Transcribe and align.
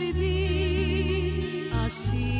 vivir 0.00 1.70
así? 1.84 2.39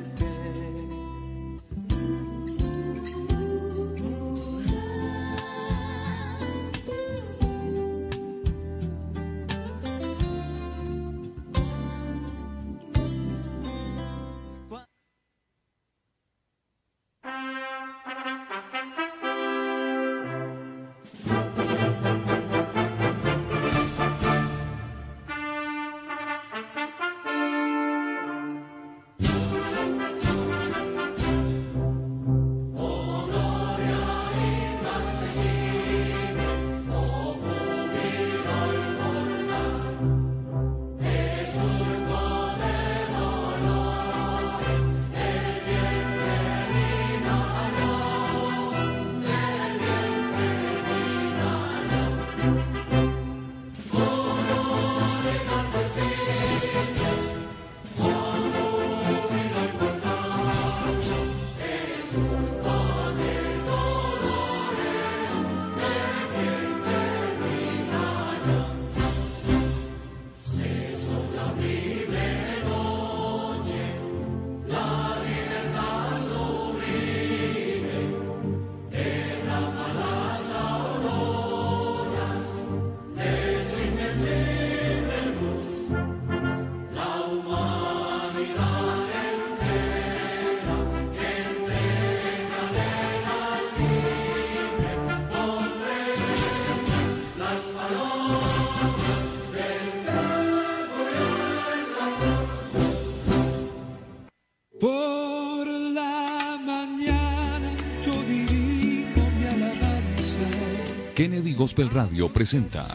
Gospel 111.61 111.91
Radio 111.91 112.27
presenta 112.27 112.87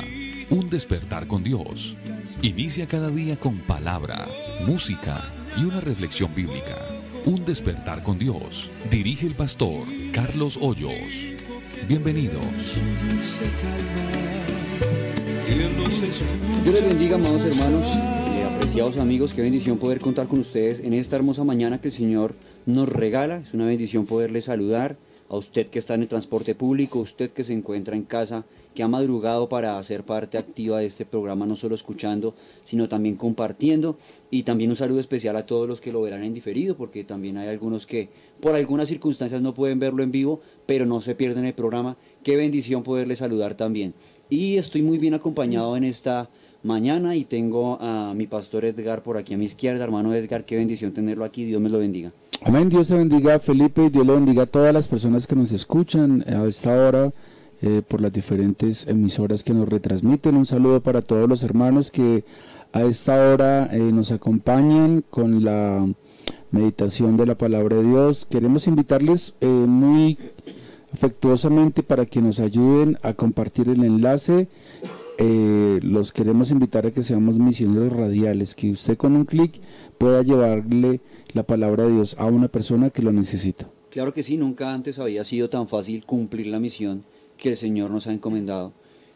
Un 0.51 0.69
despertar 0.69 1.29
con 1.29 1.45
Dios. 1.45 1.97
Inicia 2.43 2.89
cada 2.89 3.11
día 3.11 3.37
con 3.37 3.61
palabra, 3.61 4.27
música 4.67 5.23
y 5.57 5.63
una 5.63 5.81
reflexión 5.81 6.35
bíblica. 6.35 6.77
Un 7.27 7.45
despertar 7.45 8.03
con 8.03 8.19
Dios. 8.19 8.73
Dirige 8.91 9.25
el 9.25 9.37
pastor 9.37 9.87
Carlos 10.13 10.59
Hoyos. 10.61 11.37
Bienvenidos. 11.87 12.81
Dios 16.65 16.81
les 16.81 16.89
bendiga, 16.89 17.15
amados 17.15 17.45
hermanos, 17.45 17.87
eh, 17.87 18.49
apreciados 18.53 18.99
amigos. 18.99 19.33
Qué 19.33 19.43
bendición 19.43 19.79
poder 19.79 20.01
contar 20.01 20.27
con 20.27 20.41
ustedes 20.41 20.81
en 20.81 20.93
esta 20.93 21.15
hermosa 21.15 21.45
mañana 21.45 21.81
que 21.81 21.87
el 21.87 21.95
Señor 21.95 22.35
nos 22.67 22.89
regala. 22.89 23.43
Es 23.47 23.55
una 23.55 23.67
bendición 23.67 24.07
poderles 24.07 24.47
saludar 24.47 24.97
a 25.29 25.37
usted 25.37 25.69
que 25.69 25.79
está 25.79 25.95
en 25.95 26.03
el 26.03 26.09
transporte 26.09 26.55
público, 26.55 26.99
usted 26.99 27.31
que 27.31 27.45
se 27.45 27.53
encuentra 27.53 27.97
en 27.97 28.03
casa, 28.03 28.45
que 28.77 28.83
ha 28.83 28.89
madrugado 28.89 29.49
para 29.49 29.83
ser 29.83 30.05
parte 30.05 30.37
activa 30.37 30.79
de 30.79 30.87
este 30.87 31.07
programa, 31.07 31.47
no 31.47 31.57
solo 31.57 31.75
escuchando, 31.75 32.35
sino 32.63 32.89
también 32.89 33.17
compartiendo. 33.17 33.97
Y 34.31 34.43
también 34.43 34.69
un 34.71 34.77
saludo 34.77 35.01
especial 35.01 35.35
a 35.37 35.47
todos 35.47 35.67
los 35.67 35.81
que 35.81 35.91
lo 35.91 36.03
verán 36.03 36.23
en 36.23 36.35
diferido, 36.35 36.77
porque 36.77 37.03
también 37.03 37.39
hay 37.39 37.49
algunos 37.49 37.87
que 37.87 38.11
por 38.41 38.55
algunas 38.55 38.89
circunstancias 38.89 39.41
no 39.41 39.55
pueden 39.55 39.81
verlo 39.81 40.03
en 40.03 40.13
vivo, 40.13 40.43
pero 40.67 40.85
no 40.85 41.01
se 41.01 41.15
pierden 41.15 41.47
el 41.47 41.55
programa. 41.55 41.97
Qué 42.23 42.37
bendición 42.37 42.83
poderles 42.83 43.19
saludar 43.19 43.55
también. 43.55 43.95
Y 44.29 44.59
estoy 44.59 44.83
muy 44.83 44.99
bien 44.99 45.15
acompañado 45.15 45.75
en 45.77 45.85
esta 45.85 46.29
mañana 46.63 47.17
y 47.17 47.25
tengo 47.25 47.79
a 47.81 48.13
mi 48.15 48.27
pastor 48.27 48.67
Edgar 48.67 49.03
por 49.03 49.17
aquí 49.17 49.33
a 49.33 49.39
mi 49.39 49.47
izquierda. 49.47 49.85
Hermano 49.85 50.13
Edgar, 50.15 50.45
qué 50.45 50.57
bendición 50.57 50.93
tenerlo 50.93 51.25
aquí. 51.25 51.47
Dios 51.47 51.63
me 51.63 51.71
lo 51.71 51.79
bendiga. 51.79 52.13
Amén, 52.43 52.69
Dios 52.69 52.89
te 52.89 52.95
bendiga 52.95 53.39
Felipe 53.39 53.87
y 53.87 53.89
Dios 53.89 54.07
le 54.07 54.13
bendiga 54.13 54.43
a 54.43 54.47
todas 54.47 54.75
las 54.75 54.87
personas 54.87 55.27
que 55.27 55.35
nos 55.35 55.51
escuchan 55.53 56.23
a 56.29 56.45
esta 56.47 56.75
hora 56.75 57.11
eh, 57.63 57.81
por 57.87 58.03
las 58.03 58.13
diferentes 58.13 58.87
emisoras 58.87 59.43
que 59.43 59.55
nos 59.55 59.67
retransmiten. 59.67 60.37
Un 60.37 60.45
saludo 60.45 60.83
para 60.83 61.01
todos 61.01 61.27
los 61.27 61.43
hermanos 61.43 61.91
que 61.91 62.23
a 62.75 62.83
esta 62.83 63.31
hora 63.31 63.71
eh, 63.73 63.79
nos 63.79 64.13
acompañan 64.13 65.03
con 65.09 65.43
la 65.43 65.89
meditación 66.51 67.17
de 67.17 67.25
la 67.25 67.35
palabra 67.35 67.77
de 67.77 67.85
Dios. 67.85 68.27
Queremos 68.29 68.67
invitarles 68.67 69.37
eh, 69.41 69.47
muy 69.47 70.19
afectuosamente 70.93 71.83
para 71.83 72.05
que 72.05 72.21
nos 72.21 72.41
ayuden 72.41 72.99
a 73.03 73.15
compartir 73.15 73.71
el 73.71 73.83
enlace. 73.85 74.49
los 75.19 76.13
queremos 76.13 76.51
invitar 76.51 76.85
a 76.87 76.91
que 76.91 77.03
seamos 77.03 77.39
misioneros 77.39 77.95
radiales, 77.95 78.55
que 78.55 78.71
usted 78.71 78.99
con 78.99 79.17
un 79.17 79.25
clic 79.25 79.61
pueda 79.97 80.21
llevarle 80.21 81.01
la 81.33 81.45
palabra 81.45 81.85
de 81.85 81.93
Dios 81.93 82.17
a 82.19 82.27
una 82.27 82.49
persona 82.49 82.91
que 82.91 83.01
lo 83.01 83.13
necesita. 83.13 83.67
Claro 83.89 84.13
que 84.13 84.23
sí, 84.23 84.37
nunca 84.37 84.75
antes 84.75 84.99
había 84.99 85.25
sido 85.25 85.49
tan 85.49 85.69
fácil 85.69 86.05
cumplir 86.05 86.49
la 86.49 86.61
misión 86.61 87.05
que 87.37 87.51
el 87.51 87.57
Señor 87.57 87.91
nos 87.91 88.07
ha 88.07 88.13
encomendado. 88.13 88.73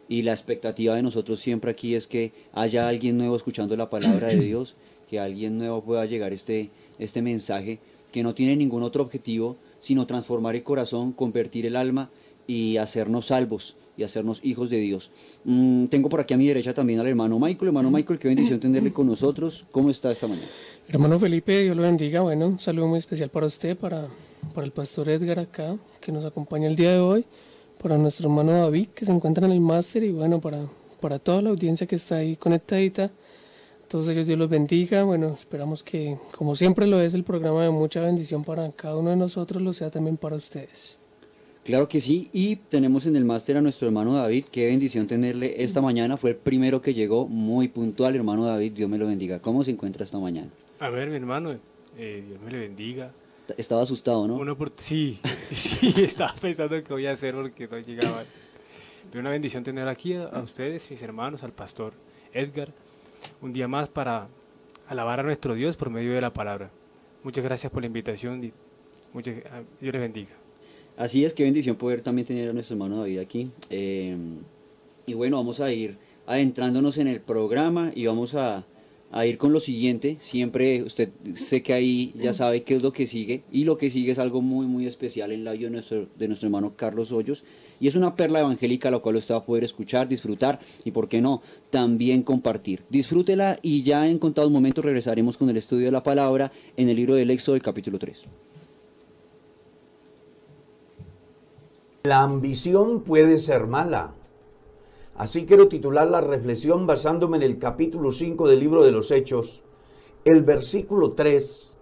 Y 0.09 0.23
la 0.23 0.33
expectativa 0.33 0.95
de 0.97 1.03
nosotros 1.03 1.41
siempre 1.41 1.71
aquí 1.71 1.95
es 1.95 2.07
que 2.07 2.33
haya 2.53 2.89
alguien 2.89 3.17
nuevo 3.17 3.37
escuchando 3.37 3.77
la 3.77 3.91
palabra 3.91 4.29
de 4.29 4.41
Dios, 4.41 4.75
que 5.09 5.21
alguien 5.21 5.59
nuevo 5.59 5.83
pueda 5.83 6.05
llegar 6.07 6.33
este, 6.33 6.71
este 6.99 7.23
mensaje 7.23 7.79
que 8.11 8.23
no 8.23 8.35
tiene 8.35 8.57
ningún 8.57 8.83
otro 8.83 9.03
objetivo 9.03 9.57
sino 9.81 10.07
transformar 10.07 10.55
el 10.55 10.63
corazón, 10.63 11.13
convertir 11.13 11.67
el 11.67 11.77
alma 11.77 12.11
y 12.47 12.77
hacernos 12.77 13.27
salvos 13.27 13.77
y 13.97 14.03
hacernos 14.03 14.41
hijos 14.45 14.71
de 14.71 14.79
Dios. 14.79 15.11
Mm, 15.45 15.87
tengo 15.87 16.09
por 16.09 16.21
aquí 16.21 16.33
a 16.35 16.37
mi 16.37 16.47
derecha 16.47 16.73
también 16.73 17.01
al 17.01 17.07
hermano 17.07 17.39
Michael. 17.39 17.69
Hermano 17.69 17.91
Michael, 17.91 18.19
qué 18.19 18.29
bendición 18.29 18.61
tenerle 18.61 18.93
con 18.93 19.07
nosotros. 19.07 19.65
¿Cómo 19.71 19.91
está 19.91 20.09
esta 20.09 20.27
mañana? 20.27 20.47
Hermano 20.89 21.19
Felipe, 21.19 21.63
Dios 21.63 21.77
lo 21.77 21.83
bendiga. 21.83 22.21
Bueno, 22.21 22.47
un 22.47 22.59
saludo 22.59 22.87
muy 22.87 22.99
especial 22.99 23.31
para 23.31 23.47
usted, 23.47 23.77
para, 23.77 24.07
para 24.55 24.65
el 24.65 24.73
pastor 24.73 25.09
Edgar 25.09 25.39
acá, 25.39 25.77
que 26.01 26.13
nos 26.13 26.25
acompaña 26.25 26.67
el 26.67 26.77
día 26.77 26.93
de 26.93 26.99
hoy, 26.99 27.25
para 27.83 27.97
nuestro 27.97 28.29
hermano 28.29 28.53
David, 28.53 28.89
que 28.89 29.05
se 29.05 29.13
encuentra 29.13 29.47
en 29.47 29.53
el 29.53 29.61
máster, 29.61 30.05
y 30.05 30.13
bueno, 30.13 30.41
para, 30.41 30.67
para 31.01 31.19
toda 31.19 31.43
la 31.43 31.51
audiencia 31.51 31.87
que 31.87 31.95
está 31.95 32.17
ahí 32.17 32.37
conectadita. 32.37 33.11
Todos 33.89 34.09
ellos 34.09 34.27
Dios 34.27 34.39
los 34.39 34.49
bendiga. 34.49 35.03
Bueno, 35.03 35.29
esperamos 35.29 35.83
que, 35.83 36.17
como 36.37 36.55
siempre 36.55 36.87
lo 36.87 37.01
es, 37.01 37.15
el 37.15 37.25
programa 37.25 37.65
de 37.65 37.71
mucha 37.71 38.01
bendición 38.01 38.45
para 38.45 38.71
cada 38.73 38.97
uno 38.97 39.11
de 39.11 39.17
nosotros, 39.17 39.63
lo 39.63 39.73
sea 39.73 39.91
también 39.91 40.17
para 40.17 40.37
ustedes. 40.37 40.99
Claro 41.65 41.89
que 41.89 42.01
sí, 42.01 42.31
y 42.33 42.57
tenemos 42.57 43.07
en 43.07 43.17
el 43.17 43.25
máster 43.25 43.57
a 43.57 43.61
nuestro 43.61 43.87
hermano 43.87 44.15
David, 44.15 44.47
qué 44.51 44.67
bendición 44.67 45.07
tenerle 45.07 45.63
esta 45.63 45.83
mañana, 45.83 46.17
fue 46.17 46.31
el 46.31 46.37
primero 46.37 46.81
que 46.81 46.95
llegó, 46.95 47.29
muy 47.29 47.69
puntual, 47.69 48.17
hermano 48.17 48.47
David, 48.47 48.73
Dios 48.73 48.89
me 48.89 48.97
lo 48.97 49.07
bendiga. 49.07 49.41
¿Cómo 49.41 49.63
se 49.63 49.73
encuentra 49.73 50.05
esta 50.05 50.19
mañana? 50.19 50.49
A 50.79 50.89
ver, 50.89 51.11
mi 51.11 51.17
hermano, 51.17 51.59
eh, 51.99 52.25
Dios 52.27 52.41
me 52.41 52.51
le 52.51 52.61
bendiga. 52.61 53.13
Estaba 53.57 53.83
asustado, 53.83 54.27
¿no? 54.27 54.37
Uno 54.37 54.57
por... 54.57 54.73
Sí, 54.77 55.21
sí, 55.53 55.95
estaba 55.99 56.35
pensando 56.35 56.83
qué 56.83 56.93
voy 56.93 57.07
a 57.07 57.13
hacer 57.13 57.35
porque 57.35 57.69
no 57.69 57.79
llegaba. 57.79 58.25
De 59.13 59.19
una 59.19 59.31
bendición 59.31 59.65
tener 59.65 59.89
aquí 59.89 60.15
a, 60.15 60.25
a, 60.25 60.41
ustedes, 60.41 60.91
mis 60.91 61.03
hermanos, 61.03 61.43
al 61.43 61.53
pastor 61.53 61.95
Edgar, 62.33 62.73
un 63.43 63.53
día 63.53 63.67
más 63.67 63.89
para 63.89 64.29
alabar 64.89 65.21
a 65.21 65.23
nuestro 65.23 65.55
Dios 65.55 65.77
por 65.77 65.91
medio 65.91 66.13
de 66.13 66.21
la 66.21 66.33
palabra. 66.33 66.71
Muchas 67.23 67.45
gracias 67.45 67.73
por 67.73 67.83
la 67.83 67.87
invitación 67.87 68.43
y 68.45 68.53
muchas, 69.13 69.35
Dios 69.81 69.93
les 69.93 70.01
bendiga. 70.01 70.31
Así 70.97 71.25
es, 71.25 71.33
qué 71.33 71.45
bendición 71.45 71.77
poder 71.77 72.03
también 72.03 72.27
tener 72.27 72.51
a 72.51 72.53
nuestro 72.53 72.75
hermano 72.75 72.99
David 72.99 73.19
aquí. 73.19 73.51
Eh, 73.71 74.17
y 75.07 75.15
bueno, 75.15 75.39
vamos 75.39 75.61
a 75.61 75.73
ir 75.73 75.97
adentrándonos 76.27 76.99
en 76.99 77.09
el 77.09 77.21
programa 77.21 77.91
y 77.95 78.07
vamos 78.07 78.35
a 78.35 78.65
a 79.13 79.27
ir 79.27 79.39
con 79.39 79.53
lo 79.53 79.61
siguiente. 79.61 80.19
Siempre 80.21 80.83
usted 80.83 81.11
sé 81.35 81.63
que 81.63 81.73
ahí 81.73 82.13
ya 82.17 82.33
sabe 82.33 82.63
qué 82.63 82.77
es 82.77 82.83
lo 82.83 82.93
que 82.93 83.07
sigue 83.07 83.43
y 83.51 83.65
lo 83.65 83.77
que 83.77 83.91
sigue 83.91 84.13
es 84.13 84.19
algo 84.19 84.41
muy 84.41 84.67
muy 84.67 84.87
especial 84.87 85.33
en 85.33 85.45
la 85.45 85.53
vida 85.53 85.67
de 85.67 85.71
nuestro, 85.71 86.07
de 86.17 86.29
nuestro 86.29 86.47
hermano 86.47 86.73
Carlos 86.77 87.13
Hoyos 87.13 87.45
y 87.81 87.89
es 87.89 87.97
una 87.97 88.15
perla 88.15 88.41
evangélica 88.41 88.91
la 88.91 88.99
cual 88.99 89.17
usted 89.17 89.35
va 89.35 89.39
a 89.39 89.45
poder 89.45 89.65
escuchar, 89.65 90.07
disfrutar 90.07 90.61
y 90.85 90.91
por 90.91 91.09
qué 91.09 91.21
no, 91.21 91.43
también 91.71 92.23
compartir. 92.23 92.83
Disfrútela 92.91 93.59
y 93.63 93.83
ya 93.83 94.07
en 94.07 94.19
contados 94.19 94.51
momentos 94.51 94.85
regresaremos 94.85 95.37
con 95.37 95.49
el 95.51 95.57
estudio 95.57 95.87
de 95.87 95.93
la 95.93 96.03
palabra 96.03 96.53
en 96.77 96.89
el 96.89 96.97
libro 96.97 97.15
del 97.15 97.31
Éxodo 97.31 97.55
del 97.55 97.63
capítulo 97.63 97.99
3. 97.99 98.27
La 102.05 102.23
ambición 102.23 103.03
puede 103.03 103.39
ser 103.39 103.67
mala 103.67 104.15
Así 105.21 105.45
quiero 105.45 105.69
titular 105.69 106.09
la 106.09 106.23
reflexión 106.23 106.87
basándome 106.87 107.37
en 107.37 107.43
el 107.43 107.59
capítulo 107.59 108.11
5 108.11 108.49
del 108.49 108.59
libro 108.59 108.83
de 108.83 108.91
los 108.91 109.11
Hechos, 109.11 109.63
el 110.25 110.43
versículo 110.43 111.13
3 111.13 111.79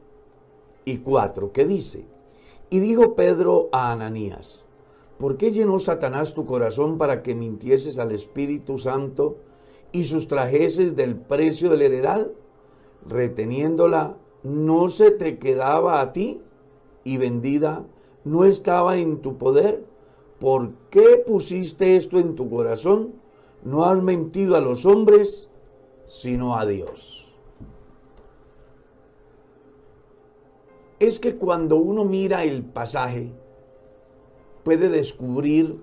y 0.84 0.96
4, 0.96 1.52
que 1.52 1.64
dice, 1.64 2.04
y 2.68 2.80
dijo 2.80 3.14
Pedro 3.14 3.68
a 3.70 3.92
Ananías, 3.92 4.64
¿por 5.18 5.36
qué 5.36 5.52
llenó 5.52 5.78
Satanás 5.78 6.34
tu 6.34 6.46
corazón 6.46 6.98
para 6.98 7.22
que 7.22 7.36
mintieses 7.36 8.00
al 8.00 8.10
Espíritu 8.10 8.76
Santo 8.76 9.36
y 9.92 10.02
sustrajeses 10.02 10.96
del 10.96 11.14
precio 11.14 11.70
de 11.70 11.76
la 11.76 11.84
heredad? 11.84 12.28
Reteniéndola, 13.06 14.16
¿no 14.42 14.88
se 14.88 15.12
te 15.12 15.38
quedaba 15.38 16.00
a 16.00 16.12
ti? 16.12 16.40
Y 17.04 17.18
vendida, 17.18 17.86
¿no 18.24 18.44
estaba 18.44 18.98
en 18.98 19.18
tu 19.18 19.38
poder? 19.38 19.84
¿Por 20.40 20.72
qué 20.90 21.22
pusiste 21.24 21.94
esto 21.94 22.18
en 22.18 22.34
tu 22.34 22.50
corazón? 22.50 23.27
No 23.64 23.84
has 23.84 24.02
mentido 24.02 24.56
a 24.56 24.60
los 24.60 24.86
hombres, 24.86 25.48
sino 26.06 26.56
a 26.56 26.66
Dios. 26.66 27.32
Es 30.98 31.18
que 31.18 31.36
cuando 31.36 31.76
uno 31.76 32.04
mira 32.04 32.44
el 32.44 32.64
pasaje, 32.64 33.32
puede 34.64 34.88
descubrir 34.88 35.80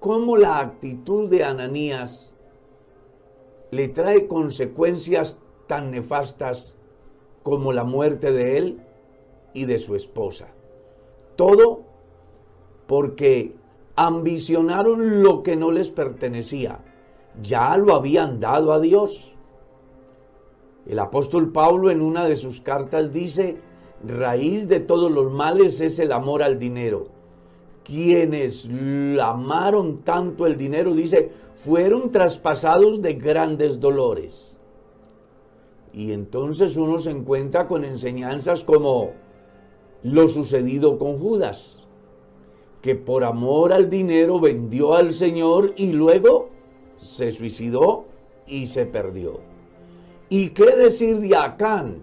cómo 0.00 0.36
la 0.36 0.58
actitud 0.58 1.28
de 1.28 1.44
Ananías 1.44 2.36
le 3.70 3.88
trae 3.88 4.26
consecuencias 4.26 5.40
tan 5.66 5.92
nefastas 5.92 6.76
como 7.42 7.72
la 7.72 7.84
muerte 7.84 8.32
de 8.32 8.58
él 8.58 8.82
y 9.54 9.64
de 9.64 9.78
su 9.78 9.94
esposa. 9.94 10.48
Todo 11.36 11.82
porque 12.86 13.54
ambicionaron 13.96 15.22
lo 15.22 15.42
que 15.42 15.56
no 15.56 15.70
les 15.70 15.90
pertenecía. 15.90 16.80
Ya 17.42 17.76
lo 17.76 17.94
habían 17.94 18.40
dado 18.40 18.72
a 18.72 18.80
Dios. 18.80 19.34
El 20.86 20.98
apóstol 20.98 21.52
Pablo 21.52 21.90
en 21.90 22.00
una 22.00 22.24
de 22.24 22.36
sus 22.36 22.60
cartas 22.60 23.12
dice, 23.12 23.58
raíz 24.06 24.68
de 24.68 24.80
todos 24.80 25.10
los 25.10 25.32
males 25.32 25.80
es 25.80 25.98
el 25.98 26.12
amor 26.12 26.42
al 26.42 26.58
dinero. 26.58 27.08
Quienes 27.84 28.68
amaron 29.20 30.02
tanto 30.02 30.46
el 30.46 30.56
dinero, 30.56 30.94
dice, 30.94 31.30
fueron 31.54 32.10
traspasados 32.10 33.02
de 33.02 33.14
grandes 33.14 33.80
dolores. 33.80 34.58
Y 35.92 36.12
entonces 36.12 36.76
uno 36.76 36.98
se 36.98 37.10
encuentra 37.10 37.68
con 37.68 37.84
enseñanzas 37.84 38.64
como 38.64 39.10
lo 40.02 40.28
sucedido 40.28 40.98
con 40.98 41.18
Judas 41.18 41.81
que 42.82 42.96
por 42.96 43.24
amor 43.24 43.72
al 43.72 43.88
dinero 43.88 44.40
vendió 44.40 44.94
al 44.94 45.12
Señor 45.12 45.72
y 45.76 45.92
luego 45.92 46.50
se 46.98 47.32
suicidó 47.32 48.04
y 48.46 48.66
se 48.66 48.86
perdió. 48.86 49.40
¿Y 50.28 50.50
qué 50.50 50.76
decir 50.76 51.20
de 51.20 51.36
Acán? 51.36 52.02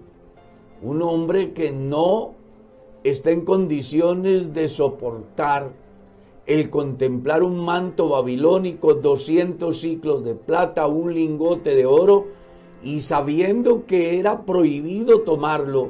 Un 0.82 1.02
hombre 1.02 1.54
que 1.54 1.72
no 1.72 2.34
está 3.04 3.32
en 3.32 3.42
condiciones 3.42 4.54
de 4.54 4.68
soportar 4.70 5.74
el 6.46 6.70
contemplar 6.70 7.44
un 7.44 7.60
manto 7.60 8.10
babilónico, 8.10 8.96
200 8.96 9.78
ciclos 9.78 10.24
de 10.24 10.34
plata, 10.34 10.88
un 10.88 11.14
lingote 11.14 11.76
de 11.76 11.86
oro, 11.86 12.26
y 12.82 13.02
sabiendo 13.02 13.86
que 13.86 14.18
era 14.18 14.46
prohibido 14.46 15.22
tomarlo, 15.22 15.90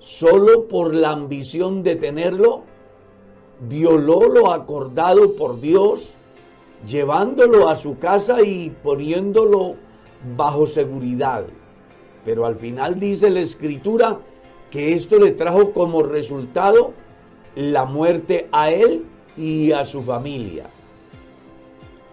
solo 0.00 0.68
por 0.68 0.92
la 0.92 1.12
ambición 1.12 1.82
de 1.82 1.96
tenerlo, 1.96 2.64
violó 3.68 4.28
lo 4.28 4.52
acordado 4.52 5.36
por 5.36 5.60
Dios, 5.60 6.14
llevándolo 6.86 7.68
a 7.68 7.76
su 7.76 7.98
casa 7.98 8.42
y 8.42 8.70
poniéndolo 8.82 9.76
bajo 10.36 10.66
seguridad. 10.66 11.46
Pero 12.24 12.46
al 12.46 12.56
final 12.56 12.98
dice 12.98 13.30
la 13.30 13.40
escritura 13.40 14.18
que 14.70 14.92
esto 14.92 15.18
le 15.18 15.30
trajo 15.30 15.72
como 15.72 16.02
resultado 16.02 16.92
la 17.54 17.84
muerte 17.84 18.48
a 18.52 18.70
él 18.70 19.04
y 19.36 19.72
a 19.72 19.84
su 19.84 20.02
familia. 20.02 20.66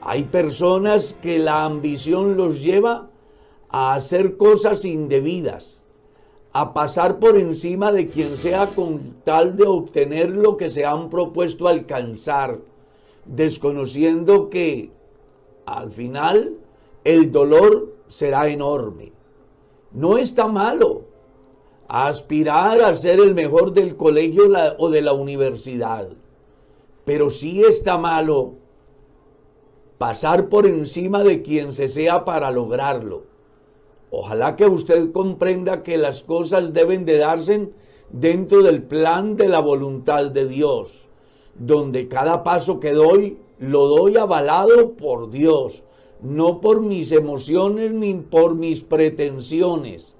Hay 0.02 0.24
personas 0.24 1.16
que 1.22 1.40
la 1.40 1.64
ambición 1.66 2.36
los 2.36 2.64
lleva 2.64 3.10
a 3.70 3.94
hacer 3.94 4.36
cosas 4.38 4.84
indebidas, 4.84 5.81
a 6.54 6.74
pasar 6.74 7.20
por 7.20 7.38
encima 7.38 7.92
de 7.92 8.08
quien 8.08 8.36
sea 8.36 8.68
con 8.68 9.16
tal 9.24 9.56
de 9.56 9.64
obtener 9.64 10.32
lo 10.32 10.58
que 10.58 10.70
se 10.70 10.86
han 10.86 11.10
propuesto 11.10 11.68
alcanzar, 11.68 12.60
desconociendo 13.26 14.50
que 14.50 14.92
al 15.66 15.92
final 15.92 16.58
el 17.04 17.32
dolor 17.32 17.94
será 18.08 18.50
enorme. 18.50 19.14
No 19.92 20.18
está 20.18 20.48
malo 20.48 21.04
aspirar 21.88 22.82
a 22.82 22.96
ser 22.96 23.20
el 23.20 23.34
mejor 23.36 23.74
del 23.74 23.96
colegio 23.96 24.44
o 24.78 24.90
de 24.90 25.02
la 25.02 25.14
universidad, 25.14 26.10
pero 27.06 27.30
sí 27.30 27.64
está 27.64 27.98
malo 27.98 28.56
pasar 29.98 30.50
por 30.50 30.66
encima 30.66 31.24
de 31.24 31.42
quien 31.42 31.74
se 31.74 31.88
sea 31.88 32.26
para 32.26 32.50
lograrlo. 32.52 33.31
Ojalá 34.12 34.58
que 34.58 34.66
usted 34.66 35.12
comprenda 35.14 35.84
que 35.84 35.98
las 35.98 36.22
cosas 36.22 36.74
deben 36.74 37.06
de 37.06 37.18
darse 37.18 37.70
dentro 38.10 38.62
del 38.62 38.84
plan 38.84 39.38
de 39.38 39.48
la 39.48 39.62
voluntad 39.62 40.32
de 40.32 40.50
Dios, 40.50 41.08
donde 41.56 42.10
cada 42.10 42.44
paso 42.44 42.82
que 42.82 42.92
doy 42.92 43.38
lo 43.58 43.88
doy 43.88 44.18
avalado 44.18 44.94
por 44.94 45.32
Dios, 45.32 45.84
no 46.22 46.60
por 46.60 46.82
mis 46.82 47.14
emociones 47.14 47.92
ni 47.92 48.16
por 48.16 48.56
mis 48.56 48.82
pretensiones. 48.84 50.18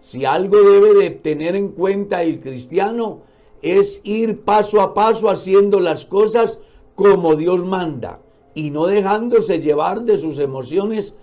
Si 0.00 0.24
algo 0.24 0.58
debe 0.58 0.94
de 0.94 1.10
tener 1.10 1.54
en 1.54 1.68
cuenta 1.68 2.22
el 2.22 2.40
cristiano 2.40 3.20
es 3.62 4.00
ir 4.02 4.40
paso 4.40 4.80
a 4.80 4.94
paso 4.94 5.30
haciendo 5.30 5.78
las 5.78 6.06
cosas 6.06 6.58
como 6.96 7.36
Dios 7.36 7.64
manda 7.64 8.20
y 8.54 8.70
no 8.70 8.86
dejándose 8.86 9.60
llevar 9.60 10.02
de 10.02 10.16
sus 10.18 10.38
emociones 10.40 11.14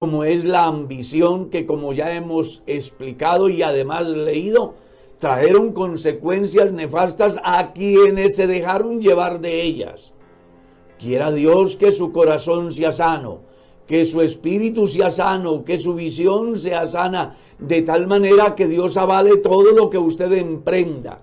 como 0.00 0.24
es 0.24 0.44
la 0.44 0.66
ambición 0.66 1.50
que 1.50 1.66
como 1.66 1.92
ya 1.92 2.14
hemos 2.14 2.62
explicado 2.66 3.48
y 3.48 3.62
además 3.62 4.06
leído, 4.06 4.74
trajeron 5.18 5.72
consecuencias 5.72 6.72
nefastas 6.72 7.40
a 7.44 7.72
quienes 7.72 8.36
se 8.36 8.46
dejaron 8.46 9.00
llevar 9.00 9.40
de 9.40 9.62
ellas. 9.62 10.12
Quiera 10.98 11.32
Dios 11.32 11.76
que 11.76 11.92
su 11.92 12.12
corazón 12.12 12.72
sea 12.72 12.92
sano, 12.92 13.40
que 13.86 14.04
su 14.04 14.20
espíritu 14.20 14.86
sea 14.88 15.10
sano, 15.10 15.64
que 15.64 15.76
su 15.76 15.94
visión 15.94 16.58
sea 16.58 16.86
sana, 16.86 17.36
de 17.58 17.82
tal 17.82 18.06
manera 18.06 18.54
que 18.54 18.66
Dios 18.66 18.96
avale 18.96 19.36
todo 19.38 19.72
lo 19.72 19.90
que 19.90 19.98
usted 19.98 20.32
emprenda. 20.32 21.20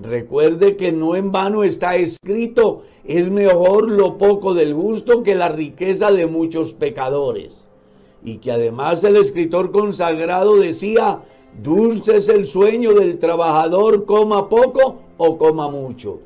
Recuerde 0.00 0.76
que 0.76 0.92
no 0.92 1.16
en 1.16 1.32
vano 1.32 1.64
está 1.64 1.96
escrito, 1.96 2.82
es 3.04 3.30
mejor 3.30 3.90
lo 3.90 4.18
poco 4.18 4.52
del 4.52 4.74
gusto 4.74 5.22
que 5.22 5.34
la 5.34 5.48
riqueza 5.48 6.12
de 6.12 6.26
muchos 6.26 6.74
pecadores. 6.74 7.65
Y 8.26 8.38
que 8.38 8.50
además 8.50 9.04
el 9.04 9.14
escritor 9.14 9.70
consagrado 9.70 10.56
decía, 10.56 11.22
dulce 11.62 12.16
es 12.16 12.28
el 12.28 12.44
sueño 12.44 12.92
del 12.92 13.20
trabajador, 13.20 14.04
coma 14.04 14.48
poco 14.48 14.96
o 15.16 15.38
coma 15.38 15.68
mucho. 15.68 16.18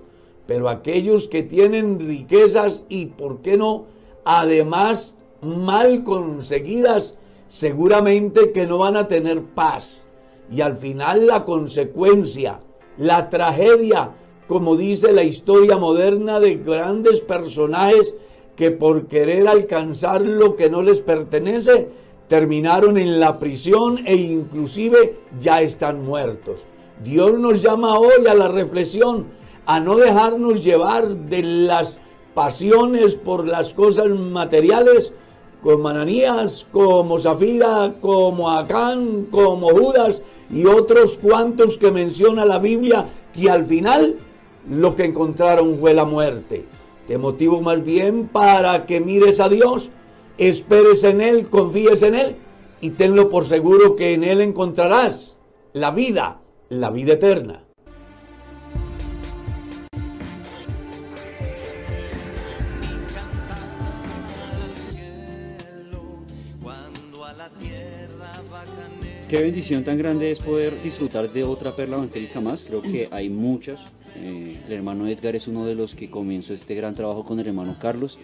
Pero 0.46 0.70
aquellos 0.70 1.28
que 1.28 1.42
tienen 1.42 2.00
riquezas 2.00 2.86
y, 2.88 3.04
¿por 3.04 3.42
qué 3.42 3.58
no? 3.58 3.84
Además 4.24 5.14
mal 5.42 6.02
conseguidas, 6.02 7.18
seguramente 7.44 8.50
que 8.50 8.66
no 8.66 8.78
van 8.78 8.96
a 8.96 9.06
tener 9.06 9.42
paz. 9.42 10.06
Y 10.50 10.62
al 10.62 10.76
final 10.76 11.26
la 11.26 11.44
consecuencia, 11.44 12.60
la 12.96 13.28
tragedia, 13.28 14.12
como 14.48 14.74
dice 14.74 15.12
la 15.12 15.22
historia 15.22 15.76
moderna 15.76 16.40
de 16.40 16.54
grandes 16.54 17.20
personajes 17.20 18.16
que 18.60 18.70
por 18.70 19.06
querer 19.06 19.48
alcanzar 19.48 20.20
lo 20.20 20.54
que 20.54 20.68
no 20.68 20.82
les 20.82 21.00
pertenece, 21.00 21.88
terminaron 22.28 22.98
en 22.98 23.18
la 23.18 23.38
prisión 23.38 24.00
e 24.04 24.14
inclusive 24.14 25.16
ya 25.40 25.62
están 25.62 26.04
muertos. 26.04 26.66
Dios 27.02 27.38
nos 27.38 27.62
llama 27.62 27.98
hoy 27.98 28.26
a 28.28 28.34
la 28.34 28.48
reflexión, 28.48 29.28
a 29.64 29.80
no 29.80 29.96
dejarnos 29.96 30.62
llevar 30.62 31.08
de 31.08 31.42
las 31.42 32.00
pasiones 32.34 33.14
por 33.14 33.46
las 33.46 33.72
cosas 33.72 34.10
materiales, 34.10 35.14
como 35.62 35.88
Ananías, 35.88 36.66
como 36.70 37.18
Zafira, 37.18 37.94
como 37.98 38.50
Acán, 38.50 39.28
como 39.30 39.70
Judas 39.70 40.20
y 40.50 40.66
otros 40.66 41.16
cuantos 41.16 41.78
que 41.78 41.90
menciona 41.90 42.44
la 42.44 42.58
Biblia, 42.58 43.06
que 43.32 43.48
al 43.48 43.64
final 43.64 44.16
lo 44.68 44.94
que 44.94 45.06
encontraron 45.06 45.78
fue 45.78 45.94
la 45.94 46.04
muerte. 46.04 46.66
Te 47.10 47.18
motivo 47.18 47.60
más 47.60 47.82
bien 47.82 48.28
para 48.28 48.86
que 48.86 49.00
mires 49.00 49.40
a 49.40 49.48
Dios, 49.48 49.90
esperes 50.38 51.02
en 51.02 51.20
Él, 51.20 51.48
confíes 51.48 52.02
en 52.02 52.14
Él 52.14 52.36
y 52.80 52.90
tenlo 52.90 53.28
por 53.28 53.46
seguro 53.46 53.96
que 53.96 54.14
en 54.14 54.22
Él 54.22 54.40
encontrarás 54.40 55.36
la 55.72 55.90
vida, 55.90 56.40
la 56.68 56.90
vida 56.90 57.14
eterna. 57.14 57.64
Qué 69.28 69.42
bendición 69.42 69.82
tan 69.82 69.98
grande 69.98 70.30
es 70.30 70.38
poder 70.38 70.80
disfrutar 70.80 71.32
de 71.32 71.42
otra 71.42 71.74
perla 71.74 71.96
evangélica 71.96 72.40
más. 72.40 72.62
Creo 72.62 72.82
que 72.82 73.08
hay 73.10 73.28
muchas. 73.28 73.80
Eh, 74.16 74.58
el 74.66 74.72
hermano 74.72 75.08
Edgar 75.08 75.36
es 75.36 75.48
uno 75.48 75.66
de 75.66 75.74
los 75.74 75.94
que 75.94 76.10
comenzó 76.10 76.54
este 76.54 76.74
gran 76.74 76.94
trabajo 76.94 77.24
con 77.24 77.40
el 77.40 77.46
hermano 77.46 77.76
Carlos. 77.80 78.18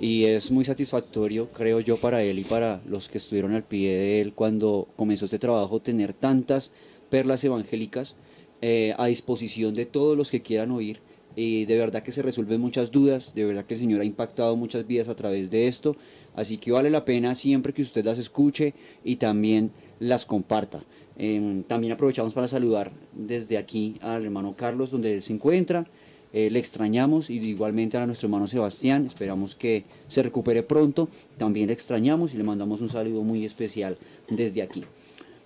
Y 0.00 0.24
es 0.24 0.50
muy 0.50 0.64
satisfactorio, 0.64 1.50
creo 1.52 1.78
yo, 1.80 1.98
para 1.98 2.22
él 2.22 2.38
y 2.38 2.44
para 2.44 2.80
los 2.86 3.08
que 3.08 3.18
estuvieron 3.18 3.52
al 3.52 3.64
pie 3.64 3.90
de 3.90 4.20
él 4.22 4.32
cuando 4.32 4.88
comenzó 4.96 5.26
este 5.26 5.38
trabajo, 5.38 5.80
tener 5.80 6.14
tantas 6.14 6.72
perlas 7.10 7.44
evangélicas 7.44 8.16
eh, 8.62 8.94
a 8.96 9.06
disposición 9.06 9.74
de 9.74 9.84
todos 9.84 10.16
los 10.16 10.30
que 10.30 10.40
quieran 10.40 10.70
oír. 10.70 11.00
Y 11.36 11.66
de 11.66 11.78
verdad 11.78 12.02
que 12.02 12.12
se 12.12 12.22
resuelven 12.22 12.60
muchas 12.60 12.90
dudas, 12.90 13.34
de 13.34 13.44
verdad 13.44 13.66
que 13.66 13.74
el 13.74 13.80
Señor 13.80 14.00
ha 14.00 14.04
impactado 14.04 14.56
muchas 14.56 14.86
vidas 14.86 15.08
a 15.08 15.16
través 15.16 15.50
de 15.50 15.68
esto. 15.68 15.96
Así 16.34 16.58
que 16.58 16.72
vale 16.72 16.90
la 16.90 17.04
pena 17.04 17.34
siempre 17.34 17.72
que 17.72 17.82
usted 17.82 18.04
las 18.04 18.18
escuche 18.18 18.74
y 19.04 19.16
también 19.16 19.70
las 19.98 20.24
comparta. 20.24 20.82
Em, 21.22 21.64
también 21.64 21.92
aprovechamos 21.92 22.32
para 22.32 22.48
saludar 22.48 22.92
desde 23.12 23.58
aquí 23.58 23.96
al 24.00 24.24
hermano 24.24 24.54
Carlos, 24.56 24.90
donde 24.90 25.16
él 25.16 25.22
se 25.22 25.34
encuentra. 25.34 25.86
Eh, 26.32 26.48
le 26.48 26.58
extrañamos 26.58 27.28
y 27.28 27.34
igualmente 27.34 27.98
a 27.98 28.06
nuestro 28.06 28.26
hermano 28.26 28.48
Sebastián. 28.48 29.04
Esperamos 29.04 29.54
que 29.54 29.84
se 30.08 30.22
recupere 30.22 30.62
pronto. 30.62 31.10
También 31.36 31.66
le 31.66 31.74
extrañamos 31.74 32.32
y 32.32 32.38
le 32.38 32.42
mandamos 32.42 32.80
un 32.80 32.88
saludo 32.88 33.22
muy 33.22 33.44
especial 33.44 33.98
desde 34.30 34.62
aquí. 34.62 34.82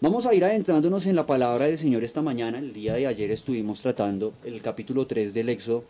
Vamos 0.01 0.27
a 0.27 0.35
ir 0.35 0.45
adentrándonos 0.45 1.07
en 1.07 1.17
la 1.17 1.27
palabra 1.27 1.67
del 1.67 1.77
Señor 1.77 2.05
esta 2.05 2.23
mañana. 2.23 2.61
El 2.61 2.73
día 2.73 2.95
de 2.95 3.09
ayer 3.09 3.33
estuvimos 3.33 3.81
tratando 3.81 4.33
el 4.45 4.63
capítulo 4.63 5.09
3 5.09 5.35
del 5.35 5.49
Éxodo, 5.49 5.83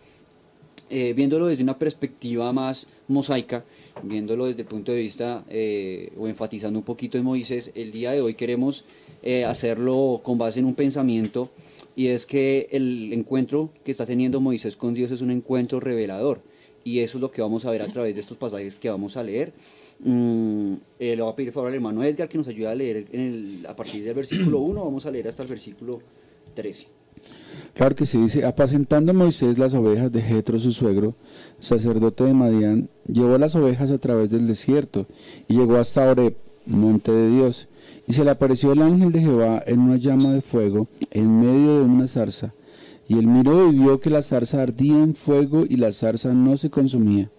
eh, 0.88 1.12
viéndolo 1.12 1.44
desde 1.44 1.62
una 1.62 1.79
perspectiva 1.79 2.51
más 2.55 2.87
mosaica 3.07 3.64
viéndolo 4.02 4.46
desde 4.46 4.62
el 4.62 4.68
punto 4.68 4.92
de 4.92 4.98
vista 4.98 5.44
eh, 5.48 6.12
o 6.18 6.28
enfatizando 6.28 6.78
un 6.78 6.85
poquito 6.85 7.18
en 7.18 7.24
Moisés, 7.24 7.70
el 7.74 7.92
día 7.92 8.12
de 8.12 8.20
hoy 8.20 8.35
queremos 8.35 8.85
eh, 9.22 9.44
hacerlo 9.44 10.20
con 10.22 10.38
base 10.38 10.61
en 10.61 10.66
un 10.66 10.74
pensamiento 10.74 11.50
y 11.96 12.09
es 12.09 12.26
que 12.26 12.68
el 12.72 13.12
encuentro 13.12 13.70
que 13.85 13.90
está 13.92 14.04
teniendo 14.04 14.40
Moisés 14.40 14.76
con 14.76 14.94
Dios 14.94 15.11
es 15.11 15.22
un 15.22 15.30
encuentro 15.30 15.80
revelador 15.80 16.42
y 16.83 17.00
eso 17.00 17.18
es 17.18 17.22
lo 17.22 17.30
que 17.30 17.40
vamos 17.40 17.64
a 17.64 17.70
ver 17.70 17.83
a 17.83 17.88
través 17.88 18.14
de 18.14 18.20
estos 18.20 18.37
pasajes 18.37 18.76
que 18.76 18.90
vamos 18.90 19.16
a 19.16 19.22
leer. 19.22 19.54
Mm, 20.00 20.74
eh, 20.98 21.16
le 21.16 21.22
voy 21.22 21.33
a 21.33 21.37
pedir 21.37 21.52
favor 21.52 21.70
al 21.70 21.74
hermano 21.74 22.04
Edgar 22.04 22.28
que 22.28 22.37
nos 22.37 22.48
ayude 22.48 22.68
a 22.68 22.74
leer 22.74 23.07
a 23.66 23.74
partir 23.74 24.04
del 24.04 24.14
versículo 24.14 24.59
1, 24.59 24.85
vamos 24.85 25.07
a 25.07 25.11
leer 25.11 25.28
hasta 25.28 25.42
el 25.42 25.48
versículo 25.48 26.00
13. 26.54 27.04
Claro 27.75 27.97
que 27.97 28.07
sí, 28.07 28.19
dice, 28.19 28.45
apacentando 28.45 29.12
Moisés 29.12 29.59
las 29.59 29.75
ovejas 29.75 30.12
de 30.12 30.23
Jetro 30.23 30.59
su 30.59 30.71
suegro, 30.71 31.14
sacerdote 31.59 32.25
de 32.25 32.35
Madián, 32.35 32.88
llevó 33.07 33.37
las 33.37 33.57
ovejas 33.57 33.90
a 33.90 33.99
través 33.99 34.31
del 34.31 34.47
desierto 34.47 35.07
y 35.49 35.55
llegó 35.55 35.77
hasta 35.77 36.09
Oreb, 36.09 36.37
monte 36.67 37.11
de 37.11 37.31
Dios, 37.31 37.69
y 38.07 38.12
se 38.12 38.25
le 38.25 38.31
apareció 38.31 38.73
el 38.73 38.83
ángel 38.83 39.12
de 39.12 39.21
Jehová 39.21 39.62
en 39.67 39.81
una 39.81 39.97
llama 39.97 40.33
de 40.33 40.40
fuego 40.40 40.88
en 41.11 41.40
medio 41.40 41.79
de 41.79 41.85
una 41.85 42.07
zarza. 42.07 42.55
Y 43.09 43.19
él 43.19 43.27
miró 43.27 43.71
y 43.71 43.79
vio 43.79 44.01
que 44.01 44.09
la 44.09 44.23
zarza 44.23 44.62
ardía 44.62 44.97
en 44.97 45.14
fuego 45.14 45.64
y 45.69 45.77
la 45.77 45.93
zarza 45.93 46.33
no 46.33 46.57
se 46.57 46.71
consumía. 46.71 47.31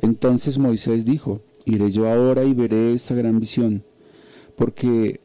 Entonces 0.00 0.58
Moisés 0.58 1.04
dijo, 1.04 1.40
iré 1.64 1.90
yo 1.90 2.10
ahora 2.10 2.44
y 2.44 2.52
veré 2.52 2.94
esta 2.94 3.14
gran 3.14 3.40
visión, 3.40 3.84
porque 4.56 5.20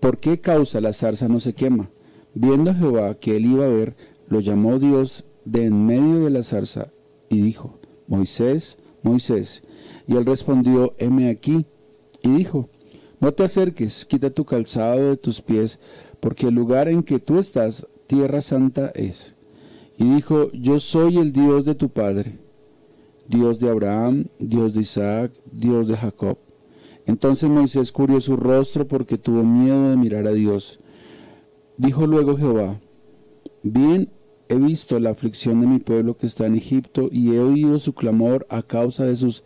¿por 0.00 0.18
qué 0.18 0.40
causa 0.40 0.80
la 0.80 0.92
zarza 0.92 1.28
no 1.28 1.40
se 1.40 1.52
quema? 1.52 1.90
Viendo 2.34 2.74
Jehová 2.74 3.14
que 3.14 3.36
él 3.36 3.46
iba 3.46 3.64
a 3.64 3.68
ver, 3.68 3.96
lo 4.28 4.40
llamó 4.40 4.78
Dios 4.78 5.24
de 5.44 5.66
en 5.66 5.86
medio 5.86 6.24
de 6.24 6.30
la 6.30 6.42
zarza 6.42 6.92
y 7.28 7.40
dijo, 7.40 7.80
Moisés, 8.06 8.78
Moisés. 9.02 9.62
Y 10.06 10.16
él 10.16 10.26
respondió, 10.26 10.94
heme 10.98 11.30
aquí. 11.30 11.66
Y 12.22 12.30
dijo, 12.30 12.68
no 13.20 13.32
te 13.32 13.44
acerques, 13.44 14.04
quita 14.04 14.30
tu 14.30 14.44
calzado 14.44 15.10
de 15.10 15.16
tus 15.16 15.40
pies, 15.40 15.78
porque 16.20 16.48
el 16.48 16.54
lugar 16.54 16.88
en 16.88 17.02
que 17.02 17.18
tú 17.18 17.38
estás, 17.38 17.86
tierra 18.06 18.40
santa 18.40 18.90
es. 18.94 19.34
Y 19.98 20.14
dijo, 20.14 20.50
yo 20.52 20.80
soy 20.80 21.18
el 21.18 21.32
Dios 21.32 21.64
de 21.64 21.74
tu 21.74 21.90
Padre, 21.90 22.38
Dios 23.28 23.60
de 23.60 23.70
Abraham, 23.70 24.26
Dios 24.38 24.74
de 24.74 24.80
Isaac, 24.80 25.32
Dios 25.52 25.88
de 25.88 25.96
Jacob. 25.96 26.38
Entonces 27.06 27.50
Moisés 27.50 27.92
cubrió 27.92 28.20
su 28.20 28.36
rostro 28.36 28.88
porque 28.88 29.18
tuvo 29.18 29.42
miedo 29.42 29.90
de 29.90 29.96
mirar 29.96 30.26
a 30.26 30.32
Dios. 30.32 30.79
Dijo 31.80 32.06
luego 32.06 32.36
Jehová, 32.36 32.78
bien 33.62 34.10
he 34.50 34.56
visto 34.56 35.00
la 35.00 35.10
aflicción 35.10 35.62
de 35.62 35.66
mi 35.66 35.78
pueblo 35.78 36.14
que 36.14 36.26
está 36.26 36.44
en 36.44 36.54
Egipto 36.54 37.08
y 37.10 37.34
he 37.34 37.40
oído 37.40 37.78
su 37.78 37.94
clamor 37.94 38.46
a 38.50 38.62
causa 38.62 39.06
de 39.06 39.16
sus 39.16 39.44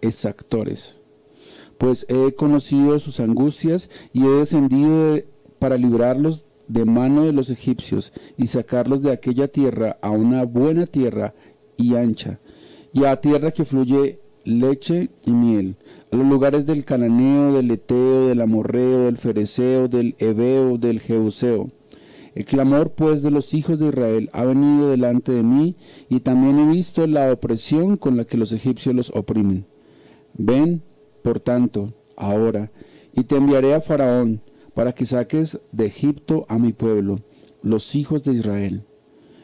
exactores. 0.00 0.98
Pues 1.76 2.06
he 2.08 2.32
conocido 2.34 2.98
sus 2.98 3.20
angustias 3.20 3.90
y 4.14 4.24
he 4.24 4.30
descendido 4.30 5.12
de- 5.12 5.28
para 5.58 5.76
librarlos 5.76 6.46
de 6.66 6.86
mano 6.86 7.24
de 7.24 7.34
los 7.34 7.50
egipcios 7.50 8.10
y 8.38 8.46
sacarlos 8.46 9.02
de 9.02 9.12
aquella 9.12 9.48
tierra 9.48 9.98
a 10.00 10.08
una 10.08 10.44
buena 10.46 10.86
tierra 10.86 11.34
y 11.76 11.94
ancha, 11.96 12.40
y 12.94 13.04
a 13.04 13.20
tierra 13.20 13.50
que 13.50 13.66
fluye 13.66 14.20
leche 14.44 15.10
y 15.26 15.32
miel, 15.32 15.76
a 16.10 16.16
los 16.16 16.26
lugares 16.26 16.66
del 16.66 16.84
cananeo, 16.84 17.52
del 17.52 17.70
eteo, 17.70 18.28
del 18.28 18.40
amorreo, 18.40 19.04
del 19.04 19.16
fereceo, 19.16 19.88
del 19.88 20.14
ebeo, 20.18 20.78
del 20.78 21.00
jebuseo. 21.00 21.70
El 22.34 22.44
clamor 22.44 22.92
pues 22.92 23.22
de 23.22 23.30
los 23.30 23.52
hijos 23.52 23.78
de 23.78 23.88
Israel 23.88 24.30
ha 24.32 24.44
venido 24.44 24.90
delante 24.90 25.32
de 25.32 25.42
mí, 25.42 25.76
y 26.08 26.20
también 26.20 26.58
he 26.58 26.72
visto 26.72 27.06
la 27.06 27.32
opresión 27.32 27.96
con 27.96 28.16
la 28.16 28.24
que 28.24 28.36
los 28.36 28.52
egipcios 28.52 28.94
los 28.94 29.10
oprimen. 29.14 29.66
Ven, 30.34 30.82
por 31.22 31.40
tanto, 31.40 31.94
ahora, 32.16 32.70
y 33.12 33.24
te 33.24 33.36
enviaré 33.36 33.74
a 33.74 33.80
Faraón, 33.80 34.40
para 34.74 34.92
que 34.92 35.06
saques 35.06 35.58
de 35.72 35.86
Egipto 35.86 36.46
a 36.48 36.58
mi 36.58 36.72
pueblo, 36.72 37.18
los 37.62 37.96
hijos 37.96 38.22
de 38.22 38.34
Israel. 38.34 38.84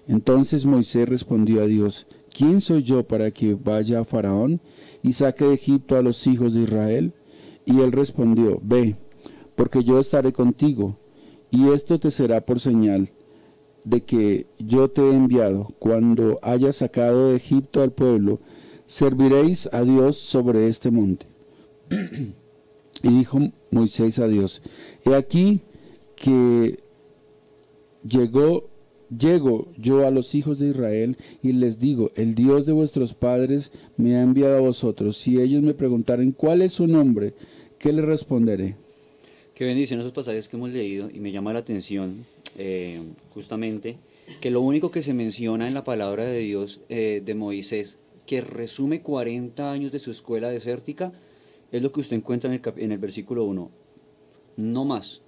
Entonces 0.07 0.67
Moisés 0.67 1.09
respondió 1.09 1.63
a 1.63 1.67
Dios, 1.67 2.07
¿quién 2.35 2.61
soy 2.61 2.83
yo 2.83 3.05
para 3.05 3.31
que 3.31 3.55
vaya 3.55 4.01
a 4.01 4.05
Faraón 4.05 4.61
y 5.03 5.15
saque 5.15 5.47
de 5.47 5.55
Egipto 5.55 5.97
a 5.97 6.03
los 6.03 6.27
hijos 6.27 6.53
de 6.53 6.63
Israel? 6.63 7.15
Y 7.65 7.81
él 7.81 7.93
respondió, 7.93 8.61
Ve, 8.63 8.97
porque 9.55 9.83
yo 9.83 9.99
estaré 9.99 10.33
contigo, 10.33 10.99
y 11.51 11.69
esto 11.69 11.99
te 11.99 12.11
será 12.11 12.45
por 12.45 12.61
señal 12.61 13.09
de 13.85 14.03
que 14.03 14.47
yo 14.59 14.91
te 14.91 15.03
he 15.03 15.15
enviado. 15.15 15.69
Cuando 15.79 16.39
hayas 16.43 16.77
sacado 16.77 17.29
de 17.29 17.37
Egipto 17.37 17.81
al 17.83 17.93
pueblo, 17.93 18.41
serviréis 18.87 19.69
a 19.73 19.83
Dios 19.83 20.19
sobre 20.19 20.69
este 20.69 20.91
monte. 20.91 21.27
y 23.03 23.09
dijo 23.09 23.39
Moisés 23.71 24.19
a 24.19 24.27
Dios, 24.27 24.63
he 25.05 25.15
aquí 25.15 25.61
que 26.17 26.83
llegó 28.03 28.69
llego 29.19 29.69
yo 29.77 30.07
a 30.07 30.11
los 30.11 30.35
hijos 30.35 30.59
de 30.59 30.69
Israel 30.69 31.17
y 31.43 31.53
les 31.53 31.79
digo, 31.79 32.11
el 32.15 32.35
Dios 32.35 32.67
de 32.67 32.73
vuestros 32.73 33.15
padres 33.15 33.73
me 33.97 34.17
ha 34.17 34.23
enviado 34.23 34.57
a 34.57 34.61
vosotros. 34.61 35.17
Si 35.17 35.41
ellos 35.41 35.63
me 35.63 35.75
preguntaren 35.75 36.33
cuál 36.33 36.63
es 36.63 36.75
su 36.75 36.87
nombre, 36.87 37.35
¿qué 37.79 37.93
les 37.93 38.05
responderé? 38.05 38.77
Qué 39.55 39.65
bendición 39.65 40.01
esos 40.01 40.13
pasajes 40.13 40.49
que 40.49 40.57
hemos 40.57 40.71
leído 40.71 41.09
y 41.13 41.21
me 41.21 41.31
llama 41.31 41.53
la 41.53 41.61
atención 41.61 42.27
eh, 42.59 43.01
justamente 43.31 43.97
que 44.41 44.51
lo 44.51 44.61
único 44.61 44.91
que 44.91 45.03
se 45.03 45.15
menciona 45.15 45.69
en 45.69 45.75
la 45.75 45.85
palabra 45.85 46.25
de 46.25 46.39
Dios 46.39 46.81
eh, 46.89 47.23
de 47.25 47.35
Moisés, 47.35 47.99
que 48.27 48.41
resume 48.41 49.03
40 49.03 49.71
años 49.71 49.93
de 49.93 49.99
su 49.99 50.11
escuela 50.11 50.49
desértica, 50.49 51.13
es 51.71 51.83
lo 51.83 51.93
que 51.93 52.01
usted 52.01 52.17
encuentra 52.17 52.53
en 52.53 52.61
el, 52.65 52.73
en 52.83 52.93
el 52.93 52.99
versículo 52.99 53.45
1. 53.45 53.71
No 54.57 54.85
más. 54.85 55.21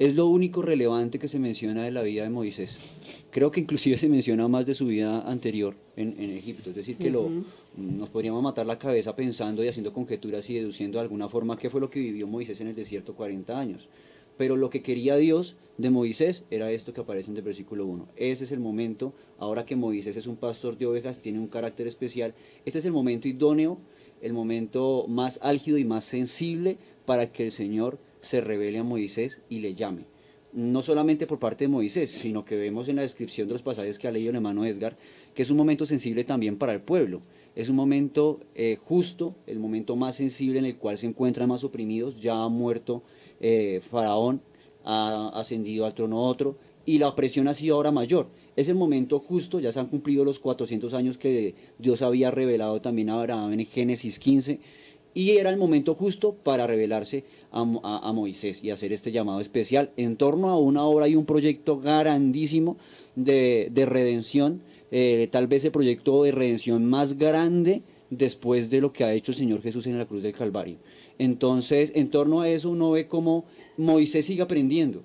Es 0.00 0.14
lo 0.14 0.28
único 0.28 0.62
relevante 0.62 1.18
que 1.18 1.28
se 1.28 1.38
menciona 1.38 1.84
de 1.84 1.90
la 1.90 2.00
vida 2.00 2.22
de 2.22 2.30
Moisés. 2.30 2.78
Creo 3.30 3.50
que 3.50 3.60
inclusive 3.60 3.98
se 3.98 4.08
menciona 4.08 4.48
más 4.48 4.64
de 4.64 4.72
su 4.72 4.86
vida 4.86 5.20
anterior 5.30 5.74
en, 5.94 6.14
en 6.18 6.30
Egipto. 6.30 6.70
Es 6.70 6.76
decir, 6.76 6.96
que 6.96 7.10
lo, 7.10 7.28
nos 7.76 8.08
podríamos 8.08 8.42
matar 8.42 8.64
la 8.64 8.78
cabeza 8.78 9.14
pensando 9.14 9.62
y 9.62 9.68
haciendo 9.68 9.92
conjeturas 9.92 10.48
y 10.48 10.54
deduciendo 10.54 10.96
de 10.96 11.02
alguna 11.02 11.28
forma 11.28 11.58
qué 11.58 11.68
fue 11.68 11.82
lo 11.82 11.90
que 11.90 12.00
vivió 12.00 12.26
Moisés 12.26 12.62
en 12.62 12.68
el 12.68 12.74
desierto 12.74 13.14
40 13.14 13.58
años. 13.58 13.90
Pero 14.38 14.56
lo 14.56 14.70
que 14.70 14.80
quería 14.80 15.16
Dios 15.16 15.56
de 15.76 15.90
Moisés 15.90 16.44
era 16.50 16.72
esto 16.72 16.94
que 16.94 17.02
aparece 17.02 17.30
en 17.30 17.36
el 17.36 17.42
versículo 17.42 17.84
1. 17.84 18.08
Ese 18.16 18.44
es 18.44 18.52
el 18.52 18.60
momento, 18.60 19.12
ahora 19.38 19.66
que 19.66 19.76
Moisés 19.76 20.16
es 20.16 20.26
un 20.26 20.36
pastor 20.36 20.78
de 20.78 20.86
ovejas, 20.86 21.20
tiene 21.20 21.40
un 21.40 21.48
carácter 21.48 21.86
especial, 21.86 22.32
este 22.64 22.78
es 22.78 22.86
el 22.86 22.92
momento 22.92 23.28
idóneo, 23.28 23.76
el 24.22 24.32
momento 24.32 25.04
más 25.08 25.40
álgido 25.42 25.76
y 25.76 25.84
más 25.84 26.04
sensible 26.04 26.78
para 27.04 27.30
que 27.32 27.44
el 27.44 27.52
Señor 27.52 27.98
se 28.20 28.40
revele 28.40 28.78
a 28.78 28.84
Moisés 28.84 29.40
y 29.48 29.60
le 29.60 29.74
llame. 29.74 30.06
No 30.52 30.82
solamente 30.82 31.26
por 31.26 31.38
parte 31.38 31.64
de 31.64 31.68
Moisés, 31.68 32.10
sino 32.10 32.44
que 32.44 32.56
vemos 32.56 32.88
en 32.88 32.96
la 32.96 33.02
descripción 33.02 33.46
de 33.46 33.54
los 33.54 33.62
pasajes 33.62 33.98
que 33.98 34.08
ha 34.08 34.12
leído 34.12 34.30
el 34.30 34.36
hermano 34.36 34.64
Edgar, 34.64 34.96
que 35.34 35.42
es 35.42 35.50
un 35.50 35.56
momento 35.56 35.86
sensible 35.86 36.24
también 36.24 36.56
para 36.58 36.72
el 36.72 36.80
pueblo. 36.80 37.22
Es 37.54 37.68
un 37.68 37.76
momento 37.76 38.40
eh, 38.54 38.76
justo, 38.82 39.36
el 39.46 39.58
momento 39.60 39.94
más 39.96 40.16
sensible 40.16 40.58
en 40.58 40.64
el 40.64 40.76
cual 40.76 40.98
se 40.98 41.06
encuentran 41.06 41.48
más 41.48 41.62
oprimidos. 41.62 42.20
Ya 42.20 42.34
ha 42.34 42.48
muerto 42.48 43.04
eh, 43.40 43.80
Faraón, 43.80 44.42
ha 44.84 45.30
ascendido 45.34 45.86
al 45.86 45.94
trono 45.94 46.22
otro, 46.22 46.56
y 46.84 46.98
la 46.98 47.08
opresión 47.08 47.46
ha 47.48 47.54
sido 47.54 47.76
ahora 47.76 47.92
mayor. 47.92 48.28
Es 48.56 48.68
el 48.68 48.74
momento 48.74 49.20
justo, 49.20 49.60
ya 49.60 49.72
se 49.72 49.80
han 49.80 49.86
cumplido 49.86 50.24
los 50.24 50.38
400 50.38 50.92
años 50.94 51.18
que 51.18 51.54
Dios 51.78 52.02
había 52.02 52.30
revelado 52.30 52.80
también 52.80 53.10
a 53.10 53.20
Abraham 53.20 53.52
en 53.52 53.66
Génesis 53.66 54.18
15, 54.18 54.60
y 55.14 55.30
era 55.32 55.50
el 55.50 55.56
momento 55.56 55.94
justo 55.94 56.34
para 56.34 56.66
revelarse 56.66 57.24
a, 57.50 57.60
a 57.60 58.12
Moisés 58.12 58.62
y 58.62 58.70
hacer 58.70 58.92
este 58.92 59.12
llamado 59.12 59.40
especial 59.40 59.90
en 59.96 60.16
torno 60.16 60.50
a 60.50 60.58
una 60.58 60.84
obra 60.84 61.08
y 61.08 61.16
un 61.16 61.26
proyecto 61.26 61.80
grandísimo 61.80 62.76
de, 63.16 63.68
de 63.72 63.86
redención, 63.86 64.62
eh, 64.90 65.28
tal 65.30 65.46
vez 65.46 65.64
el 65.64 65.72
proyecto 65.72 66.22
de 66.24 66.32
redención 66.32 66.84
más 66.84 67.18
grande 67.18 67.82
después 68.10 68.70
de 68.70 68.80
lo 68.80 68.92
que 68.92 69.04
ha 69.04 69.12
hecho 69.12 69.32
el 69.32 69.36
Señor 69.36 69.62
Jesús 69.62 69.86
en 69.86 69.98
la 69.98 70.06
cruz 70.06 70.22
del 70.22 70.32
Calvario. 70.34 70.76
Entonces, 71.18 71.92
en 71.94 72.10
torno 72.10 72.40
a 72.40 72.48
eso 72.48 72.70
uno 72.70 72.90
ve 72.90 73.06
cómo 73.06 73.44
Moisés 73.76 74.26
sigue 74.26 74.42
aprendiendo. 74.42 75.02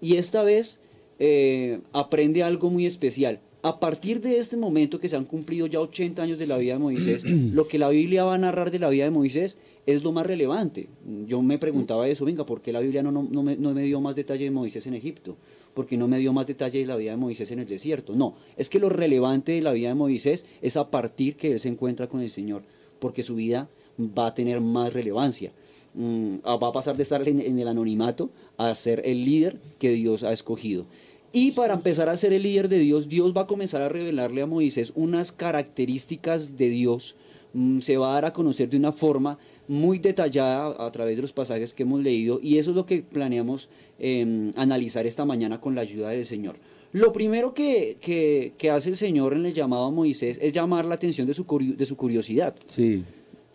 Y 0.00 0.16
esta 0.16 0.42
vez 0.42 0.80
eh, 1.18 1.80
aprende 1.92 2.42
algo 2.42 2.70
muy 2.70 2.86
especial. 2.86 3.40
A 3.60 3.80
partir 3.80 4.20
de 4.20 4.38
este 4.38 4.56
momento 4.56 5.00
que 5.00 5.08
se 5.08 5.16
han 5.16 5.24
cumplido 5.24 5.66
ya 5.66 5.80
80 5.80 6.22
años 6.22 6.38
de 6.38 6.46
la 6.46 6.58
vida 6.58 6.74
de 6.74 6.78
Moisés, 6.78 7.24
lo 7.52 7.66
que 7.66 7.78
la 7.78 7.88
Biblia 7.88 8.24
va 8.24 8.34
a 8.34 8.38
narrar 8.38 8.70
de 8.70 8.78
la 8.78 8.88
vida 8.88 9.04
de 9.04 9.10
Moisés 9.10 9.56
es 9.84 10.02
lo 10.04 10.12
más 10.12 10.26
relevante. 10.26 10.88
Yo 11.26 11.42
me 11.42 11.58
preguntaba 11.58 12.08
eso, 12.08 12.24
venga, 12.24 12.46
¿por 12.46 12.60
qué 12.60 12.72
la 12.72 12.80
Biblia 12.80 13.02
no, 13.02 13.10
no, 13.10 13.26
no 13.28 13.42
me, 13.42 13.56
no 13.56 13.74
me 13.74 13.82
dio 13.82 14.00
más 14.00 14.14
detalle 14.14 14.44
de 14.44 14.50
Moisés 14.52 14.86
en 14.86 14.94
Egipto? 14.94 15.36
¿Por 15.74 15.86
qué 15.86 15.96
no 15.96 16.06
me 16.06 16.18
dio 16.18 16.32
más 16.32 16.46
detalle 16.46 16.78
de 16.78 16.86
la 16.86 16.96
vida 16.96 17.12
de 17.12 17.16
Moisés 17.16 17.50
en 17.50 17.58
el 17.58 17.66
desierto? 17.66 18.14
No, 18.14 18.36
es 18.56 18.68
que 18.68 18.78
lo 18.78 18.90
relevante 18.90 19.52
de 19.52 19.62
la 19.62 19.72
vida 19.72 19.88
de 19.88 19.94
Moisés 19.94 20.46
es 20.62 20.76
a 20.76 20.90
partir 20.90 21.36
que 21.36 21.52
él 21.52 21.58
se 21.58 21.68
encuentra 21.68 22.08
con 22.08 22.20
el 22.20 22.30
Señor, 22.30 22.62
porque 23.00 23.22
su 23.24 23.34
vida 23.34 23.68
va 23.98 24.28
a 24.28 24.34
tener 24.34 24.60
más 24.60 24.92
relevancia. 24.92 25.52
Mm, 25.94 26.36
va 26.44 26.68
a 26.68 26.72
pasar 26.72 26.96
de 26.96 27.02
estar 27.02 27.26
en 27.26 27.58
el 27.58 27.66
anonimato 27.66 28.30
a 28.56 28.74
ser 28.74 29.02
el 29.04 29.24
líder 29.24 29.58
que 29.78 29.90
Dios 29.90 30.22
ha 30.22 30.32
escogido. 30.32 30.86
Y 31.32 31.52
para 31.52 31.74
empezar 31.74 32.08
a 32.08 32.16
ser 32.16 32.32
el 32.32 32.42
líder 32.42 32.68
de 32.68 32.78
Dios, 32.78 33.08
Dios 33.08 33.34
va 33.36 33.42
a 33.42 33.46
comenzar 33.46 33.82
a 33.82 33.88
revelarle 33.88 34.40
a 34.42 34.46
Moisés 34.46 34.92
unas 34.94 35.30
características 35.32 36.56
de 36.56 36.68
Dios. 36.70 37.16
Mm, 37.52 37.80
Se 37.80 37.96
va 37.96 38.10
a 38.10 38.14
dar 38.14 38.24
a 38.26 38.32
conocer 38.32 38.68
de 38.70 38.76
una 38.78 38.92
forma 38.92 39.38
muy 39.68 39.98
detallada 39.98 40.74
a 40.86 40.90
través 40.92 41.16
de 41.16 41.22
los 41.22 41.32
pasajes 41.32 41.74
que 41.74 41.82
hemos 41.82 42.00
leído 42.02 42.40
y 42.42 42.56
eso 42.56 42.70
es 42.70 42.76
lo 42.76 42.86
que 42.86 43.02
planeamos 43.02 43.68
eh, 43.98 44.52
analizar 44.56 45.06
esta 45.06 45.26
mañana 45.26 45.60
con 45.60 45.74
la 45.74 45.82
ayuda 45.82 46.08
del 46.10 46.24
Señor. 46.24 46.56
Lo 46.92 47.12
primero 47.12 47.52
que, 47.52 47.98
que- 48.00 48.54
que 48.56 48.70
hace 48.70 48.88
el 48.88 48.96
Señor 48.96 49.34
en 49.34 49.44
el 49.44 49.52
llamado 49.52 49.84
a 49.84 49.90
Moisés 49.90 50.38
es 50.40 50.54
llamar 50.54 50.86
la 50.86 50.94
atención 50.94 51.26
de 51.26 51.34
su, 51.34 51.44
de 51.76 51.84
su 51.84 51.96
curiosidad. 51.96 52.54
Sí, 52.68 53.04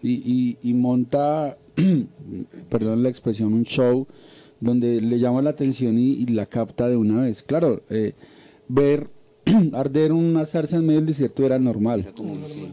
y, 0.03 0.11
y, 0.11 0.57
y 0.61 0.73
monta, 0.73 1.57
perdón 2.69 3.01
la 3.01 3.09
expresión, 3.09 3.53
un 3.53 3.63
show 3.65 4.05
donde 4.63 5.01
le 5.01 5.19
llama 5.19 5.41
la 5.41 5.51
atención 5.51 5.97
y, 5.97 6.13
y 6.13 6.25
la 6.27 6.45
capta 6.45 6.87
de 6.87 6.97
una 6.97 7.21
vez. 7.21 7.43
Claro, 7.43 7.81
eh, 7.89 8.13
ver 8.67 9.09
arder 9.73 10.11
una 10.13 10.45
zarza 10.45 10.77
en 10.77 10.85
medio 10.85 10.99
del 10.99 11.07
desierto 11.07 11.45
era 11.45 11.59
normal. 11.59 12.13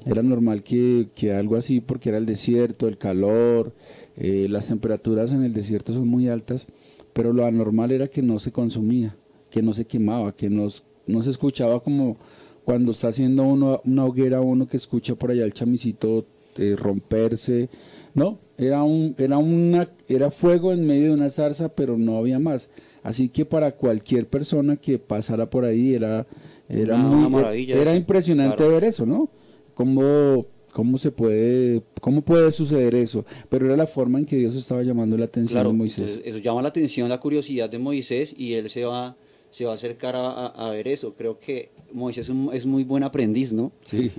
Era 0.07 0.23
normal 0.23 0.63
que, 0.63 1.09
que 1.15 1.33
algo 1.33 1.57
así, 1.57 1.81
porque 1.81 2.11
era 2.11 2.19
el 2.19 2.27
desierto, 2.27 2.87
el 2.87 2.99
calor, 2.99 3.73
eh, 4.17 4.47
las 4.49 4.69
temperaturas 4.69 5.33
en 5.33 5.43
el 5.43 5.53
desierto 5.53 5.93
son 5.93 6.07
muy 6.07 6.29
altas, 6.29 6.67
pero 7.13 7.33
lo 7.33 7.45
anormal 7.45 7.91
era 7.91 8.09
que 8.09 8.23
no 8.23 8.39
se 8.39 8.53
consumía, 8.53 9.17
que 9.51 9.63
no 9.63 9.73
se 9.73 9.87
quemaba, 9.87 10.35
que 10.35 10.51
nos, 10.51 10.85
no 11.07 11.23
se 11.23 11.31
escuchaba 11.31 11.81
como 11.81 12.17
cuando 12.65 12.93
está 12.93 13.09
haciendo 13.09 13.45
uno, 13.45 13.81
una 13.85 14.05
hoguera 14.05 14.41
uno 14.41 14.69
que 14.69 14.77
escucha 14.77 15.15
por 15.15 15.31
allá 15.31 15.45
el 15.45 15.55
chamisito 15.55 16.27
eh, 16.57 16.77
romperse, 16.77 17.69
no, 18.15 18.39
era 18.59 18.83
un, 18.83 19.15
era 19.19 19.39
una, 19.39 19.89
era 20.09 20.31
fuego 20.31 20.73
en 20.73 20.87
medio 20.87 21.05
de 21.09 21.11
una 21.13 21.31
zarza, 21.31 21.69
pero 21.71 21.97
no 21.99 22.17
había 22.19 22.39
más. 22.39 22.71
Así 23.03 23.29
que 23.31 23.45
para 23.47 23.73
cualquier 23.73 24.27
persona 24.29 24.77
que 24.77 24.99
pasara 24.99 25.49
por 25.49 25.65
ahí 25.65 25.95
era, 25.95 26.27
era, 26.69 26.97
Una- 26.97 27.05
muy- 27.09 27.19
una 27.21 27.29
maravilla 27.31 27.75
era 27.77 27.91
eso, 27.93 27.99
impresionante 28.01 28.57
claro. 28.57 28.73
ver 28.73 28.85
eso, 28.85 29.07
¿no? 29.07 29.31
Cómo, 29.75 30.47
cómo 30.73 30.99
se 30.99 31.11
puede, 31.11 31.83
cómo 32.01 32.23
puede 32.23 32.53
suceder 32.53 32.95
eso. 32.95 33.25
Pero 33.49 33.67
era 33.67 33.77
la 33.77 33.87
forma 33.87 34.19
en 34.19 34.27
que 34.27 34.37
Dios 34.37 34.55
estaba 34.55 34.83
llamando 34.83 35.17
la 35.17 35.25
atención 35.25 35.55
Claro, 35.57 35.71
de 35.71 35.77
Moisés. 35.77 35.99
entonces 36.09 36.23
eso 36.27 36.39
llama 36.39 36.63
la 36.63 36.69
atención, 36.69 37.09
la 37.09 37.19
curiosidad 37.21 37.71
de 37.71 37.79
Moisés 37.79 38.35
y 38.37 38.53
él 38.55 38.69
se 38.69 38.85
va, 38.85 39.17
se 39.51 39.65
va 39.65 39.73
a 39.73 39.75
acercar 39.75 40.15
a, 40.17 40.29
a- 40.49 40.69
a 40.69 40.71
ver 40.71 40.87
eso. 40.89 41.15
Creo 41.15 41.39
que 41.39 41.71
Moisés 41.93 42.27
es, 42.27 42.31
un- 42.31 42.51
es 42.53 42.67
muy 42.67 42.85
buen 42.85 43.03
aprendiz, 43.03 43.53
¿no? 43.55 43.73
Sí. 43.85 44.11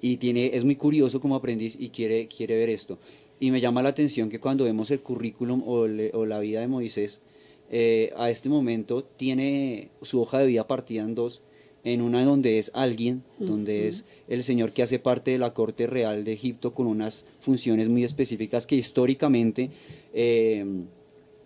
Y 0.00 0.16
tiene, 0.16 0.56
es 0.56 0.64
muy 0.64 0.76
curioso 0.76 1.20
como 1.20 1.36
aprendiz 1.36 1.76
y 1.78 1.90
quiere, 1.90 2.26
quiere 2.28 2.56
ver 2.56 2.70
esto. 2.70 2.98
Y 3.38 3.50
me 3.50 3.60
llama 3.60 3.82
la 3.82 3.90
atención 3.90 4.28
que 4.28 4.40
cuando 4.40 4.64
vemos 4.64 4.90
el 4.90 5.00
currículum 5.00 5.62
o, 5.66 5.86
le- 5.86 6.10
o 6.14 6.26
la 6.26 6.40
vida 6.40 6.60
de 6.60 6.66
Moisés, 6.68 7.20
eh, 7.70 8.12
a 8.16 8.30
este 8.30 8.48
momento 8.48 9.04
tiene 9.04 9.88
su 10.02 10.20
hoja 10.20 10.38
de 10.38 10.46
vida 10.46 10.66
partida 10.66 11.02
en 11.02 11.14
dos, 11.14 11.40
en 11.84 12.02
una 12.02 12.22
donde 12.24 12.58
es 12.58 12.70
alguien, 12.74 13.22
donde 13.38 13.86
es 13.86 14.04
el 14.28 14.42
señor 14.44 14.72
que 14.72 14.82
hace 14.82 14.98
parte 14.98 15.30
de 15.30 15.38
la 15.38 15.54
corte 15.54 15.86
real 15.86 16.24
de 16.24 16.32
Egipto 16.34 16.74
con 16.74 16.86
unas 16.86 17.24
funciones 17.38 17.88
muy 17.88 18.04
específicas 18.04 18.66
que 18.66 18.76
históricamente 18.76 19.70
eh, 20.12 20.64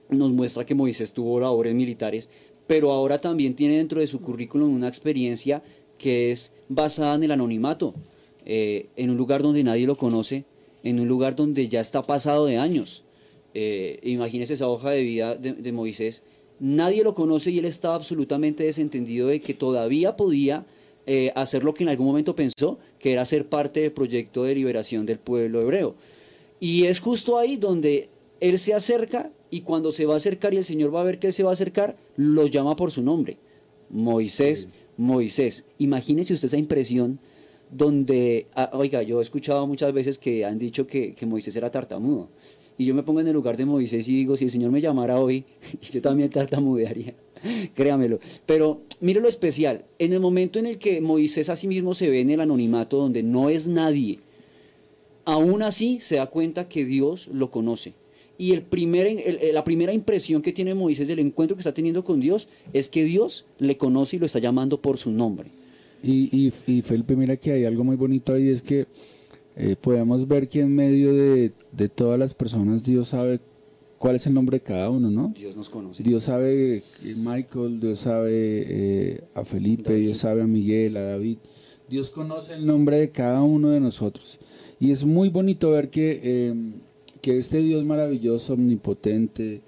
nos 0.08 0.32
muestra 0.32 0.66
que 0.66 0.74
Moisés 0.74 1.12
tuvo 1.12 1.38
labores 1.38 1.74
militares, 1.74 2.28
pero 2.66 2.90
ahora 2.90 3.20
también 3.20 3.54
tiene 3.54 3.76
dentro 3.76 4.00
de 4.00 4.06
su 4.08 4.20
currículum 4.20 4.74
una 4.74 4.88
experiencia 4.88 5.62
que 5.98 6.32
es 6.32 6.52
basada 6.68 7.14
en 7.14 7.22
el 7.24 7.30
anonimato, 7.30 7.94
eh, 8.44 8.87
en 8.96 9.11
un 9.11 9.16
lugar 9.16 9.42
donde 9.42 9.62
nadie 9.62 9.87
lo 9.87 9.96
conoce, 9.96 10.44
en 10.83 11.00
un 11.00 11.09
lugar 11.09 11.35
donde 11.35 11.68
ya 11.68 11.80
está 11.80 12.02
pasado 12.02 12.46
de 12.46 12.59
años. 12.59 13.02
Eh, 13.54 14.00
imagínese 14.02 14.54
esa 14.54 14.68
hoja 14.68 14.90
de 14.90 15.02
vida 15.02 15.35
de, 15.37 15.52
de 15.52 15.72
Moisés. 15.72 16.22
Nadie 16.61 17.02
lo 17.02 17.14
conoce 17.14 17.50
y 17.50 17.59
él 17.59 17.64
estaba 17.64 17.94
absolutamente 17.94 18.64
desentendido 18.64 19.28
de 19.28 19.40
que 19.40 19.54
todavía 19.54 20.16
podía 20.16 20.66
eh, 21.07 21.33
hacer 21.35 21.64
lo 21.64 21.74
que 21.74 21.83
en 21.83 21.90
algún 21.90 22.07
momento 22.07 22.35
pensó, 22.35 22.78
que 22.98 23.12
era 23.12 23.26
ser 23.26 23.46
parte 23.46 23.80
del 23.80 23.92
proyecto 23.92 24.44
de 24.44 24.54
liberación 24.54 25.04
del 25.04 25.18
pueblo 25.18 25.61
hebreo. 25.61 25.94
Y 26.61 26.85
es 26.85 27.00
justo 27.00 27.38
ahí 27.38 27.57
donde 27.57 28.09
él 28.40 28.59
se 28.59 28.72
acerca 28.72 29.30
y 29.50 29.61
cuando 29.61 29.92
se 29.92 30.07
va 30.07 30.14
a 30.14 30.16
acercar 30.16 30.54
y 30.54 30.57
el 30.57 30.64
Señor 30.64 30.94
va 30.94 31.02
a 31.02 31.04
ver 31.04 31.18
que 31.18 31.26
él 31.26 31.33
se 31.35 31.42
va 31.42 31.50
a 31.50 31.52
acercar, 31.52 31.96
lo 32.16 32.46
llama 32.46 32.74
por 32.74 32.90
su 32.90 33.02
nombre. 33.02 33.37
Moisés, 33.90 34.70
Moisés. 34.96 35.66
Imagínese 35.78 36.33
usted 36.33 36.46
esa 36.46 36.57
impresión 36.57 37.18
donde, 37.76 38.46
ah, 38.54 38.70
oiga, 38.72 39.02
yo 39.02 39.18
he 39.18 39.22
escuchado 39.22 39.66
muchas 39.66 39.92
veces 39.92 40.18
que 40.18 40.44
han 40.44 40.58
dicho 40.58 40.87
que, 40.87 41.14
que 41.14 41.26
Moisés 41.26 41.54
era 41.56 41.70
tartamudo. 41.70 42.28
Y 42.76 42.87
yo 42.87 42.94
me 42.94 43.02
pongo 43.02 43.20
en 43.20 43.28
el 43.28 43.32
lugar 43.34 43.56
de 43.56 43.64
Moisés 43.64 44.08
y 44.08 44.16
digo, 44.16 44.37
si 44.37 44.44
el 44.46 44.50
Señor 44.50 44.70
me 44.72 44.80
llamara 44.80 45.20
hoy, 45.20 45.44
yo 45.92 46.00
también 46.02 46.30
tartamudearía. 46.30 47.14
Créamelo. 47.74 48.18
Pero 48.46 48.80
mire 49.00 49.20
lo 49.20 49.28
especial. 49.28 49.84
En 49.98 50.12
el 50.12 50.20
momento 50.20 50.58
en 50.58 50.66
el 50.66 50.78
que 50.78 51.00
Moisés 51.00 51.48
a 51.50 51.56
sí 51.56 51.68
mismo 51.68 51.94
se 51.94 52.08
ve 52.08 52.20
en 52.20 52.30
el 52.30 52.40
anonimato 52.40 52.96
donde 52.96 53.22
no 53.22 53.48
es 53.50 53.68
nadie, 53.68 54.18
aún 55.24 55.62
así 55.62 55.98
se 56.00 56.16
da 56.16 56.26
cuenta 56.26 56.68
que 56.68 56.84
Dios 56.84 57.28
lo 57.28 57.50
conoce. 57.50 57.94
Y 58.37 58.52
el 58.52 58.62
primer, 58.62 59.06
el- 59.06 59.54
la 59.54 59.62
primera 59.62 59.92
impresión 59.92 60.42
que 60.42 60.52
tiene 60.52 60.74
Moisés 60.74 61.06
del 61.06 61.20
encuentro 61.20 61.56
que 61.56 61.60
está 61.60 61.72
teniendo 61.74 62.04
con 62.04 62.18
Dios 62.20 62.48
es 62.72 62.88
que 62.88 63.04
Dios 63.04 63.44
le 63.58 63.76
conoce 63.76 64.16
y 64.16 64.18
lo 64.18 64.26
está 64.26 64.40
llamando 64.40 64.80
por 64.80 64.98
su 64.98 65.10
nombre. 65.12 65.50
Y, 66.04 66.28
y, 66.46 66.52
y 66.66 66.82
Felipe, 66.82 67.16
mira 67.16 67.36
que 67.36 67.52
hay 67.52 67.64
algo 67.64 67.82
muy 67.82 67.96
bonito 67.96 68.34
ahí, 68.34 68.50
es 68.50 68.60
que 68.60 68.86
eh, 69.56 69.74
podemos 69.80 70.28
ver 70.28 70.48
que 70.48 70.60
en 70.60 70.74
medio 70.74 71.14
de, 71.14 71.52
de 71.72 71.88
todas 71.88 72.18
las 72.18 72.34
personas 72.34 72.84
Dios 72.84 73.08
sabe 73.08 73.40
cuál 74.04 74.16
es 74.16 74.26
el 74.26 74.34
nombre 74.34 74.58
de 74.58 74.62
cada 74.62 74.90
uno, 74.90 75.10
¿no? 75.10 75.32
Dios 75.34 75.56
nos 75.56 75.70
conoce. 75.70 76.02
Dios 76.02 76.24
sabe 76.24 76.82
eh, 77.02 77.14
Michael, 77.16 77.80
Dios 77.80 78.00
sabe 78.00 78.32
eh, 78.34 79.24
a 79.32 79.46
Felipe, 79.46 79.94
Dios 79.94 80.18
sabe 80.18 80.42
a 80.42 80.46
Miguel, 80.46 80.98
a 80.98 81.02
David. 81.02 81.38
Dios 81.88 82.10
conoce 82.10 82.52
el 82.52 82.66
nombre 82.66 82.98
de 82.98 83.10
cada 83.10 83.42
uno 83.42 83.70
de 83.70 83.80
nosotros. 83.80 84.38
Y 84.78 84.90
es 84.90 85.06
muy 85.06 85.30
bonito 85.30 85.70
ver 85.70 85.88
que, 85.88 86.20
eh, 86.22 86.54
que 87.22 87.38
este 87.38 87.60
Dios 87.60 87.82
maravilloso, 87.86 88.52
omnipotente, 88.52 89.62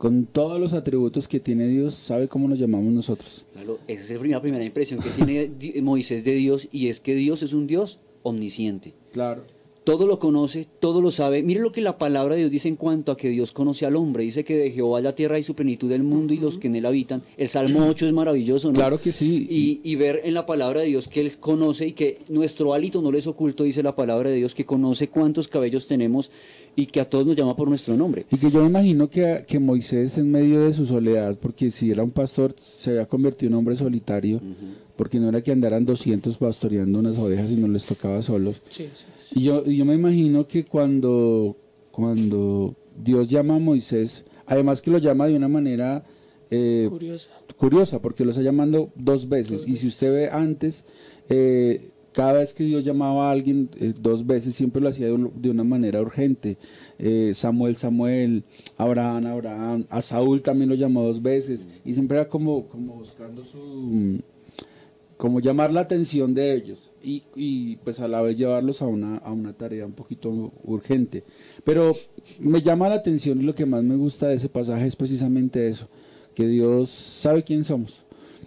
con 0.00 0.24
todos 0.24 0.58
los 0.58 0.72
atributos 0.72 1.28
que 1.28 1.40
tiene 1.40 1.68
Dios, 1.68 1.92
sabe 1.94 2.26
cómo 2.26 2.48
nos 2.48 2.58
llamamos 2.58 2.90
nosotros. 2.90 3.44
Claro, 3.52 3.78
esa 3.86 4.02
es 4.02 4.10
la 4.12 4.18
primera, 4.18 4.40
primera 4.40 4.64
impresión 4.64 4.98
que 5.02 5.10
tiene 5.10 5.50
Di- 5.58 5.78
Moisés 5.82 6.24
de 6.24 6.32
Dios 6.36 6.68
y 6.72 6.88
es 6.88 7.00
que 7.00 7.14
Dios 7.14 7.42
es 7.42 7.52
un 7.52 7.66
Dios 7.66 7.98
omnisciente. 8.22 8.94
Claro. 9.12 9.42
Todo 9.84 10.06
lo 10.06 10.18
conoce, 10.18 10.66
todo 10.78 11.00
lo 11.02 11.10
sabe. 11.10 11.42
Mire 11.42 11.60
lo 11.60 11.72
que 11.72 11.80
la 11.80 11.98
palabra 11.98 12.34
de 12.34 12.40
Dios 12.42 12.50
dice 12.50 12.68
en 12.68 12.76
cuanto 12.76 13.12
a 13.12 13.16
que 13.16 13.28
Dios 13.30 13.50
conoce 13.52 13.84
al 13.86 13.96
hombre. 13.96 14.22
Dice 14.24 14.44
que 14.44 14.56
de 14.56 14.70
Jehová 14.70 15.00
la 15.00 15.14
tierra 15.14 15.38
y 15.38 15.42
su 15.42 15.54
plenitud 15.54 15.88
del 15.90 16.02
mundo 16.02 16.32
y 16.32 16.38
los 16.38 16.58
que 16.58 16.68
en 16.68 16.76
él 16.76 16.86
habitan. 16.86 17.22
El 17.36 17.48
Salmo 17.48 17.86
8 17.88 18.06
es 18.06 18.12
maravilloso, 18.12 18.68
¿no? 18.68 18.74
Claro 18.74 19.00
que 19.00 19.10
sí. 19.12 19.46
Y, 19.50 19.80
y 19.82 19.96
ver 19.96 20.20
en 20.24 20.34
la 20.34 20.44
palabra 20.46 20.80
de 20.80 20.86
Dios 20.86 21.08
que 21.08 21.20
Él 21.20 21.30
conoce 21.40 21.88
y 21.88 21.92
que 21.92 22.18
nuestro 22.28 22.72
hálito 22.74 23.00
no 23.02 23.10
les 23.10 23.26
oculto, 23.26 23.64
dice 23.64 23.82
la 23.82 23.96
palabra 23.96 24.28
de 24.30 24.36
Dios, 24.36 24.54
que 24.54 24.66
conoce 24.66 25.08
cuántos 25.08 25.48
cabellos 25.48 25.86
tenemos 25.86 26.30
y 26.80 26.86
que 26.86 26.98
a 26.98 27.04
todos 27.04 27.26
nos 27.26 27.36
llama 27.36 27.54
por 27.54 27.68
nuestro 27.68 27.94
nombre. 27.94 28.24
Y 28.30 28.38
que 28.38 28.50
yo 28.50 28.60
me 28.62 28.66
imagino 28.66 29.10
que, 29.10 29.44
que 29.46 29.58
Moisés 29.58 30.16
en 30.16 30.30
medio 30.30 30.62
de 30.62 30.72
su 30.72 30.86
soledad, 30.86 31.36
porque 31.38 31.70
si 31.70 31.90
era 31.90 32.02
un 32.02 32.10
pastor, 32.10 32.54
se 32.58 32.92
había 32.92 33.06
convertido 33.06 33.48
en 33.48 33.54
un 33.54 33.58
hombre 33.58 33.76
solitario, 33.76 34.40
porque 34.96 35.20
no 35.20 35.28
era 35.28 35.42
que 35.42 35.52
andaran 35.52 35.84
200 35.84 36.38
pastoreando 36.38 36.98
unas 36.98 37.18
ovejas 37.18 37.50
y 37.50 37.56
no 37.56 37.68
les 37.68 37.84
tocaba 37.84 38.22
solos. 38.22 38.62
Sí, 38.68 38.88
sí, 38.94 39.06
sí. 39.18 39.40
Y 39.40 39.42
yo, 39.42 39.62
y 39.66 39.76
yo 39.76 39.84
me 39.84 39.94
imagino 39.94 40.48
que 40.48 40.64
cuando, 40.64 41.54
cuando 41.90 42.74
Dios 42.96 43.28
llama 43.28 43.56
a 43.56 43.58
Moisés, 43.58 44.24
además 44.46 44.80
que 44.80 44.90
lo 44.90 44.96
llama 44.96 45.26
de 45.26 45.36
una 45.36 45.48
manera 45.48 46.02
eh, 46.50 46.88
curiosa, 47.58 48.00
porque 48.00 48.24
lo 48.24 48.30
está 48.30 48.42
llamando 48.42 48.90
dos 48.94 49.28
veces. 49.28 49.60
Dos 49.60 49.68
y 49.68 49.76
si 49.76 49.86
usted 49.86 50.14
ve 50.14 50.30
antes, 50.30 50.86
eh, 51.28 51.89
cada 52.12 52.34
vez 52.34 52.54
que 52.54 52.64
Dios 52.64 52.84
llamaba 52.84 53.28
a 53.28 53.32
alguien 53.32 53.68
eh, 53.78 53.94
dos 53.98 54.26
veces, 54.26 54.54
siempre 54.54 54.80
lo 54.80 54.88
hacía 54.88 55.06
de, 55.06 55.30
de 55.34 55.50
una 55.50 55.64
manera 55.64 56.00
urgente. 56.00 56.56
Eh, 56.98 57.32
Samuel, 57.34 57.76
Samuel, 57.76 58.44
Abraham, 58.76 59.26
Abraham, 59.26 59.86
a 59.88 60.02
Saúl 60.02 60.42
también 60.42 60.68
lo 60.68 60.74
llamó 60.74 61.02
dos 61.02 61.22
veces. 61.22 61.68
Y 61.84 61.94
siempre 61.94 62.16
era 62.16 62.28
como, 62.28 62.66
como 62.66 62.94
buscando 62.94 63.44
su 63.44 64.20
como 65.20 65.38
llamar 65.38 65.70
la 65.70 65.82
atención 65.82 66.32
de 66.32 66.54
ellos 66.54 66.90
y, 67.02 67.24
y, 67.36 67.76
pues 67.76 68.00
a 68.00 68.08
la 68.08 68.22
vez 68.22 68.38
llevarlos 68.38 68.80
a 68.80 68.86
una, 68.86 69.18
a 69.18 69.30
una 69.30 69.52
tarea 69.52 69.84
un 69.84 69.92
poquito 69.92 70.50
urgente. 70.64 71.24
Pero 71.62 71.94
me 72.38 72.62
llama 72.62 72.88
la 72.88 72.94
atención 72.94 73.38
y 73.38 73.44
lo 73.44 73.54
que 73.54 73.66
más 73.66 73.84
me 73.84 73.96
gusta 73.96 74.28
de 74.28 74.36
ese 74.36 74.48
pasaje 74.48 74.86
es 74.86 74.96
precisamente 74.96 75.68
eso, 75.68 75.88
que 76.34 76.46
Dios 76.48 76.88
sabe 76.88 77.44
quién 77.44 77.64
somos. 77.64 78.02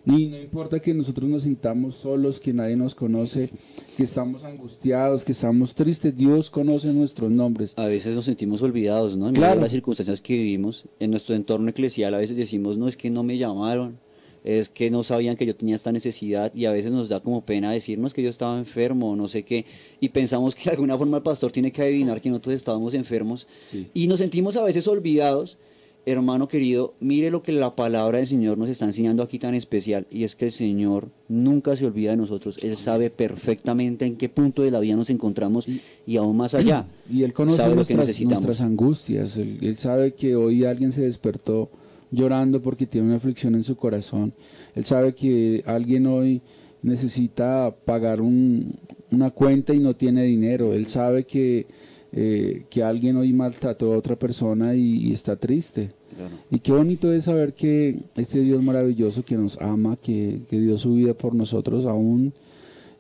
Y 0.06 0.26
no 0.28 0.38
importa 0.38 0.82
que 0.82 0.94
nosotros 0.94 1.30
nos 1.30 1.44
sintamos 1.44 1.96
solos, 1.96 2.40
que 2.40 2.52
nadie 2.52 2.76
nos 2.76 2.94
conoce, 2.94 3.50
que 3.96 4.04
estamos 4.04 4.44
angustiados, 4.44 5.24
que 5.24 5.32
estamos 5.32 5.74
tristes, 5.76 6.16
Dios 6.18 6.50
conoce 6.50 6.92
nuestros 6.92 7.32
nombres. 7.32 7.74
A 7.78 7.86
veces 7.86 8.16
nos 8.16 8.26
sentimos 8.26 8.62
olvidados, 8.62 9.16
¿no? 9.16 9.30
En 9.30 9.36
Claro. 9.36 9.62
las 9.62 9.72
circunstancias 9.72 10.20
que 10.20 10.34
vivimos, 10.34 10.86
en 11.00 11.12
nuestro 11.12 11.36
entorno 11.36 11.70
eclesial, 11.70 12.14
a 12.14 12.18
veces 12.18 12.36
decimos, 12.36 12.78
no, 12.78 12.88
es 12.90 12.98
que 12.98 13.10
no 13.10 13.24
me 13.24 13.38
llamaron, 13.38 13.98
es 14.44 14.68
que 14.68 14.92
no 14.92 15.04
sabían 15.04 15.38
que 15.38 15.46
yo 15.46 15.56
tenía 15.56 15.76
esta 15.76 15.94
necesidad 15.94 16.54
y 16.54 16.66
a 16.66 16.72
veces 16.74 16.92
nos 16.92 17.08
da 17.08 17.22
como 17.22 17.46
pena 17.46 17.72
decirnos 17.72 18.14
que 18.14 18.22
yo 18.22 18.30
estaba 18.30 18.60
enfermo 18.60 19.12
o 19.12 19.16
no 19.16 19.30
sé 19.30 19.44
qué 19.44 19.66
y 20.02 20.10
pensamos 20.10 20.54
que 20.54 20.66
de 20.66 20.72
alguna 20.72 20.98
forma 20.98 21.16
el 21.16 21.24
pastor 21.24 21.50
tiene 21.54 21.72
que 21.72 21.82
adivinar 21.82 22.20
que 22.20 22.30
nosotros 22.30 22.56
estábamos 22.56 22.94
enfermos 22.94 23.48
Sí. 23.64 23.88
y 23.94 24.08
nos 24.08 24.20
sentimos 24.20 24.58
a 24.58 24.64
veces 24.64 24.86
olvidados. 24.90 25.58
Hermano 26.06 26.50
querido, 26.50 26.96
mire 27.00 27.32
lo 27.32 27.44
que 27.44 27.54
la 27.54 27.76
palabra 27.78 28.18
del 28.18 28.28
Señor 28.28 28.58
nos 28.58 28.68
está 28.68 28.84
enseñando 28.84 29.24
aquí 29.24 29.40
tan 29.40 29.56
especial 29.56 30.06
y 30.12 30.26
es 30.26 30.36
que 30.36 30.46
el 30.48 30.52
Señor 30.52 31.08
nunca 31.30 31.76
se 31.78 31.86
olvida 31.86 32.12
de 32.12 32.18
nosotros. 32.18 32.62
Él 32.62 32.76
sabe 32.76 33.10
perfectamente 33.10 34.06
en 34.06 34.18
qué 34.18 34.28
punto 34.28 34.64
de 34.64 34.72
la 34.72 34.82
vida 34.82 34.98
nos 34.98 35.10
encontramos 35.10 35.66
y 36.06 36.18
aún 36.18 36.36
más 36.36 36.56
allá. 36.56 36.88
Y 37.10 37.24
Él 37.24 37.32
conoce 37.32 37.56
sabe 37.58 37.76
lo 37.76 37.86
que 37.86 37.96
necesitamos. 37.96 38.44
nuestras 38.44 38.60
angustias. 38.68 39.38
Él, 39.38 39.60
él 39.62 39.78
sabe 39.78 40.14
que 40.14 40.36
hoy 40.36 40.66
alguien 40.66 40.92
se 40.92 41.04
despertó 41.04 41.70
llorando 42.12 42.62
porque 42.62 42.86
tiene 42.86 43.08
una 43.08 43.16
aflicción 43.16 43.56
en 43.56 43.64
su 43.64 43.78
corazón. 43.78 44.34
Él 44.76 44.84
sabe 44.84 45.16
que 45.16 45.64
alguien 45.66 46.06
hoy 46.08 46.42
necesita 46.82 47.74
pagar 47.86 48.22
un- 48.22 48.74
una 49.10 49.32
cuenta 49.32 49.74
y 49.74 49.80
no 49.80 49.96
tiene 49.96 50.24
dinero. 50.24 50.74
Él 50.74 50.88
sabe 50.88 51.24
que, 51.24 51.66
eh, 52.14 52.66
que 52.70 52.84
alguien 52.84 53.18
hoy 53.18 53.34
maltrató 53.34 53.94
a 53.94 53.98
otra 53.98 54.16
persona 54.16 54.76
y, 54.76 55.08
y 55.08 55.14
está 55.14 55.36
triste. 55.36 55.92
Claro. 56.16 56.36
Y 56.52 56.60
qué 56.60 56.72
bonito 56.72 57.12
es 57.12 57.26
saber 57.26 57.54
que 57.54 57.98
este 58.16 58.42
Dios 58.42 58.62
maravilloso 58.62 59.26
que 59.26 59.36
nos 59.36 59.60
ama, 59.60 59.98
que, 59.98 60.42
que 60.50 60.60
dio 60.60 60.78
su 60.78 60.94
vida 60.94 61.16
por 61.16 61.34
nosotros, 61.34 61.86
aún 61.86 62.34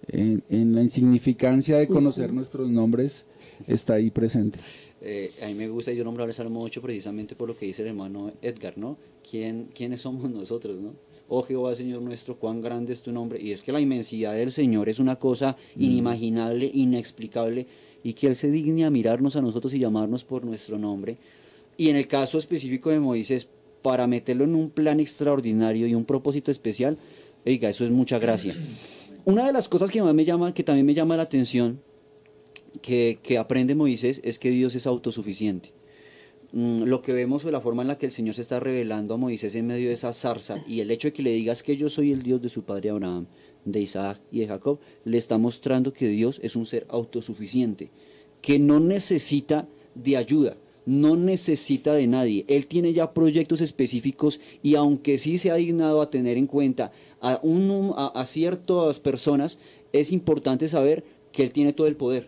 en, 0.08 0.44
en 0.50 0.74
la 0.74 0.82
insignificancia 0.82 1.78
de 1.78 1.88
conocer 1.88 2.34
nuestros 2.34 2.70
nombres, 2.70 3.26
está 3.68 3.94
ahí 3.94 4.10
presente. 4.10 4.60
Eh, 5.02 5.32
a 5.44 5.48
mí 5.48 5.54
me 5.54 5.68
gusta, 5.68 5.92
yo 5.92 6.04
nombrar 6.04 6.28
el 6.28 6.34
Salmo 6.34 6.62
8 6.64 6.82
precisamente 6.82 7.36
por 7.36 7.50
lo 7.50 7.58
que 7.58 7.66
dice 7.66 7.84
el 7.84 7.90
hermano 7.90 8.32
Edgar, 8.42 8.78
¿no? 8.78 8.98
¿Quién, 9.30 9.68
¿Quiénes 9.76 10.02
somos 10.02 10.30
nosotros, 10.32 10.78
no? 10.80 10.94
oh 11.28 11.44
Jehová 11.44 11.76
Señor 11.76 12.02
nuestro, 12.02 12.38
cuán 12.38 12.62
grande 12.62 12.94
es 12.94 13.02
tu 13.02 13.12
nombre. 13.12 13.42
Y 13.42 13.52
es 13.52 13.62
que 13.62 13.72
la 13.72 13.82
inmensidad 13.82 14.34
del 14.34 14.52
Señor 14.52 14.90
es 14.90 15.00
una 15.00 15.16
cosa 15.16 15.58
inimaginable, 15.76 16.70
inexplicable, 16.74 17.66
y 18.04 18.14
que 18.14 18.28
Él 18.28 18.36
se 18.36 18.52
digne 18.52 18.86
a 18.86 18.90
mirarnos 18.90 19.36
a 19.36 19.42
nosotros 19.42 19.74
y 19.74 19.80
llamarnos 19.80 20.24
por 20.24 20.46
nuestro 20.46 20.78
nombre. 20.78 21.18
Y 21.78 21.90
en 21.90 21.96
el 21.96 22.08
caso 22.08 22.38
específico 22.38 22.90
de 22.90 23.00
Moisés, 23.00 23.48
para 23.82 24.08
meterlo 24.08 24.44
en 24.44 24.56
un 24.56 24.70
plan 24.70 25.00
extraordinario 25.00 25.88
y 25.88 25.96
un 25.96 26.06
propósito 26.06 26.52
especial, 26.52 26.98
oiga, 27.46 27.70
eso 27.70 27.86
es 27.86 27.92
mucha 27.92 28.20
gracia. 28.20 28.56
Una 29.26 29.46
de 29.46 29.54
las 29.54 29.70
cosas 29.70 29.90
que 29.90 30.02
me 30.02 30.26
llama, 30.26 30.54
que 30.54 30.64
también 30.64 30.86
me 30.86 30.94
llama 30.94 31.16
la 31.16 31.24
atención, 31.24 31.82
que, 32.82 33.20
que 33.24 33.38
aprende 33.38 33.76
Moisés, 33.76 34.20
es 34.24 34.38
que 34.38 34.50
Dios 34.50 34.76
es 34.76 34.86
autosuficiente. 34.86 35.72
Mm, 36.54 36.84
lo 36.84 37.02
que 37.02 37.14
vemos 37.14 37.44
o 37.46 37.52
la 37.52 37.62
forma 37.62 37.82
en 37.82 37.88
la 37.88 37.98
que 37.98 38.06
el 38.06 38.12
Señor 38.12 38.36
se 38.36 38.42
está 38.42 38.60
revelando 38.60 39.16
a 39.16 39.18
Moisés 39.18 39.56
en 39.56 39.66
medio 39.66 39.88
de 39.88 39.94
esa 39.94 40.14
zarza 40.14 40.64
y 40.68 40.82
el 40.82 40.92
hecho 40.92 41.08
de 41.08 41.14
que 41.14 41.24
le 41.24 41.32
digas 41.32 41.64
que 41.64 41.76
yo 41.76 41.90
soy 41.90 42.12
el 42.12 42.22
Dios 42.22 42.44
de 42.44 42.50
su 42.50 42.64
padre 42.64 42.92
Abraham, 42.92 43.26
de 43.66 43.82
Isaac 43.82 44.20
y 44.32 44.40
de 44.40 44.48
Jacob, 44.48 44.80
le 45.06 45.18
está 45.18 45.38
mostrando 45.38 45.94
que 45.94 46.08
Dios 46.08 46.40
es 46.44 46.56
un 46.56 46.66
ser 46.66 46.86
autosuficiente, 46.90 47.90
que 48.42 48.60
no 48.60 48.80
necesita 48.80 49.68
de 49.96 50.18
ayuda, 50.18 50.58
no 50.86 51.16
necesita 51.16 51.94
de 51.94 52.08
nadie. 52.08 52.44
Él 52.48 52.66
tiene 52.68 52.92
ya 52.92 53.14
proyectos 53.14 53.62
específicos 53.62 54.40
y 54.62 54.76
aunque 54.76 55.18
sí 55.18 55.38
se 55.38 55.52
ha 55.52 55.56
dignado 55.56 56.02
a 56.02 56.10
tener 56.10 56.38
en 56.38 56.48
cuenta 56.48 56.92
a, 57.22 57.40
un, 57.42 57.94
a, 57.96 58.08
a 58.08 58.26
ciertas 58.26 59.00
personas, 59.00 59.60
es 59.94 60.12
importante 60.12 60.68
saber 60.68 61.04
que 61.32 61.44
Él 61.44 61.52
tiene 61.52 61.72
todo 61.74 61.88
el 61.88 61.96
poder. 61.96 62.28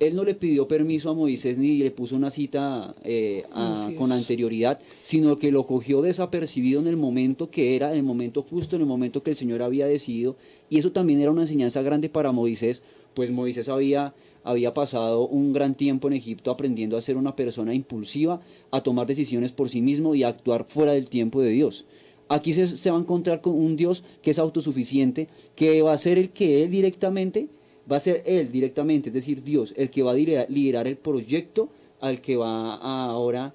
Él 0.00 0.14
no 0.14 0.22
le 0.22 0.34
pidió 0.36 0.68
permiso 0.68 1.10
a 1.10 1.14
Moisés 1.14 1.58
ni 1.58 1.78
le 1.78 1.90
puso 1.90 2.14
una 2.14 2.30
cita 2.30 2.94
eh, 3.02 3.42
a- 3.50 3.72
con 3.96 4.12
anterioridad, 4.12 4.78
sino 5.02 5.36
que 5.38 5.50
lo 5.50 5.66
cogió 5.66 6.02
desapercibido 6.02 6.80
en 6.80 6.86
el 6.86 6.96
momento 6.96 7.50
que 7.50 7.74
era, 7.74 7.90
en 7.90 7.96
el 7.98 8.02
momento 8.04 8.42
justo, 8.48 8.76
en 8.76 8.82
el 8.82 8.86
momento 8.88 9.24
que 9.24 9.30
el 9.30 9.36
Señor 9.36 9.60
había 9.60 9.86
decidido. 9.88 10.36
Y 10.70 10.78
eso 10.78 10.92
también 10.92 11.20
era 11.20 11.30
una 11.30 11.42
enseñanza 11.42 11.82
grande 11.82 12.08
para 12.08 12.32
Moisés, 12.32 12.82
pues 13.14 13.30
Moisés 13.30 13.68
había, 13.68 14.14
había 14.44 14.74
pasado 14.74 15.26
un 15.26 15.52
gran 15.52 15.74
tiempo 15.74 16.08
en 16.08 16.14
Egipto 16.14 16.50
aprendiendo 16.50 16.96
a 16.96 17.00
ser 17.00 17.16
una 17.16 17.34
persona 17.34 17.74
impulsiva, 17.74 18.40
a 18.70 18.82
tomar 18.82 19.06
decisiones 19.06 19.52
por 19.52 19.68
sí 19.68 19.80
mismo 19.80 20.14
y 20.14 20.22
a 20.22 20.28
actuar 20.28 20.66
fuera 20.68 20.92
del 20.92 21.08
tiempo 21.08 21.40
de 21.40 21.50
Dios. 21.50 21.86
Aquí 22.28 22.52
se, 22.52 22.66
se 22.66 22.90
va 22.90 22.98
a 22.98 23.00
encontrar 23.00 23.40
con 23.40 23.54
un 23.54 23.76
Dios 23.76 24.04
que 24.20 24.30
es 24.32 24.38
autosuficiente, 24.38 25.28
que 25.56 25.80
va 25.80 25.94
a 25.94 25.98
ser 25.98 26.18
el 26.18 26.30
que 26.30 26.62
Él 26.62 26.70
directamente, 26.70 27.48
va 27.90 27.96
a 27.96 28.00
ser 28.00 28.22
Él 28.26 28.52
directamente, 28.52 29.08
es 29.08 29.14
decir, 29.14 29.42
Dios, 29.42 29.72
el 29.76 29.88
que 29.88 30.02
va 30.02 30.10
a 30.12 30.14
liderar, 30.14 30.86
el 30.86 30.98
proyecto 30.98 31.70
al 32.00 32.20
que 32.20 32.36
va 32.36 32.74
a 32.74 33.06
ahora, 33.06 33.54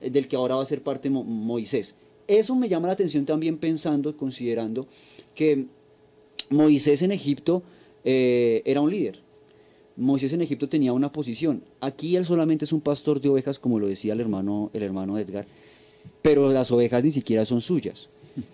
del 0.00 0.26
que 0.26 0.36
ahora 0.36 0.56
va 0.56 0.62
a 0.62 0.66
ser 0.66 0.82
parte 0.82 1.10
Mo- 1.10 1.22
Moisés. 1.24 1.94
Eso 2.26 2.56
me 2.56 2.68
llama 2.68 2.86
la 2.86 2.94
atención 2.94 3.26
también 3.26 3.58
pensando, 3.58 4.16
considerando 4.16 4.86
que 5.34 5.66
Moisés 6.50 7.02
en 7.02 7.12
Egipto 7.12 7.62
eh, 8.04 8.62
era 8.64 8.80
un 8.80 8.90
líder. 8.90 9.20
Moisés 9.96 10.32
en 10.32 10.42
Egipto 10.42 10.68
tenía 10.68 10.92
una 10.92 11.10
posición. 11.10 11.62
Aquí 11.80 12.16
él 12.16 12.24
solamente 12.24 12.64
es 12.64 12.72
un 12.72 12.80
pastor 12.80 13.20
de 13.20 13.28
ovejas, 13.28 13.58
como 13.58 13.80
lo 13.80 13.88
decía 13.88 14.12
el 14.12 14.20
hermano, 14.20 14.70
el 14.72 14.82
hermano 14.82 15.18
Edgar, 15.18 15.46
pero 16.22 16.52
las 16.52 16.70
ovejas 16.70 17.02
ni 17.02 17.10
siquiera 17.10 17.44
son 17.44 17.60
suyas. 17.60 18.08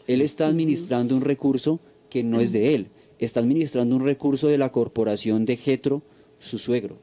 Él 0.09 0.23
está 0.23 0.47
administrando 0.47 1.15
un 1.15 1.21
recurso 1.21 1.81
que 2.09 2.23
no 2.23 2.41
es 2.41 2.53
de 2.53 2.75
él. 2.75 2.87
Está 3.19 3.41
administrando 3.41 3.95
un 3.95 4.05
recurso 4.05 4.49
de 4.49 4.57
la 4.57 4.73
corporación 4.73 5.45
de 5.45 5.57
Jetro, 5.57 6.03
su 6.39 6.59
suegro. 6.59 6.97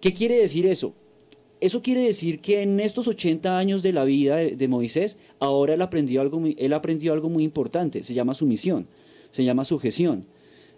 ¿Qué 0.00 0.12
quiere 0.12 0.36
decir 0.36 0.66
eso? 0.66 0.92
Eso 1.60 1.80
quiere 1.82 2.02
decir 2.02 2.40
que 2.40 2.60
en 2.60 2.78
estos 2.80 3.08
80 3.08 3.56
años 3.56 3.82
de 3.82 3.94
la 3.94 4.04
vida 4.04 4.36
de, 4.36 4.56
de 4.56 4.68
Moisés, 4.68 5.16
ahora 5.38 5.72
él 5.72 5.80
aprendió, 5.80 6.20
algo 6.20 6.38
muy, 6.38 6.54
él 6.58 6.74
aprendió 6.74 7.14
algo 7.14 7.30
muy 7.30 7.44
importante, 7.44 8.02
se 8.02 8.12
llama 8.12 8.34
sumisión, 8.34 8.86
se 9.30 9.44
llama 9.44 9.64
sujeción, 9.64 10.26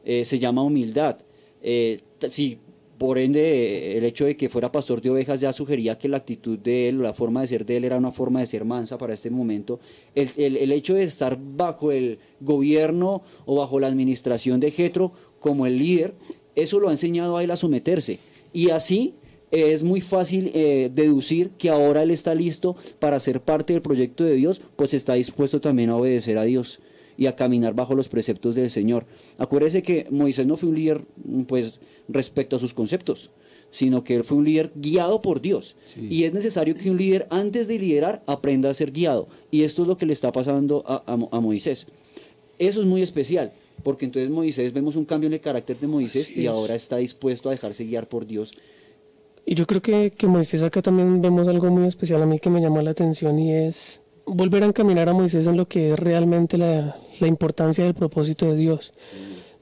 eh, 0.04 0.24
se 0.24 0.38
llama 0.38 0.62
humildad. 0.62 1.18
Eh, 1.62 2.00
si 2.30 2.58
por 2.98 3.18
ende 3.18 3.40
eh, 3.40 3.98
el 3.98 4.04
hecho 4.04 4.24
de 4.26 4.36
que 4.36 4.48
fuera 4.48 4.72
pastor 4.72 5.00
de 5.00 5.10
ovejas 5.10 5.40
ya 5.40 5.52
sugería 5.52 5.98
que 5.98 6.08
la 6.08 6.16
actitud 6.16 6.58
de 6.58 6.88
él, 6.88 7.00
la 7.02 7.12
forma 7.12 7.40
de 7.42 7.46
ser 7.46 7.64
de 7.64 7.76
él 7.76 7.84
era 7.84 7.96
una 7.96 8.10
forma 8.10 8.40
de 8.40 8.46
ser 8.46 8.64
mansa 8.64 8.98
para 8.98 9.14
este 9.14 9.30
momento, 9.30 9.78
el, 10.14 10.30
el- 10.36 10.56
el 10.56 10.72
hecho 10.72 10.94
de 10.94 11.04
estar 11.04 11.38
bajo 11.40 11.92
el 11.92 12.18
gobierno 12.40 13.22
o 13.46 13.56
bajo 13.56 13.78
la 13.78 13.86
administración 13.86 14.58
de 14.60 14.70
Jetro 14.72 15.12
como 15.38 15.66
el 15.66 15.78
líder, 15.78 16.14
eso 16.56 16.80
lo 16.80 16.88
ha 16.88 16.92
enseñado 16.92 17.36
a 17.36 17.44
él 17.44 17.50
a 17.52 17.56
someterse. 17.56 18.18
Y 18.52 18.70
así 18.70 19.14
es 19.52 19.82
muy 19.84 20.00
fácil 20.00 20.50
deducir 20.52 21.50
que 21.56 21.70
ahora 21.70 22.02
él 22.02 22.10
está 22.10 22.34
listo 22.34 22.76
para 22.98 23.18
ser 23.20 23.40
parte 23.40 23.72
del 23.72 23.80
proyecto 23.82 24.24
de 24.24 24.34
Dios, 24.34 24.60
pues 24.76 24.92
está 24.92 25.14
dispuesto 25.14 25.60
también 25.60 25.90
a 25.90 25.96
obedecer 25.96 26.36
a 26.36 26.42
Dios 26.42 26.80
y 27.18 27.26
a 27.26 27.36
caminar 27.36 27.74
bajo 27.74 27.94
los 27.94 28.08
preceptos 28.08 28.54
del 28.54 28.70
Señor. 28.70 29.04
Acuérdese 29.36 29.82
que 29.82 30.06
Moisés 30.10 30.46
no 30.46 30.56
fue 30.56 30.70
un 30.70 30.76
líder 30.76 31.02
mm, 31.24 31.42
pues 31.42 31.80
respecto 32.08 32.56
a 32.56 32.58
sus 32.58 32.72
conceptos, 32.72 33.30
sino 33.70 34.02
que 34.04 34.14
él 34.14 34.24
fue 34.24 34.38
un 34.38 34.44
líder 34.44 34.70
guiado 34.76 35.20
por 35.20 35.42
Dios. 35.42 35.76
Y 36.00 36.24
es 36.24 36.32
necesario 36.32 36.74
que 36.74 36.90
un 36.90 36.96
líder 36.96 37.26
antes 37.28 37.68
de 37.68 37.78
liderar 37.78 38.22
aprenda 38.26 38.70
a 38.70 38.74
ser 38.74 38.92
guiado. 38.92 39.28
Y 39.50 39.64
esto 39.64 39.82
es 39.82 39.88
lo 39.88 39.98
que 39.98 40.06
le 40.06 40.14
está 40.14 40.32
pasando 40.32 40.82
a, 40.86 41.02
a 41.12 41.16
Mo- 41.16 41.28
a 41.32 41.40
Moisés. 41.40 41.86
Eso 42.58 42.80
es 42.80 42.86
muy 42.86 43.02
especial, 43.02 43.52
porque 43.82 44.04
entonces 44.06 44.30
Moisés 44.30 44.72
vemos 44.72 44.96
un 44.96 45.04
cambio 45.04 45.26
en 45.26 45.34
el 45.34 45.40
carácter 45.40 45.76
de 45.76 45.86
Moisés 45.86 46.24
Así 46.30 46.40
y 46.40 46.46
es. 46.46 46.48
ahora 46.52 46.74
está 46.74 46.96
dispuesto 46.96 47.48
a 47.48 47.52
dejarse 47.52 47.84
guiar 47.84 48.08
por 48.08 48.26
Dios 48.26 48.52
Y 49.46 49.54
yo 49.54 49.64
creo 49.66 49.80
que, 49.80 50.10
que 50.10 50.26
Moisés 50.26 50.62
acá 50.64 50.82
también 50.82 51.20
vemos 51.22 51.46
algo 51.46 51.70
muy 51.70 51.86
especial 51.86 52.20
a 52.22 52.26
mí 52.26 52.38
que 52.40 52.50
me 52.50 52.60
llamó 52.60 52.82
la 52.82 52.90
atención 52.90 53.38
y 53.38 53.52
es 53.52 54.00
volver 54.28 54.62
a 54.62 54.66
encaminar 54.66 55.08
a 55.08 55.14
Moisés 55.14 55.46
en 55.46 55.56
lo 55.56 55.66
que 55.66 55.92
es 55.92 55.98
realmente 55.98 56.58
la, 56.58 56.96
importancia 57.20 57.84
del 57.84 57.94
propósito 57.94 58.46
de 58.46 58.56
Dios. 58.56 58.92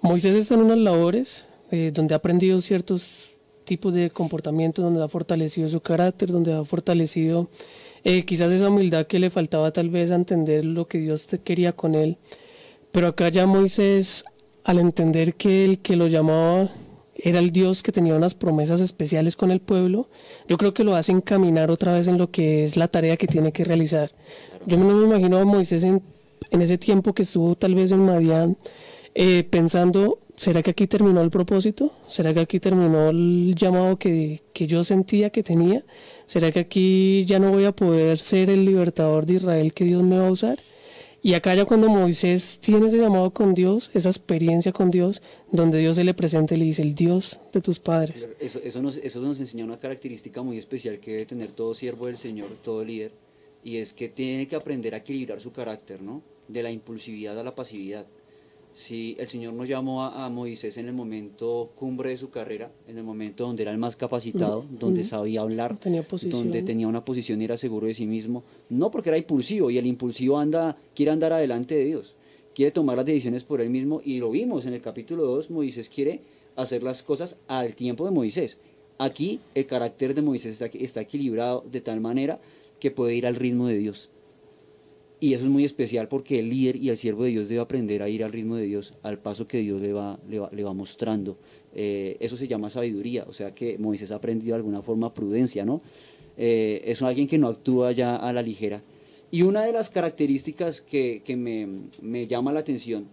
Moisés 0.03 0.35
está 0.35 0.55
en 0.55 0.61
unas 0.61 0.79
labores 0.79 1.47
eh, 1.71 1.91
donde 1.93 2.15
ha 2.15 2.19
aprendido 2.19 2.61
ciertos 2.61 3.37
tipos 3.65 3.93
de 3.95 4.11
comportamientos, 4.11 4.85
donde 4.85 5.03
ha 5.03 5.09
fortalecido 5.09 5.69
su 5.69 5.81
carácter, 5.81 6.31
donde 6.31 6.53
ha 6.53 6.65
fortalecido 6.65 7.49
eh, 8.05 8.25
quizás 8.25 8.53
esa 8.53 8.69
humildad 8.69 9.07
que 9.07 9.19
le 9.19 9.31
faltaba 9.31 9.73
tal 9.73 9.91
vez 9.91 10.11
a 10.11 10.15
entender 10.15 10.65
lo 10.65 10.87
que 10.87 10.99
Dios 10.99 11.27
quería 11.43 11.73
con 11.73 11.95
él. 11.95 12.19
Pero 12.93 13.09
acá 13.09 13.29
ya 13.29 13.47
Moisés, 13.47 14.25
al 14.65 14.79
entender 14.79 15.35
que 15.35 15.65
el 15.65 15.81
que 15.81 15.97
lo 15.97 16.07
llamaba 16.07 16.71
era 17.19 17.39
el 17.39 17.51
Dios 17.51 17.83
que 17.83 17.93
tenía 17.93 18.15
unas 18.15 18.35
promesas 18.35 18.81
especiales 18.81 19.37
con 19.37 19.51
el 19.51 19.61
pueblo, 19.61 20.09
yo 20.49 20.59
creo 20.59 20.75
que 20.75 20.85
lo 20.85 20.95
hace 20.95 21.13
encaminar 21.13 21.71
otra 21.71 21.95
vez 21.95 22.09
en 22.09 22.19
lo 22.19 22.31
que 22.31 22.65
es 22.65 22.77
la 22.77 22.89
tarea 22.89 23.17
que 23.17 23.27
tiene 23.27 23.53
que 23.53 23.65
realizar. 23.65 24.11
Yo 24.67 24.77
no 24.77 24.85
me 24.85 25.05
imagino 25.05 25.39
a 25.39 25.45
Moisés 25.45 25.85
en, 25.85 26.03
ese 26.51 26.79
tiempo 26.79 27.13
que 27.13 27.23
estuvo 27.23 27.55
tal 27.55 27.75
vez 27.75 27.93
en 27.93 28.01
Madián 28.01 28.57
eh, 29.15 29.45
pensando, 29.49 30.21
¿será 30.37 30.63
que 30.63 30.71
aquí 30.71 30.87
terminó 30.87 31.23
el 31.23 31.31
propósito? 31.31 31.93
¿Será 32.07 32.33
que 32.35 32.41
aquí 32.41 32.61
terminó 32.61 33.11
el 33.11 33.55
llamado 33.57 33.99
que, 33.99 34.43
que 34.53 34.67
yo 34.67 34.85
sentía 34.85 35.31
que 35.31 35.43
tenía? 35.43 35.85
¿Será 36.25 36.53
que 36.53 36.61
aquí 36.61 37.25
ya 37.25 37.39
no 37.39 37.51
voy 37.51 37.65
a 37.65 37.73
poder 37.73 38.19
ser 38.19 38.51
el 38.51 38.65
libertador 38.65 39.27
de 39.27 39.35
Israel 39.35 39.73
que 39.73 39.85
Dios 39.85 40.03
me 40.03 40.19
va 40.19 40.29
a 40.29 40.31
usar? 40.31 40.59
Y 41.23 41.35
acá 41.35 41.55
ya 41.55 41.65
cuando 41.65 41.89
Moisés 41.89 42.59
tiene 42.61 42.87
ese 42.87 42.99
llamado 42.99 43.31
con 43.33 43.55
Dios, 43.55 43.91
esa 43.95 44.09
experiencia 44.09 44.73
con 44.73 44.91
Dios, 44.91 45.23
donde 45.51 45.79
Dios 45.79 45.97
se 45.97 46.05
le 46.05 46.15
presenta 46.15 46.55
y 46.55 46.59
le 46.59 46.65
dice, 46.67 46.83
el 46.83 46.95
Dios 46.95 47.41
de 47.53 47.61
tus 47.61 47.81
padres. 47.81 48.29
Eso, 48.39 48.81
nos, 48.81 48.97
eso 48.97 49.21
nos 49.21 49.41
enseña 49.41 49.65
una 49.65 49.81
característica 49.81 50.43
muy 50.43 50.59
especial 50.59 50.99
que 50.99 51.13
debe 51.13 51.27
tener 51.27 51.53
todo 51.53 51.75
siervo 51.75 52.07
del 52.07 52.19
Señor, 52.19 52.49
todo 52.63 52.85
líder, 52.85 53.13
y 53.65 53.79
es 53.79 53.93
que 53.93 54.09
tiene 54.09 54.47
que 54.47 54.57
aprender 54.57 54.95
a 54.95 54.99
equilibrar 54.99 55.41
su 55.41 55.53
carácter, 55.53 56.01
¿no? 56.01 56.23
De 56.47 56.63
la 56.63 56.71
impulsividad 56.71 57.39
a 57.39 57.43
la 57.43 57.55
pasividad. 57.55 58.07
Si 58.77 59.17
el 59.19 59.27
Señor 59.27 59.55
nos 59.55 59.67
llamó 59.67 60.05
a, 60.05 60.27
a 60.27 60.29
Moisés 60.29 60.77
en 60.77 60.87
el 60.87 60.93
momento 60.93 61.73
cumbre 61.77 62.11
de 62.11 62.19
su 62.19 62.29
carrera, 62.29 62.71
en 62.87 62.99
el 62.99 63.05
momento 63.05 63.47
donde 63.47 63.63
era 63.63 63.73
el 63.73 63.79
más 63.79 63.97
capacitado, 63.97 64.67
donde 64.69 65.03
sabía 65.03 65.41
hablar, 65.41 65.79
Tenía 65.79 66.05
donde 66.31 66.63
tenía 66.63 66.87
una 66.87 67.03
posición 67.03 67.41
y 67.41 67.47
era 67.47 67.57
seguro 67.57 67.87
de 67.87 67.95
sí 67.95 68.07
mismo, 68.07 68.45
no 68.69 68.91
porque 68.91 69.09
era 69.09 69.17
impulsivo, 69.17 69.71
y 69.71 69.79
el 69.79 69.87
impulsivo 69.87 70.39
anda, 70.39 70.77
quiere 70.95 71.11
andar 71.11 71.33
adelante 71.33 71.75
de 71.75 71.87
Dios, 71.87 72.17
quiere 72.55 72.71
tomar 72.71 72.99
las 72.99 73.07
decisiones 73.07 73.45
por 73.45 73.63
él 73.63 73.71
mismo, 73.71 74.03
y 74.05 74.19
lo 74.19 74.31
vimos 74.31 74.67
en 74.67 74.75
el 74.75 74.83
capítulo 74.83 75.25
2, 75.25 75.51
Moisés 75.51 75.89
quiere 75.89 76.21
hacer 76.55 76.83
las 76.83 77.03
cosas 77.03 77.39
al 77.49 77.75
tiempo 77.75 78.05
de 78.05 78.11
Moisés. 78.11 78.59
Aquí 78.99 79.41
el 79.55 79.65
carácter 79.65 80.15
de 80.15 80.21
Moisés 80.21 80.61
está, 80.61 80.67
está 80.79 81.01
equilibrado 81.01 81.65
de 81.73 81.81
tal 81.81 82.03
manera 82.03 82.39
que 82.79 82.91
puede 82.91 83.15
ir 83.15 83.27
al 83.27 83.37
ritmo 83.37 83.69
de 83.69 83.79
Dios. 83.79 84.11
Y 85.19 85.33
eso 85.33 85.45
es 85.45 85.51
muy 85.51 85.65
especial 85.65 86.09
porque 86.09 86.39
el 86.39 86.51
líder 86.51 86.77
y 86.77 86.91
el 86.91 86.99
siervo 86.99 87.25
de 87.25 87.31
Dios 87.31 87.49
debe 87.49 87.63
aprender 87.63 88.03
a 88.03 88.09
ir 88.09 88.23
al 88.23 88.33
ritmo 88.33 88.57
de 88.57 88.65
Dios, 88.65 88.95
al 89.03 89.19
paso 89.19 89.47
que 89.47 89.59
Dios 89.59 89.81
le 89.81 89.93
va, 89.93 90.19
le 90.29 90.39
va, 90.39 90.51
le 90.53 90.63
va 90.63 90.75
mostrando. 90.75 91.39
Eh, 91.75 92.17
eso 92.21 92.37
se 92.37 92.47
llama 92.47 92.69
sabiduría, 92.69 93.25
o 93.27 93.33
sea 93.33 93.55
que 93.55 93.79
Moisés 93.79 94.13
ha 94.13 94.17
aprendido 94.17 94.53
de 94.53 94.57
alguna 94.57 94.83
forma 94.83 95.15
prudencia, 95.15 95.65
¿no? 95.65 95.81
Eh, 96.37 96.83
es 96.85 97.01
alguien 97.01 97.27
que 97.29 97.39
no 97.39 97.49
actúa 97.49 97.93
ya 97.93 98.17
a 98.17 98.33
la 98.33 98.43
ligera. 98.43 98.83
Y 99.31 99.43
una 99.43 99.65
de 99.65 99.73
las 99.73 99.89
características 99.89 100.83
que, 100.83 101.23
que 101.25 101.37
me, 101.37 101.67
me 102.03 102.27
llama 102.27 102.53
la 102.53 102.61
atención, 102.61 103.07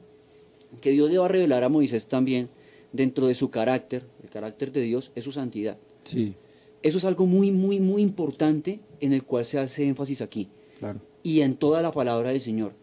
que 0.82 0.92
Dios 0.92 1.10
le 1.10 1.18
va 1.18 1.26
a 1.26 1.30
revelar 1.30 1.64
a 1.64 1.70
Moisés 1.70 2.08
también 2.08 2.50
dentro 2.92 3.28
de 3.28 3.36
su 3.36 3.50
carácter, 3.50 4.04
el 4.22 4.30
carácter 4.30 4.72
de 4.72 4.82
Dios, 4.82 5.12
es 5.16 5.24
su 5.24 5.32
santidad. 5.32 5.78
Sí, 6.04 6.36
Eso 6.82 6.98
es 6.98 7.06
algo 7.06 7.26
muy, 7.26 7.52
muy, 7.52 7.80
muy 7.80 8.02
importante 8.02 8.82
en 9.00 9.14
el 9.14 9.24
cual 9.24 9.46
se 9.46 9.58
hace 9.58 9.86
énfasis 9.86 10.22
aquí 10.22 10.50
claro. 10.80 11.00
Y 11.24 11.42
en 11.42 11.56
toda 11.56 11.82
la 11.82 11.92
palabra 11.92 12.32
del 12.32 12.42
Señor. 12.42 12.74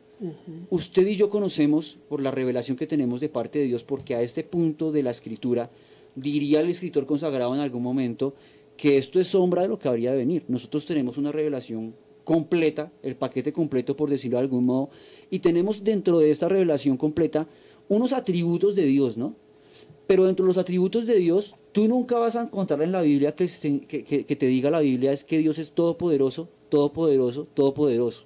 Usted 0.70 1.06
y 1.06 1.16
yo 1.16 1.30
conocemos 1.30 1.96
por 2.08 2.20
la 2.20 2.30
revelación 2.30 2.76
que 2.76 2.86
tenemos 2.86 3.20
de 3.20 3.28
parte 3.28 3.58
de 3.58 3.66
Dios, 3.66 3.84
porque 3.84 4.14
a 4.14 4.22
este 4.22 4.42
punto 4.44 4.92
de 4.92 5.02
la 5.02 5.10
escritura 5.10 5.70
diría 6.14 6.60
el 6.60 6.68
escritor 6.68 7.06
consagrado 7.06 7.54
en 7.54 7.60
algún 7.60 7.82
momento 7.82 8.34
que 8.76 8.98
esto 8.98 9.20
es 9.20 9.28
sombra 9.28 9.62
de 9.62 9.68
lo 9.68 9.78
que 9.78 9.88
habría 9.88 10.10
de 10.12 10.18
venir. 10.18 10.44
Nosotros 10.48 10.84
tenemos 10.84 11.16
una 11.18 11.32
revelación 11.32 11.94
completa, 12.24 12.92
el 13.02 13.16
paquete 13.16 13.52
completo 13.52 13.96
por 13.96 14.10
decirlo 14.10 14.36
de 14.38 14.42
algún 14.44 14.66
modo, 14.66 14.90
y 15.30 15.38
tenemos 15.38 15.84
dentro 15.84 16.18
de 16.18 16.30
esta 16.30 16.48
revelación 16.48 16.96
completa 16.96 17.46
unos 17.88 18.12
atributos 18.12 18.74
de 18.74 18.84
Dios, 18.84 19.16
¿no? 19.16 19.34
Pero 20.06 20.26
dentro 20.26 20.44
de 20.44 20.48
los 20.48 20.58
atributos 20.58 21.06
de 21.06 21.16
Dios, 21.16 21.54
tú 21.72 21.88
nunca 21.88 22.18
vas 22.18 22.36
a 22.36 22.42
encontrar 22.42 22.82
en 22.82 22.92
la 22.92 23.00
Biblia 23.02 23.34
que, 23.34 23.46
que- 23.86 24.24
que 24.24 24.36
te 24.36 24.46
diga 24.46 24.70
la 24.70 24.80
Biblia 24.80 25.12
es 25.12 25.24
que 25.24 25.38
Dios 25.38 25.58
es 25.58 25.70
todopoderoso, 25.72 26.48
todopoderoso, 26.68 27.46
todopoderoso. 27.54 28.24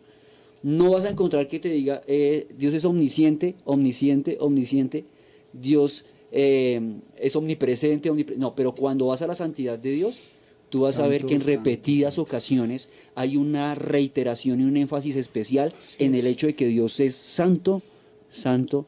No 0.65 0.91
vas 0.91 1.05
a 1.05 1.11
encontrar 1.11 1.47
que 1.47 1.61
te 1.61 1.69
diga 1.69 2.03
eh, 2.07 2.49
Dios 2.59 2.75
es 2.75 2.85
omnisciente, 2.85 3.55
omnisciente, 3.65 4.37
omnisciente. 4.41 5.05
Dios 5.53 6.05
eh, 6.33 6.81
es 7.17 7.37
omnipresente, 7.37 8.11
omnipre- 8.11 8.37
No, 8.37 8.55
pero 8.57 8.75
cuando 8.75 9.07
vas 9.07 9.23
a 9.23 9.27
la 9.29 9.35
santidad 9.37 9.79
de 9.79 9.91
Dios, 9.93 10.19
tú 10.71 10.81
vas 10.81 10.99
a 10.99 11.07
ver 11.07 11.25
que 11.27 11.35
en 11.35 11.41
santo, 11.41 11.53
repetidas 11.53 12.19
ocasiones 12.19 12.89
hay 13.15 13.37
una 13.37 13.75
reiteración 13.77 14.61
y 14.61 14.65
un 14.65 14.77
énfasis 14.77 15.15
especial 15.17 15.73
en 16.01 16.15
el 16.17 16.27
hecho 16.27 16.47
de 16.49 16.55
que 16.55 16.67
Dios 16.67 16.99
es 16.99 17.15
santo, 17.15 17.83
santo, 18.31 18.87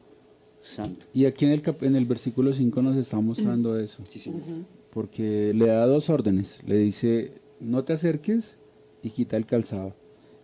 santo. 0.61 1.05
Y 1.13 1.23
aquí 1.25 1.45
en 1.45 1.51
el, 1.51 1.61
cap- 1.61 1.83
en 1.83 1.95
el 1.95 2.05
versículo 2.05 2.53
5 2.53 2.81
nos 2.81 2.97
está 2.97 3.21
mostrando 3.21 3.79
eso. 3.79 4.03
Sí, 4.09 4.19
señor. 4.19 4.41
porque 4.89 5.53
le 5.53 5.67
da 5.67 5.85
dos 5.85 6.09
órdenes. 6.09 6.59
Le 6.65 6.75
dice, 6.77 7.31
no 7.61 7.83
te 7.83 7.93
acerques 7.93 8.57
y 9.03 9.11
quita 9.11 9.37
el 9.37 9.45
calzado. 9.45 9.93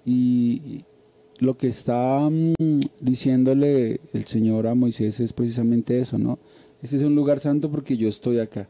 Y 0.06 0.84
lo 1.40 1.58
que 1.58 1.68
está 1.68 2.30
mm, 2.30 2.80
diciéndole 3.00 4.00
el 4.14 4.26
Señor 4.26 4.68
a 4.68 4.76
Moisés 4.76 5.20
es 5.20 5.34
precisamente 5.34 6.00
eso, 6.00 6.18
¿no? 6.18 6.40
Ese 6.82 6.98
es 6.98 7.04
un 7.04 7.16
lugar 7.16 7.40
santo 7.40 7.70
porque 7.72 7.96
yo 7.98 8.10
estoy 8.10 8.40
acá. 8.40 8.68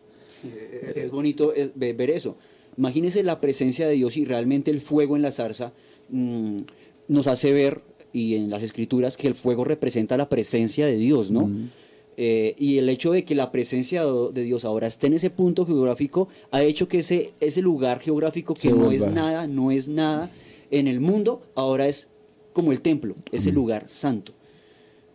Es 0.96 1.10
bonito 1.12 1.54
eh, 1.56 1.72
ve- 1.76 1.94
ver 1.94 2.10
eso. 2.12 2.38
Imagínese 2.78 3.24
la 3.24 3.40
presencia 3.40 3.88
de 3.88 3.94
Dios 3.96 4.18
y 4.18 4.26
realmente 4.26 4.72
el 4.72 4.82
fuego 4.82 5.16
en 5.16 5.22
la 5.22 5.32
zarza 5.32 5.74
mm, 6.10 6.58
nos 7.08 7.28
hace 7.28 7.54
ver, 7.54 7.82
y 8.12 8.36
en 8.36 8.50
las 8.50 8.62
escrituras, 8.64 9.18
que 9.18 9.28
el 9.28 9.36
fuego 9.36 9.64
representa 9.64 10.18
la 10.18 10.30
presencia 10.30 10.86
de 10.86 10.96
Dios, 10.98 11.32
¿no? 11.32 11.50
Eh, 12.16 12.54
y 12.60 12.78
el 12.78 12.90
hecho 12.90 13.12
de 13.12 13.26
que 13.26 13.34
la 13.34 13.52
presencia 13.52 14.04
de 14.06 14.44
Dios 14.44 14.66
ahora 14.66 14.86
esté 14.86 15.08
en 15.08 15.14
ese 15.14 15.32
punto 15.32 15.66
geográfico 15.66 16.28
ha 16.52 16.62
hecho 16.62 16.88
que 16.88 17.00
ese, 17.00 17.32
ese 17.40 17.64
lugar 17.64 18.00
geográfico 18.02 18.54
que 18.54 18.60
Se 18.62 18.72
no 18.72 18.92
es 18.92 19.02
nada, 19.16 19.48
no 19.48 19.72
es 19.72 19.88
nada 19.90 20.30
en 20.70 20.88
el 20.88 21.00
mundo, 21.00 21.42
ahora 21.56 21.88
es 21.88 22.10
como 22.54 22.72
el 22.72 22.82
templo, 22.82 23.16
ese 23.32 23.52
lugar 23.52 23.84
santo. 23.90 24.34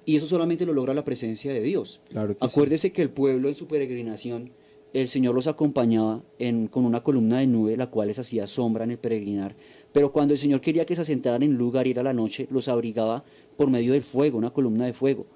Y 0.04 0.16
eso 0.16 0.26
solamente 0.26 0.64
lo 0.66 0.72
logra 0.72 0.94
la 0.94 1.04
presencia 1.04 1.52
de 1.52 1.60
Dios. 1.60 2.00
Claro 2.08 2.28
que 2.28 2.34
sí. 2.34 2.38
Acuérdese 2.50 2.92
que 2.92 3.02
el 3.02 3.10
pueblo 3.10 3.48
en 3.48 3.54
su 3.54 3.66
peregrinación, 3.68 4.50
el 4.94 5.08
Señor 5.08 5.34
los 5.34 5.46
acompañaba 5.46 6.22
en- 6.38 6.66
con 6.66 6.84
una 6.86 7.02
columna 7.02 7.40
de 7.40 7.46
nube, 7.46 7.76
la 7.76 7.90
cual 7.90 8.08
les 8.08 8.18
hacía 8.18 8.46
sombra 8.46 8.84
en 8.84 8.92
el 8.92 8.98
peregrinar. 8.98 9.54
Pero 9.92 10.12
cuando 10.12 10.32
el 10.34 10.38
Señor 10.38 10.60
quería 10.62 10.86
que 10.86 10.94
se 10.94 11.02
asentaran 11.02 11.42
en 11.42 11.54
lugar 11.56 11.86
y 11.86 11.90
era 11.90 12.02
la 12.02 12.12
noche, 12.14 12.46
los 12.50 12.68
abrigaba 12.68 13.22
por 13.56 13.68
medio 13.70 13.92
del 13.92 14.02
fuego, 14.02 14.38
una 14.38 14.52
columna 14.52 14.86
de 14.86 14.92
fuego. 14.94 15.26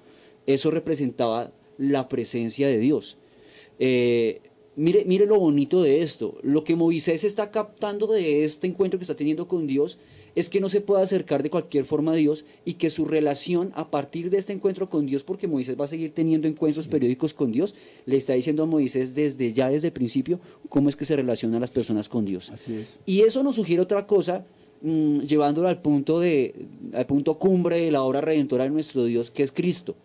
Eso 0.47 0.71
representaba 0.71 1.51
la 1.77 2.07
presencia 2.09 2.67
de 2.67 2.79
Dios. 2.79 3.17
Eh, 3.79 4.41
mire, 4.75 5.05
mire 5.05 5.25
lo 5.25 5.39
bonito 5.39 5.81
de 5.83 6.01
esto. 6.01 6.37
Lo 6.41 6.63
que 6.63 6.75
Moisés 6.75 7.23
está 7.23 7.51
captando 7.51 8.07
de 8.07 8.43
este 8.43 8.67
encuentro 8.67 8.97
que 8.99 9.03
está 9.03 9.15
teniendo 9.15 9.47
con 9.47 9.67
Dios 9.67 9.99
es 10.35 10.49
que 10.49 10.59
no 10.59 10.69
se 10.69 10.81
puede 10.81 11.03
acercar 11.03 11.43
de 11.43 11.49
cualquier 11.49 11.85
forma 11.85 12.13
a 12.13 12.15
Dios 12.15 12.45
y 12.65 12.75
que 12.75 12.89
su 12.89 13.05
relación 13.05 13.71
a 13.75 13.91
partir 13.91 14.29
de 14.29 14.37
este 14.37 14.53
encuentro 14.53 14.89
con 14.89 15.05
Dios, 15.05 15.23
porque 15.23 15.47
Moisés 15.47 15.79
va 15.79 15.85
a 15.85 15.87
seguir 15.87 16.13
teniendo 16.13 16.47
encuentros 16.47 16.87
periódicos 16.87 17.33
con 17.33 17.51
Dios, 17.51 17.75
le 18.05 18.17
está 18.17 18.33
diciendo 18.33 18.63
a 18.63 18.65
Moisés 18.65 19.13
desde 19.13 19.53
ya, 19.53 19.69
desde 19.69 19.87
el 19.87 19.93
principio, 19.93 20.39
cómo 20.69 20.89
es 20.89 20.95
que 20.95 21.05
se 21.05 21.15
relacionan 21.15 21.61
las 21.61 21.71
personas 21.71 22.09
con 22.09 22.25
Dios. 22.25 22.49
Así 22.49 22.73
es. 22.73 22.97
Y 23.05 23.21
eso 23.21 23.43
nos 23.43 23.55
sugiere 23.55 23.81
otra 23.81 24.07
cosa, 24.07 24.45
mm, 24.81 25.19
llevándolo 25.19 25.67
al 25.67 25.81
punto, 25.81 26.19
de, 26.19 26.55
al 26.93 27.05
punto 27.05 27.37
cumbre 27.37 27.77
de 27.77 27.91
la 27.91 28.01
obra 28.01 28.21
redentora 28.21 28.63
de 28.63 28.71
nuestro 28.71 29.05
Dios, 29.05 29.29
que 29.29 29.43
es 29.43 29.51
Cristo. 29.51 29.95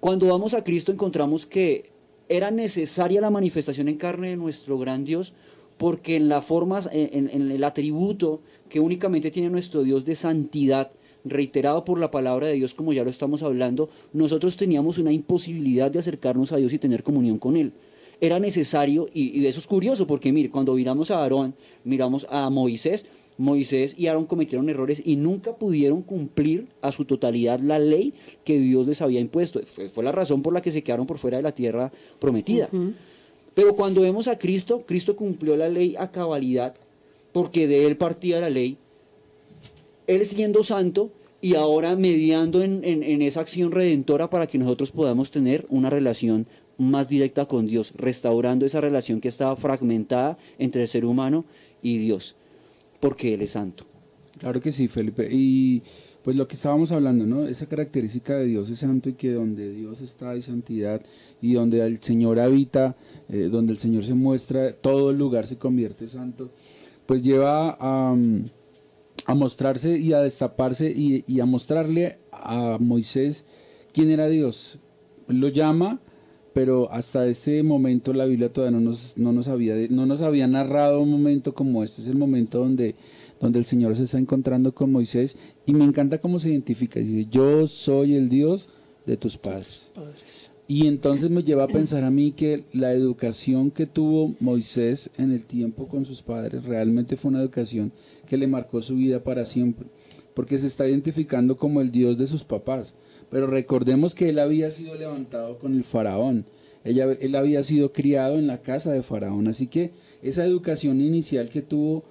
Cuando 0.00 0.26
vamos 0.26 0.54
a 0.54 0.64
Cristo 0.64 0.90
encontramos 0.90 1.46
que 1.46 1.90
era 2.28 2.50
necesaria 2.50 3.20
la 3.20 3.30
manifestación 3.30 3.88
en 3.88 3.96
carne 3.96 4.30
de 4.30 4.36
nuestro 4.36 4.78
gran 4.78 5.04
Dios, 5.04 5.34
porque 5.76 6.16
en 6.16 6.28
la 6.28 6.42
forma, 6.42 6.80
en, 6.92 7.30
en 7.30 7.50
el 7.50 7.64
atributo 7.64 8.40
que 8.70 8.80
únicamente 8.80 9.30
tiene 9.30 9.50
nuestro 9.50 9.82
Dios 9.82 10.06
de 10.06 10.16
santidad, 10.16 10.90
reiterado 11.24 11.84
por 11.84 11.98
la 11.98 12.10
palabra 12.10 12.46
de 12.46 12.54
Dios, 12.54 12.72
como 12.72 12.94
ya 12.94 13.04
lo 13.04 13.10
estamos 13.10 13.42
hablando, 13.42 13.90
nosotros 14.14 14.56
teníamos 14.56 14.96
una 14.96 15.12
imposibilidad 15.12 15.90
de 15.90 15.98
acercarnos 15.98 16.52
a 16.52 16.56
Dios 16.56 16.72
y 16.72 16.78
tener 16.78 17.02
comunión 17.02 17.38
con 17.38 17.58
Él. 17.58 17.72
Era 18.22 18.38
necesario, 18.38 19.08
y, 19.12 19.38
y 19.38 19.46
eso 19.46 19.60
es 19.60 19.66
curioso, 19.66 20.06
porque 20.06 20.32
mire, 20.32 20.50
cuando 20.50 20.74
miramos 20.74 21.10
a 21.10 21.22
Aarón, 21.22 21.54
miramos 21.84 22.26
a 22.30 22.48
Moisés, 22.48 23.04
Moisés 23.40 23.94
y 23.96 24.06
Aarón 24.06 24.26
cometieron 24.26 24.68
errores 24.68 25.02
y 25.04 25.16
nunca 25.16 25.54
pudieron 25.54 26.02
cumplir 26.02 26.68
a 26.82 26.92
su 26.92 27.06
totalidad 27.06 27.58
la 27.60 27.78
ley 27.78 28.12
que 28.44 28.58
Dios 28.58 28.86
les 28.86 29.00
había 29.00 29.18
impuesto. 29.18 29.60
Fue, 29.64 29.88
fue 29.88 30.04
la 30.04 30.12
razón 30.12 30.42
por 30.42 30.52
la 30.52 30.60
que 30.60 30.70
se 30.70 30.82
quedaron 30.82 31.06
por 31.06 31.16
fuera 31.16 31.38
de 31.38 31.42
la 31.42 31.52
tierra 31.52 31.90
prometida. 32.18 32.68
Pero 33.54 33.74
cuando 33.74 34.02
vemos 34.02 34.28
a 34.28 34.38
Cristo, 34.38 34.84
Cristo 34.86 35.16
cumplió 35.16 35.56
la 35.56 35.70
ley 35.70 35.96
a 35.98 36.10
cabalidad, 36.10 36.74
porque 37.32 37.66
de 37.66 37.86
él 37.86 37.96
partía 37.96 38.40
la 38.40 38.50
ley, 38.50 38.78
él 40.06 40.24
siendo 40.26 40.62
santo 40.62 41.12
y 41.40 41.54
ahora 41.54 41.96
mediando 41.96 42.62
en, 42.62 42.84
en- 42.84 43.02
en 43.02 43.22
esa 43.22 43.40
acción 43.40 43.70
redentora 43.72 44.28
para 44.28 44.46
que 44.46 44.58
nosotros 44.58 44.90
podamos 44.90 45.30
tener 45.30 45.66
una 45.70 45.88
relación 45.90 46.46
más 46.78 47.08
directa 47.08 47.46
con 47.46 47.66
Dios, 47.66 47.92
restaurando 47.96 48.64
esa 48.64 48.80
relación 48.80 49.20
que 49.20 49.28
estaba 49.28 49.54
fragmentada 49.56 50.38
entre 50.58 50.82
el 50.82 50.88
ser 50.88 51.04
humano 51.04 51.44
y 51.82 51.98
Dios, 51.98 52.36
porque 53.00 53.34
Él 53.34 53.42
es 53.42 53.52
santo. 53.52 53.84
Claro 54.38 54.60
que 54.60 54.72
sí, 54.72 54.88
Felipe. 54.88 55.28
Y 55.30 55.82
pues 56.22 56.36
lo 56.36 56.48
que 56.48 56.54
estábamos 56.54 56.90
hablando, 56.92 57.26
¿no? 57.26 57.46
Esa 57.46 57.66
característica 57.66 58.34
de 58.36 58.46
Dios 58.46 58.70
es 58.70 58.78
santo 58.78 59.10
y 59.10 59.12
que 59.14 59.32
donde 59.32 59.70
Dios 59.70 60.00
está 60.00 60.30
hay 60.30 60.40
santidad 60.42 61.02
y 61.42 61.52
donde 61.54 61.80
el 61.84 62.02
Señor 62.02 62.38
habita, 62.40 62.96
eh, 63.28 63.48
donde 63.50 63.72
el 63.72 63.78
Señor 63.78 64.02
se 64.04 64.14
muestra, 64.14 64.72
todo 64.72 65.10
el 65.10 65.18
lugar 65.18 65.46
se 65.46 65.56
convierte 65.56 66.08
santo, 66.08 66.50
pues 67.10 67.22
lleva 67.22 67.76
a, 67.80 68.14
mm, 68.14 68.44
a 69.26 69.34
mostrarse 69.34 69.98
y 69.98 70.12
a 70.12 70.20
destaparse 70.20 70.92
y, 70.96 71.40
a 71.40 71.44
mostrarle 71.44 72.18
a 72.30 72.78
Moisés 72.78 73.46
quién 73.92 74.10
era 74.10 74.28
Dios. 74.28 74.78
Lo 75.26 75.48
llama, 75.48 75.98
pero 76.54 76.88
hasta 76.92 77.26
este 77.26 77.64
momento 77.64 78.12
la 78.12 78.26
Biblia 78.26 78.52
todavía 78.52 78.78
no 78.78 78.84
nos, 78.90 79.18
no 79.18 79.32
nos, 79.32 79.48
había, 79.48 79.74
no 79.90 80.06
nos 80.06 80.22
había 80.22 80.46
narrado 80.46 81.00
un 81.00 81.10
momento 81.10 81.52
como 81.52 81.82
este. 81.82 82.02
Es 82.02 82.06
el 82.06 82.16
momento 82.16 82.60
donde, 82.60 82.94
donde 83.40 83.58
el 83.58 83.64
Señor 83.64 83.96
se 83.96 84.04
está 84.04 84.20
encontrando 84.20 84.72
con 84.72 84.92
Moisés 84.92 85.36
y 85.66 85.74
me 85.74 85.84
encanta 85.84 86.20
cómo 86.20 86.38
se 86.38 86.50
identifica. 86.50 87.00
Dice, 87.00 87.26
yo 87.28 87.66
soy 87.66 88.14
el 88.14 88.28
Dios 88.28 88.68
de 89.04 89.16
tus. 89.16 89.36
Padres. 89.36 89.90
Y 90.70 90.86
entonces 90.86 91.30
me 91.30 91.42
lleva 91.42 91.64
a 91.64 91.66
pensar 91.66 92.04
a 92.04 92.12
mí 92.12 92.30
que 92.30 92.62
la 92.72 92.92
educación 92.92 93.72
que 93.72 93.86
tuvo 93.86 94.36
Moisés 94.38 95.10
en 95.18 95.32
el 95.32 95.44
tiempo 95.44 95.88
con 95.88 96.04
sus 96.04 96.22
padres 96.22 96.62
realmente 96.62 97.16
fue 97.16 97.32
una 97.32 97.40
educación 97.40 97.90
que 98.28 98.36
le 98.36 98.46
marcó 98.46 98.80
su 98.80 98.94
vida 98.94 99.24
para 99.24 99.46
siempre, 99.46 99.88
porque 100.32 100.58
se 100.58 100.68
está 100.68 100.86
identificando 100.86 101.56
como 101.56 101.80
el 101.80 101.90
Dios 101.90 102.16
de 102.18 102.28
sus 102.28 102.44
papás. 102.44 102.94
Pero 103.30 103.48
recordemos 103.48 104.14
que 104.14 104.28
él 104.28 104.38
había 104.38 104.70
sido 104.70 104.94
levantado 104.94 105.58
con 105.58 105.74
el 105.74 105.82
faraón, 105.82 106.46
él 106.84 107.34
había 107.34 107.64
sido 107.64 107.92
criado 107.92 108.38
en 108.38 108.46
la 108.46 108.62
casa 108.62 108.92
de 108.92 109.02
faraón, 109.02 109.48
así 109.48 109.66
que 109.66 109.90
esa 110.22 110.44
educación 110.44 111.00
inicial 111.00 111.48
que 111.48 111.62
tuvo 111.62 112.04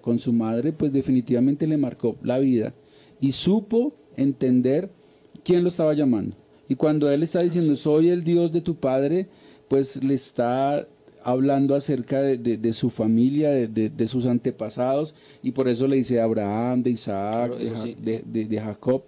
con 0.00 0.18
su 0.18 0.32
madre, 0.32 0.72
pues 0.72 0.92
definitivamente 0.92 1.68
le 1.68 1.76
marcó 1.76 2.16
la 2.24 2.40
vida 2.40 2.74
y 3.20 3.30
supo 3.30 3.94
entender 4.16 4.90
quién 5.44 5.62
lo 5.62 5.68
estaba 5.68 5.94
llamando. 5.94 6.36
Y 6.68 6.74
cuando 6.74 7.10
él 7.10 7.22
está 7.22 7.40
diciendo, 7.40 7.76
soy 7.76 8.08
el 8.10 8.24
Dios 8.24 8.52
de 8.52 8.60
tu 8.60 8.74
padre, 8.76 9.26
pues 9.68 10.02
le 10.02 10.14
está 10.14 10.86
hablando 11.22 11.74
acerca 11.74 12.22
de, 12.22 12.38
de- 12.38 12.56
de 12.56 12.72
su 12.72 12.88
familia, 12.90 13.50
de, 13.50 14.08
sus 14.08 14.26
antepasados, 14.26 15.14
y 15.42 15.50
por 15.52 15.68
eso 15.68 15.86
le 15.88 15.96
dice 15.96 16.20
Abraham, 16.20 16.82
de 16.84 16.90
Isaac, 16.90 17.56
Claro, 17.56 17.56
de, 17.56 18.22
sí. 18.48 18.56
Jacob, 18.56 19.02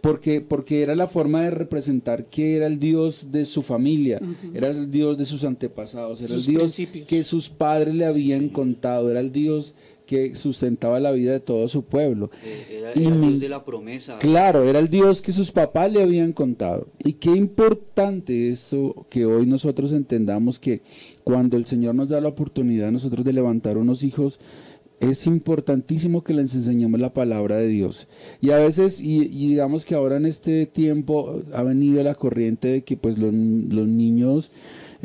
porque, 0.00 0.40
porque 0.40 0.82
era 0.82 0.94
la 0.94 1.06
forma 1.06 1.42
de 1.42 1.50
representar 1.50 2.24
que 2.26 2.56
era 2.56 2.66
el 2.66 2.78
Dios 2.78 3.28
de 3.30 3.44
su 3.44 3.62
familia, 3.62 4.20
era 4.54 4.68
el 4.70 4.90
Dios 4.90 5.18
de 5.18 5.24
sus 5.26 5.44
antepasados, 5.44 6.20
era 6.20 6.28
Sus 6.34 6.48
el 6.48 6.54
Dios 6.54 6.62
principios. 6.62 7.06
que 7.06 7.22
sus 7.22 7.48
padres 7.50 7.94
le 7.94 8.06
habían 8.06 8.48
contado, 8.48 9.10
era 9.10 9.20
el 9.20 9.30
Dios 9.30 9.74
que 10.10 10.34
sustentaba 10.34 10.98
la 10.98 11.12
vida 11.12 11.30
de 11.30 11.38
todo 11.38 11.68
su 11.68 11.84
pueblo. 11.84 12.32
Eh, 12.44 12.80
Era, 12.80 12.92
Y 12.96 13.08
Dios 13.08 13.38
de 13.38 13.48
la 13.48 13.64
promesa. 13.64 14.18
Claro, 14.18 14.64
era 14.64 14.80
el 14.80 14.88
Dios 14.90 15.22
que 15.22 15.30
sus 15.30 15.52
papás 15.52 15.92
le 15.92 16.02
habían 16.02 16.32
contado. 16.32 16.88
Y 16.98 17.12
qué 17.12 17.30
importante 17.30 18.50
esto 18.50 19.06
que 19.08 19.24
hoy 19.24 19.46
nosotros 19.46 19.92
entendamos 19.92 20.58
que 20.58 20.80
cuando 21.22 21.56
el 21.56 21.64
Señor 21.64 21.94
nos 21.94 22.08
da 22.08 22.20
la 22.20 22.30
oportunidad 22.30 22.88
a 22.88 22.90
nosotros 22.90 23.24
de 23.24 23.32
levantar 23.32 23.78
unos 23.78 24.02
hijos, 24.02 24.40
es 24.98 25.28
importantísimo 25.28 26.24
que 26.24 26.34
les 26.34 26.56
enseñemos 26.56 26.98
la 26.98 27.14
palabra 27.14 27.58
de 27.58 27.68
Dios. 27.68 28.08
Y 28.40 28.50
a 28.50 28.56
veces, 28.58 29.00
y, 29.00 29.22
y 29.22 29.50
digamos 29.50 29.84
que 29.84 29.94
ahora 29.94 30.16
en 30.16 30.26
este 30.26 30.66
tiempo 30.66 31.40
ha 31.54 31.62
venido 31.62 32.02
la 32.02 32.16
corriente 32.16 32.66
de 32.66 32.82
que 32.82 32.96
pues 32.96 33.16
los, 33.16 33.32
los 33.32 33.86
niños 33.86 34.50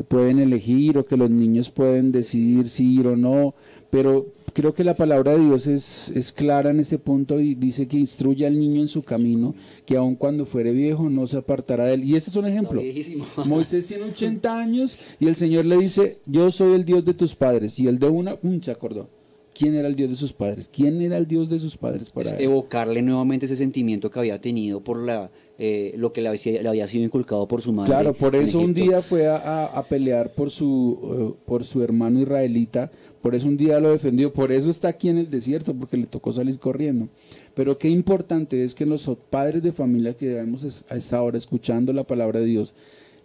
pueden 0.08 0.40
elegir 0.40 0.98
o 0.98 1.06
que 1.06 1.16
los 1.16 1.30
niños 1.30 1.70
pueden 1.70 2.12
decidir 2.12 2.70
si 2.70 2.96
ir 2.96 3.06
o 3.08 3.16
no, 3.16 3.54
pero 3.96 4.26
creo 4.54 4.74
que 4.74 4.84
la 4.84 4.94
palabra 4.96 5.34
de 5.38 5.40
Dios 5.46 5.68
es, 5.68 6.12
es 6.16 6.34
clara 6.34 6.70
en 6.72 6.80
ese 6.82 6.98
punto 7.00 7.40
y 7.40 7.56
dice 7.56 7.88
que 7.88 7.98
instruye 7.98 8.46
al 8.46 8.60
niño 8.60 8.82
en 8.82 8.88
su 8.90 9.04
camino, 9.04 9.56
que 9.86 9.96
aun 9.96 10.16
cuando 10.16 10.46
fuere 10.46 10.72
viejo 10.74 11.10
no 11.10 11.28
se 11.28 11.38
apartará 11.38 11.86
de 11.86 11.94
él. 11.94 12.04
Y 12.04 12.16
ese 12.16 12.30
es 12.30 12.36
un 12.36 12.46
ejemplo. 12.48 12.82
Moisés 13.46 13.88
tiene 13.88 14.04
80 14.06 14.60
años 14.60 15.00
y 15.20 15.28
el 15.28 15.36
Señor 15.38 15.66
le 15.66 15.78
dice, 15.78 16.18
yo 16.26 16.52
soy 16.52 16.74
el 16.74 16.84
Dios 16.84 17.06
de 17.06 17.14
tus 17.14 17.36
padres. 17.36 17.80
Y 17.80 17.88
él 17.88 18.00
de 18.00 18.08
una, 18.10 18.38
un 18.44 18.62
se 18.62 18.72
acordó. 18.72 19.10
¿Quién 19.58 19.74
era 19.76 19.88
el 19.88 19.96
Dios 19.96 20.10
de 20.10 20.18
sus 20.18 20.34
padres? 20.34 20.70
¿Quién 20.72 21.02
era 21.02 21.18
el 21.18 21.28
Dios 21.28 21.50
de 21.50 21.60
sus 21.60 21.78
padres 21.78 22.10
para 22.10 22.28
Es 22.28 22.36
él? 22.36 22.42
evocarle 22.42 23.02
nuevamente 23.02 23.46
ese 23.46 23.56
sentimiento 23.56 24.12
que 24.12 24.20
había 24.20 24.42
tenido 24.42 24.82
por 24.82 24.98
la 25.02 25.32
eh, 25.58 25.94
lo 25.96 26.12
que 26.12 26.20
le 26.20 26.28
había, 26.28 26.62
le 26.62 26.68
había 26.68 26.86
sido 26.86 27.06
inculcado 27.06 27.48
por 27.48 27.62
su 27.62 27.72
madre. 27.72 27.90
Claro, 27.90 28.14
por 28.14 28.36
eso 28.36 28.60
un 28.60 28.74
día 28.74 29.02
fue 29.02 29.28
a, 29.28 29.38
a- 29.38 29.66
a 29.68 29.84
pelear 29.88 30.34
por 30.34 30.52
su, 30.52 31.34
eh, 31.38 31.42
por 31.46 31.64
su 31.64 31.82
hermano 31.82 32.20
israelita, 32.20 32.92
por 33.26 33.34
eso 33.34 33.48
un 33.48 33.58
día 33.58 33.80
lo 33.80 33.90
defendió, 33.92 34.32
por 34.32 34.52
eso 34.52 34.70
está 34.70 34.90
aquí 34.90 35.10
en 35.10 35.18
el 35.18 35.32
desierto, 35.32 35.74
porque 35.74 35.98
le 35.98 36.06
tocó 36.06 36.32
salir 36.32 36.60
corriendo. 36.60 37.10
Pero 37.56 37.80
qué 37.80 37.90
importante 37.90 38.64
es 38.64 38.76
que 38.76 38.86
los 38.86 39.10
padres 39.32 39.64
de 39.64 39.72
familia 39.74 40.16
que 40.16 40.40
es- 40.40 40.86
a 40.90 40.96
esta 40.96 41.20
hora 41.24 41.36
escuchando 41.36 41.92
la 41.92 42.04
palabra 42.04 42.40
de 42.40 42.46
Dios, 42.46 42.76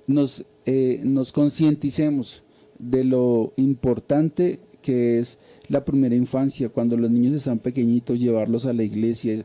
nos, 0.06 0.46
eh, 0.64 1.02
nos 1.04 1.32
concienticemos 1.32 2.42
de 2.78 3.04
lo 3.04 3.52
importante 3.58 4.60
que 4.80 5.18
es 5.18 5.36
la 5.68 5.84
primera 5.84 6.14
infancia, 6.14 6.70
cuando 6.70 6.96
los 6.96 7.10
niños 7.10 7.34
están 7.34 7.58
pequeñitos, 7.58 8.18
llevarlos 8.18 8.64
a 8.64 8.72
la 8.72 8.84
iglesia, 8.84 9.44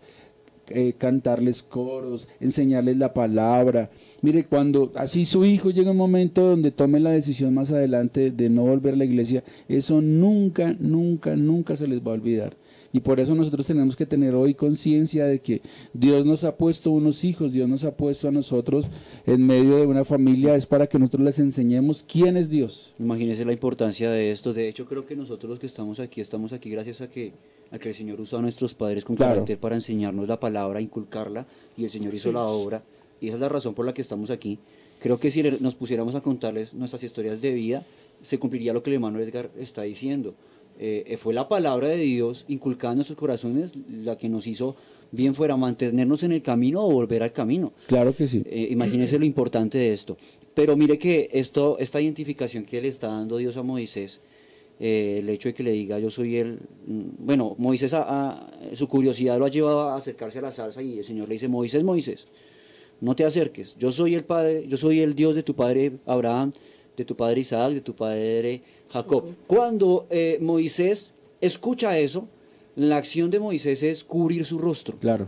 eh, 0.69 0.93
cantarles 0.97 1.63
coros, 1.63 2.27
enseñarles 2.39 2.97
la 2.97 3.13
palabra. 3.13 3.89
Mire, 4.21 4.45
cuando 4.45 4.91
así 4.95 5.25
su 5.25 5.45
hijo 5.45 5.69
llega 5.69 5.91
un 5.91 5.97
momento 5.97 6.47
donde 6.47 6.71
tome 6.71 6.99
la 6.99 7.11
decisión 7.11 7.53
más 7.53 7.71
adelante 7.71 8.31
de 8.31 8.49
no 8.49 8.63
volver 8.63 8.93
a 8.93 8.97
la 8.97 9.05
iglesia, 9.05 9.43
eso 9.67 10.01
nunca, 10.01 10.75
nunca, 10.79 11.35
nunca 11.35 11.75
se 11.77 11.87
les 11.87 12.01
va 12.01 12.11
a 12.11 12.15
olvidar. 12.15 12.55
Y 12.95 13.01
por 13.01 13.19
eso 13.19 13.35
nosotros 13.35 13.65
tenemos 13.65 13.93
que 13.93 14.05
tener 14.05 14.35
hoy 14.35 14.53
conciencia 14.53 15.25
de 15.25 15.39
que 15.39 15.61
Dios 15.91 16.25
nos 16.25 16.45
ha 16.45 16.55
puesto 16.55 16.91
unos 16.91 17.25
hijos, 17.25 17.51
Dios 17.51 17.67
nos 17.67 17.83
ha 17.83 17.97
puesto 17.97 18.29
a 18.29 18.31
nosotros 18.31 18.89
en 19.25 19.45
medio 19.45 19.75
de 19.75 19.85
una 19.85 20.05
familia, 20.05 20.55
es 20.55 20.65
para 20.65 20.87
que 20.87 20.97
nosotros 20.97 21.25
les 21.25 21.39
enseñemos 21.39 22.03
quién 22.03 22.37
es 22.37 22.47
Dios. 22.47 22.93
Imagínense 22.97 23.43
la 23.43 23.51
importancia 23.51 24.09
de 24.09 24.31
esto. 24.31 24.53
De 24.53 24.69
hecho, 24.69 24.85
creo 24.85 25.05
que 25.05 25.17
nosotros 25.17 25.49
los 25.49 25.59
que 25.59 25.65
estamos 25.65 25.99
aquí, 25.99 26.21
estamos 26.21 26.53
aquí 26.53 26.69
gracias 26.69 27.01
a 27.01 27.09
que, 27.09 27.33
a 27.75 27.79
que 27.79 27.89
el 27.89 27.95
Señor 27.95 28.19
usó 28.19 28.37
a 28.37 28.41
nuestros 28.41 28.73
padres 28.73 29.05
con 29.05 29.15
Claro. 29.15 29.33
carácter 29.33 29.57
para 29.59 29.75
enseñarnos 29.75 30.27
la 30.27 30.39
palabra, 30.39 30.81
inculcarla, 30.81 31.45
y 31.77 31.83
el 31.83 31.89
Señor 31.89 32.13
hizo 32.13 32.31
la 32.31 32.41
obra. 32.43 32.83
Y 33.21 33.27
esa 33.27 33.35
es 33.35 33.41
la 33.41 33.49
razón 33.49 33.73
por 33.73 33.85
la 33.85 33.93
que 33.93 34.01
estamos 34.01 34.29
aquí. 34.29 34.59
Creo 35.01 35.19
que 35.19 35.31
si 35.31 35.43
nos 35.43 35.75
pusiéramos 35.75 36.15
a 36.15 36.21
contarles 36.21 36.73
nuestras 36.73 37.03
historias 37.03 37.41
de 37.41 37.53
vida, 37.53 37.83
se 38.23 38.39
cumpliría 38.39 38.73
lo 38.73 38.81
que 38.81 38.89
el 38.89 38.95
hermano 38.95 39.19
Edgar 39.19 39.49
está 39.59 39.83
diciendo. 39.83 40.33
Eh, 40.79 41.03
eh, 41.07 41.17
fue 41.17 41.33
la 41.33 41.47
palabra 41.47 41.87
de 41.87 41.97
Dios 41.97 42.45
inculcada 42.47 42.93
en 42.93 42.97
nuestros 42.97 43.17
corazones 43.17 43.71
la 43.89 44.17
que 44.17 44.27
nos 44.27 44.45
hizo 44.47 44.75
bien 45.11 45.33
fuera 45.35 45.55
mantenernos 45.55 46.23
en 46.23 46.33
el 46.33 46.41
camino 46.41 46.83
o 46.85 46.91
volver 46.91 47.23
al 47.23 47.31
camino. 47.31 47.71
Claro 47.87 48.15
que 48.15 48.27
sí. 48.27 48.43
Eh, 48.45 48.67
imagínense 48.71 49.17
lo 49.17 49.25
importante 49.25 49.77
de 49.77 49.93
esto. 49.93 50.17
Pero 50.53 50.75
mire 50.75 50.97
que 50.97 51.29
esto, 51.31 51.77
esta 51.79 52.01
identificación 52.01 52.65
que 52.65 52.81
le 52.81 52.87
está 52.89 53.07
dando 53.07 53.37
Dios 53.37 53.55
a 53.57 53.63
Moisés, 53.63 54.19
eh, 54.79 55.17
el 55.19 55.29
hecho 55.29 55.49
de 55.49 55.53
que 55.53 55.63
le 55.63 55.71
diga 55.71 55.99
yo 55.99 56.09
soy 56.09 56.37
él, 56.37 56.59
mm, 56.87 57.01
bueno, 57.19 57.55
Moisés, 57.57 57.93
a- 57.93 58.03
a- 58.31 58.49
su 58.73 58.87
curiosidad 58.87 59.37
lo 59.39 59.45
ha 59.45 59.49
llevado 59.49 59.81
a 59.89 59.95
acercarse 59.95 60.39
a 60.39 60.41
la 60.43 60.51
salsa 60.51 60.81
y 60.81 60.97
el 60.99 61.03
Señor 61.03 61.27
le 61.27 61.33
dice, 61.35 61.47
Moisés, 61.47 61.83
Moisés, 61.83 62.27
no 63.01 63.15
te 63.15 63.23
acerques, 63.25 63.75
yo 63.77 63.91
soy 63.91 64.15
el 64.15 64.23
padre, 64.23 64.65
yo 64.67 64.77
soy 64.77 64.99
el 65.01 65.15
Dios 65.15 65.35
de 65.35 65.43
tu 65.43 65.53
padre 65.55 65.93
Abraham, 66.05 66.51
de 66.97 67.05
tu 67.05 67.15
padre 67.15 67.41
Isaac, 67.41 67.73
de 67.73 67.81
tu 67.81 67.93
padre 67.93 68.61
Jacob. 68.91 69.25
Cuando 69.47 70.07
eh, 70.09 70.37
Moisés 70.41 71.11
escucha 71.41 71.97
eso, 71.99 72.27
la 72.77 72.97
acción 72.97 73.29
de 73.31 73.39
Moisés 73.39 73.83
es 73.83 74.03
cubrir 74.03 74.45
su 74.45 74.57
rostro. 74.57 74.97
Claro. 74.99 75.27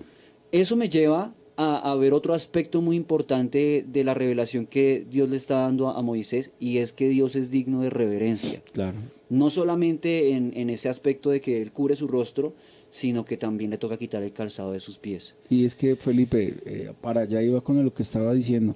Eso 0.52 0.76
me 0.78 0.88
lleva 0.90 1.34
a, 1.58 1.92
a 1.92 1.96
ver 1.96 2.14
otro 2.14 2.34
aspecto 2.34 2.82
muy 2.82 2.96
importante 2.96 3.84
de 3.88 4.04
la 4.04 4.14
revelación 4.14 4.66
que 4.66 5.06
Dios 5.10 5.30
le 5.30 5.38
está 5.38 5.62
dando 5.62 5.90
a, 5.90 5.98
a 5.98 6.02
Moisés 6.02 6.52
y 6.60 6.78
es 6.78 6.94
que 6.94 7.10
Dios 7.10 7.36
es 7.36 7.52
digno 7.52 7.82
de 7.82 7.90
reverencia. 7.90 8.62
Claro. 8.72 8.98
No 9.30 9.50
solamente 9.50 10.32
en, 10.32 10.54
en 10.56 10.70
ese 10.70 10.88
aspecto 10.88 11.32
de 11.32 11.42
que 11.42 11.62
Él 11.62 11.72
cubre 11.72 11.96
su 11.96 12.08
rostro, 12.08 12.54
sino 12.90 13.26
que 13.26 13.38
también 13.38 13.72
le 13.72 13.78
toca 13.78 13.98
quitar 13.98 14.24
el 14.24 14.32
calzado 14.32 14.72
de 14.72 14.80
sus 14.80 14.98
pies. 14.98 15.36
Y 15.50 15.66
es 15.66 15.76
que 15.76 15.96
Felipe, 15.96 16.58
eh, 16.66 16.94
para 17.02 17.22
allá 17.22 17.42
iba 17.42 17.62
con 17.62 17.84
lo 17.84 17.94
que 17.94 18.04
estaba 18.04 18.34
diciendo. 18.34 18.76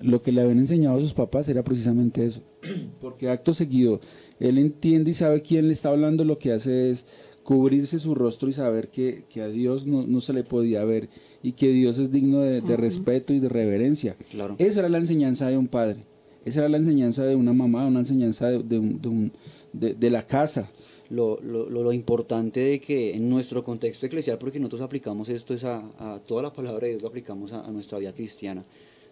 Lo 0.00 0.22
que 0.22 0.32
le 0.32 0.40
habían 0.40 0.60
enseñado 0.60 0.96
a 0.96 1.00
sus 1.00 1.12
papás 1.12 1.48
era 1.48 1.62
precisamente 1.62 2.24
eso. 2.24 2.40
Porque 3.00 3.28
acto 3.28 3.52
seguido, 3.52 4.00
él 4.38 4.56
entiende 4.56 5.10
y 5.10 5.14
sabe 5.14 5.42
quién 5.42 5.66
le 5.66 5.74
está 5.74 5.90
hablando, 5.90 6.24
lo 6.24 6.38
que 6.38 6.52
hace 6.52 6.90
es 6.90 7.04
cubrirse 7.42 7.98
su 7.98 8.14
rostro 8.14 8.48
y 8.48 8.52
saber 8.52 8.88
que, 8.88 9.24
que 9.28 9.42
a 9.42 9.48
Dios 9.48 9.86
no, 9.86 10.06
no 10.06 10.20
se 10.20 10.32
le 10.32 10.44
podía 10.44 10.84
ver 10.84 11.08
y 11.42 11.52
que 11.52 11.68
Dios 11.68 11.98
es 11.98 12.10
digno 12.12 12.40
de, 12.40 12.60
de 12.60 12.76
respeto 12.76 13.32
y 13.32 13.40
de 13.40 13.48
reverencia. 13.48 14.16
Claro. 14.30 14.56
Esa 14.58 14.80
era 14.80 14.88
la 14.88 14.98
enseñanza 14.98 15.48
de 15.48 15.56
un 15.56 15.68
padre, 15.68 15.96
esa 16.44 16.60
era 16.60 16.68
la 16.68 16.76
enseñanza 16.78 17.24
de 17.24 17.34
una 17.36 17.52
mamá, 17.52 17.86
una 17.86 18.00
enseñanza 18.00 18.48
de, 18.50 18.62
de 18.62 18.78
un- 18.78 19.00
de 19.00 19.08
un- 19.08 19.32
de- 19.72 19.94
de 19.94 20.10
la 20.10 20.22
casa. 20.26 20.70
Lo, 21.10 21.40
lo, 21.42 21.68
lo- 21.68 21.82
lo 21.82 21.92
importante 21.92 22.60
de 22.60 22.80
que 22.80 23.14
en 23.16 23.28
nuestro 23.28 23.64
contexto 23.64 24.06
eclesial, 24.06 24.38
porque 24.38 24.60
nosotros 24.60 24.82
aplicamos 24.82 25.28
esto, 25.28 25.54
es 25.54 25.64
a, 25.64 25.78
a 25.98 26.20
toda 26.24 26.42
la 26.42 26.52
palabra 26.52 26.82
de 26.86 26.90
Dios, 26.90 27.02
lo 27.02 27.08
aplicamos 27.08 27.52
a, 27.52 27.66
a 27.66 27.70
nuestra 27.72 27.98
vida 27.98 28.12
cristiana, 28.12 28.64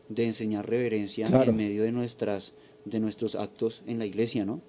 de 0.09 0.25
enseñar 0.27 0.69
reverencia 0.69 1.27
Claro. 1.27 1.51
en 1.51 1.57
medio 1.57 1.83
de, 1.83 1.91
nuestras, 1.93 2.53
de 2.85 3.01
nuestros 3.01 3.35
actos 3.35 3.83
en 3.87 3.99
la 3.99 4.07
iglesia, 4.07 4.45
¿no? 4.45 4.61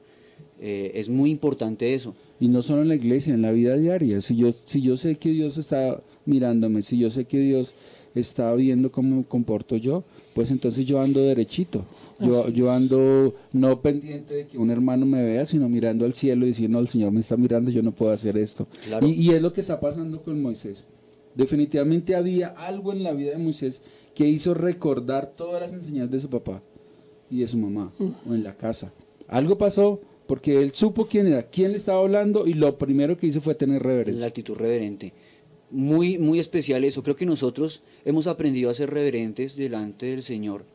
Eh, 0.60 0.92
es 0.96 1.10
muy 1.10 1.30
importante 1.30 1.94
eso. 1.94 2.16
Y 2.40 2.48
no 2.48 2.62
solo 2.62 2.82
en 2.82 2.90
la 2.90 2.96
iglesia, 2.96 3.34
en 3.34 3.42
la 3.42 3.52
vida 3.52 3.76
diaria. 3.76 4.22
Si 4.22 4.36
yo, 4.36 4.50
si 4.66 4.82
yo 4.82 4.98
sé 4.98 5.16
que 5.16 5.30
Dios 5.30 5.58
está 5.58 6.02
mirándome, 6.26 6.82
si 6.82 6.98
yo 6.98 7.10
sé 7.10 7.26
que 7.26 7.40
Dios 7.40 7.74
está 8.16 8.54
viendo 8.56 8.92
cómo 8.92 9.18
me 9.18 9.24
comporto 9.24 9.78
yo, 9.78 10.04
pues 10.34 10.52
entonces 10.52 10.86
yo 10.86 11.02
ando 11.02 11.22
derechito. 11.22 11.86
Yo, 12.20 12.50
yo 12.50 12.70
ando 12.70 13.34
no 13.54 13.82
pendiente 13.82 14.34
de 14.34 14.48
que 14.48 14.58
un 14.58 14.72
hermano 14.72 15.06
me 15.06 15.24
vea, 15.24 15.46
sino 15.46 15.70
mirando 15.70 16.04
al 16.04 16.14
cielo 16.14 16.46
y 16.46 16.50
diciendo, 16.50 16.80
el 16.80 16.90
Señor 16.90 17.14
me 17.14 17.22
está 17.22 17.38
mirando, 17.38 17.72
yo 17.72 17.82
no 17.82 17.94
puedo 17.94 18.12
hacer 18.12 18.38
esto. 18.38 18.68
Claro. 18.86 19.08
Y, 19.08 19.12
y 19.12 19.30
es 19.30 19.42
lo 19.42 19.54
que 19.54 19.62
está 19.62 19.80
pasando 19.80 20.22
con 20.22 20.42
Moisés. 20.42 20.86
Definitivamente 21.34 22.16
había 22.16 22.50
algo 22.50 22.92
en 22.92 23.04
la 23.04 23.14
vida 23.14 23.32
de 23.32 23.38
Moisés 23.38 23.84
que 24.14 24.28
hizo 24.28 24.54
recordar 24.54 25.32
todas 25.38 25.62
las 25.62 25.74
enseñanzas 25.74 26.12
de 26.12 26.20
su 26.20 26.30
papá 26.30 26.62
y 27.30 27.40
de 27.40 27.48
su 27.48 27.58
mamá 27.58 27.94
o 28.28 28.34
en 28.34 28.44
la 28.44 28.58
casa. 28.58 28.92
Algo 29.30 29.58
pasó 29.58 30.02
porque 30.30 30.60
él 30.62 30.76
supo 30.76 31.08
quién 31.08 31.26
era, 31.26 31.42
quién 31.50 31.72
le 31.72 31.78
estaba 31.78 32.02
hablando 32.02 32.46
y 32.46 32.54
lo 32.54 32.78
primero 32.78 33.18
que 33.18 33.26
hizo 33.26 33.42
fue 33.42 33.56
tener 33.56 33.82
La 33.82 33.88
reverencia. 33.88 34.28
actitud 34.28 34.56
reverente. 34.56 35.12
Muy, 35.72 36.20
muy 36.20 36.38
especial 36.38 36.84
eso. 36.84 37.02
Creo 37.02 37.16
que 37.16 37.26
nosotros 37.26 37.82
hemos 38.06 38.28
aprendido 38.28 38.70
a 38.70 38.76
ser 38.76 38.92
reverentes 38.92 39.56
delante 39.56 40.06
del 40.06 40.22
Señor. 40.22 40.66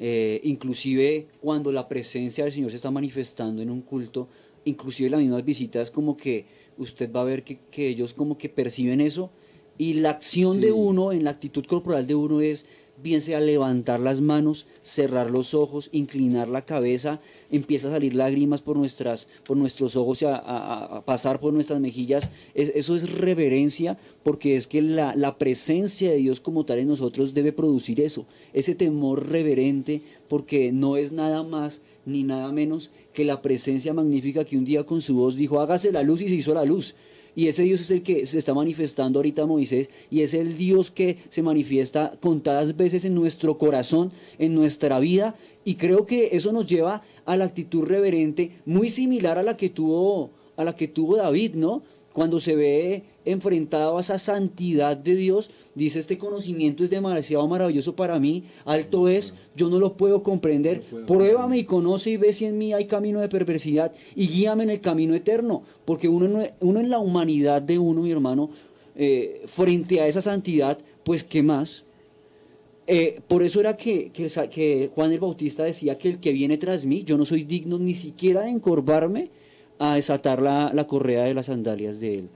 Eh, 0.00 0.40
inclusive 0.42 1.28
cuando 1.40 1.70
la 1.70 1.86
presencia 1.86 2.42
del 2.42 2.52
Señor 2.52 2.70
se 2.70 2.76
está 2.76 2.90
manifestando 2.90 3.62
en 3.62 3.70
un 3.70 3.82
culto, 3.82 4.26
inclusive 4.64 5.10
las 5.10 5.20
mismas 5.20 5.44
visitas, 5.44 5.92
como 5.92 6.16
que 6.16 6.46
usted 6.76 7.12
va 7.12 7.20
a 7.20 7.24
ver 7.24 7.44
que, 7.44 7.60
que 7.70 7.86
ellos 7.86 8.12
como 8.14 8.36
que 8.36 8.48
perciben 8.48 9.00
eso 9.00 9.30
y 9.78 9.94
la 9.94 10.10
acción 10.10 10.60
de 10.60 10.72
uno, 10.72 11.12
en 11.12 11.22
la 11.22 11.30
actitud 11.30 11.64
corporal 11.66 12.08
de 12.08 12.16
uno 12.16 12.40
es 12.40 12.66
bien 13.00 13.20
sea 13.20 13.38
levantar 13.38 14.00
las 14.00 14.20
manos, 14.20 14.66
cerrar 14.82 15.30
los 15.30 15.54
ojos, 15.54 15.88
inclinar 15.92 16.48
la 16.48 16.64
cabeza, 16.64 17.20
empieza 17.50 17.88
a 17.88 17.92
salir 17.92 18.14
lágrimas 18.14 18.60
por, 18.62 18.76
nuestras, 18.76 19.28
por 19.44 19.56
nuestros 19.56 19.96
ojos 19.96 20.22
y 20.22 20.26
a, 20.28 21.02
pasar 21.06 21.40
por 21.40 21.52
nuestras 21.52 21.80
mejillas. 21.80 22.30
Es- 22.54 22.72
eso 22.74 22.96
es 22.96 23.10
reverencia 23.10 23.98
porque 24.22 24.56
es 24.56 24.66
que 24.66 24.82
la, 24.82 25.14
la 25.16 25.38
presencia 25.38 26.10
de 26.10 26.16
Dios 26.16 26.40
como 26.40 26.64
tal 26.64 26.78
en 26.78 26.88
nosotros 26.88 27.34
debe 27.34 27.52
producir 27.52 28.00
eso, 28.00 28.26
ese 28.52 28.74
temor 28.74 29.28
reverente 29.28 30.02
porque 30.28 30.72
no 30.72 30.96
es 30.96 31.12
nada 31.12 31.42
más 31.42 31.80
ni 32.04 32.22
nada 32.22 32.52
menos 32.52 32.90
que 33.14 33.24
la 33.24 33.42
presencia 33.42 33.92
magnífica 33.94 34.44
que 34.44 34.56
un 34.58 34.64
día 34.64 34.84
con 34.84 35.00
su 35.00 35.14
voz 35.16 35.36
dijo, 35.36 35.60
hágase 35.60 35.92
la 35.92 36.02
luz 36.02 36.20
y 36.20 36.28
se 36.28 36.34
hizo 36.34 36.54
la 36.54 36.64
luz. 36.64 36.94
Y 37.36 37.46
ese 37.46 37.62
Dios 37.62 37.82
es 37.82 37.90
el 37.92 38.02
que 38.02 38.26
se 38.26 38.36
está 38.38 38.52
manifestando 38.52 39.20
ahorita 39.20 39.46
Moisés 39.46 39.90
y 40.10 40.22
es 40.22 40.34
el 40.34 40.56
Dios 40.56 40.90
que 40.90 41.18
se 41.30 41.42
manifiesta 41.42 42.14
contadas 42.20 42.76
veces 42.76 43.04
en 43.04 43.14
nuestro 43.14 43.58
corazón, 43.58 44.10
en 44.40 44.54
nuestra 44.54 44.98
vida. 44.98 45.36
Y 45.64 45.76
creo 45.76 46.04
que 46.04 46.30
eso 46.32 46.50
nos 46.50 46.66
lleva 46.66 47.02
a 47.28 47.36
la 47.36 47.44
actitud 47.44 47.84
reverente 47.84 48.52
muy 48.64 48.88
similar 48.88 49.36
a 49.38 49.42
la 49.42 49.56
que 49.56 49.68
tuvo, 49.68 50.30
a 50.56 50.64
la 50.64 50.74
que 50.74 50.88
tuvo 50.88 51.16
David, 51.16 51.54
¿no? 51.54 51.82
Cuando 52.14 52.40
se 52.40 52.56
ve 52.56 53.02
enfrentado 53.26 53.98
a 53.98 54.00
esa 54.00 54.18
santidad 54.18 54.96
de 54.96 55.14
Dios, 55.14 55.50
dice 55.74 55.98
este 55.98 56.16
conocimiento 56.16 56.82
es 56.82 56.90
demasiado 56.90 57.46
maravilloso 57.46 57.94
para 57.94 58.18
mí, 58.18 58.44
alto 58.64 59.08
es, 59.08 59.34
yo 59.54 59.68
no 59.68 59.78
lo 59.78 59.92
puedo 59.98 60.22
comprender, 60.22 60.82
pruébame 61.06 61.58
y 61.58 61.64
conoce 61.64 62.10
y 62.10 62.16
ve 62.16 62.32
si 62.32 62.46
en 62.46 62.56
mí 62.56 62.72
hay 62.72 62.86
camino 62.86 63.20
de 63.20 63.28
perversidad 63.28 63.92
y 64.16 64.26
guíame 64.28 64.64
en 64.64 64.70
el 64.70 64.80
camino 64.80 65.14
eterno, 65.14 65.62
porque 65.84 66.08
uno, 66.08 66.26
no- 66.28 66.46
uno 66.60 66.80
en 66.80 66.88
la 66.90 66.98
humanidad 66.98 67.60
de 67.60 67.78
uno, 67.78 68.00
mi 68.02 68.10
hermano, 68.10 68.50
eh, 68.96 69.42
frente 69.46 70.00
a 70.00 70.06
esa 70.08 70.22
santidad, 70.22 70.78
pues 71.04 71.22
¿qué 71.22 71.42
más? 71.42 71.84
Eh, 72.90 73.20
por 73.28 73.42
eso 73.42 73.60
era 73.60 73.76
que, 73.76 74.10
que 74.10 74.90
Juan 74.94 75.12
el 75.12 75.20
Bautista 75.20 75.62
decía 75.62 75.98
que 75.98 76.08
el 76.08 76.20
que 76.20 76.32
viene 76.32 76.56
tras 76.56 76.86
mí, 76.86 77.04
yo 77.04 77.18
no 77.18 77.26
soy 77.26 77.44
digno 77.44 77.78
ni 77.78 77.92
siquiera 77.92 78.40
de 78.40 78.48
encorvarme 78.48 79.28
a 79.78 79.96
desatar 79.96 80.40
la, 80.40 80.86
correa 80.86 81.24
de 81.24 81.34
las 81.34 81.46
sandalias 81.46 82.00
de 82.00 82.20
él, 82.20 82.28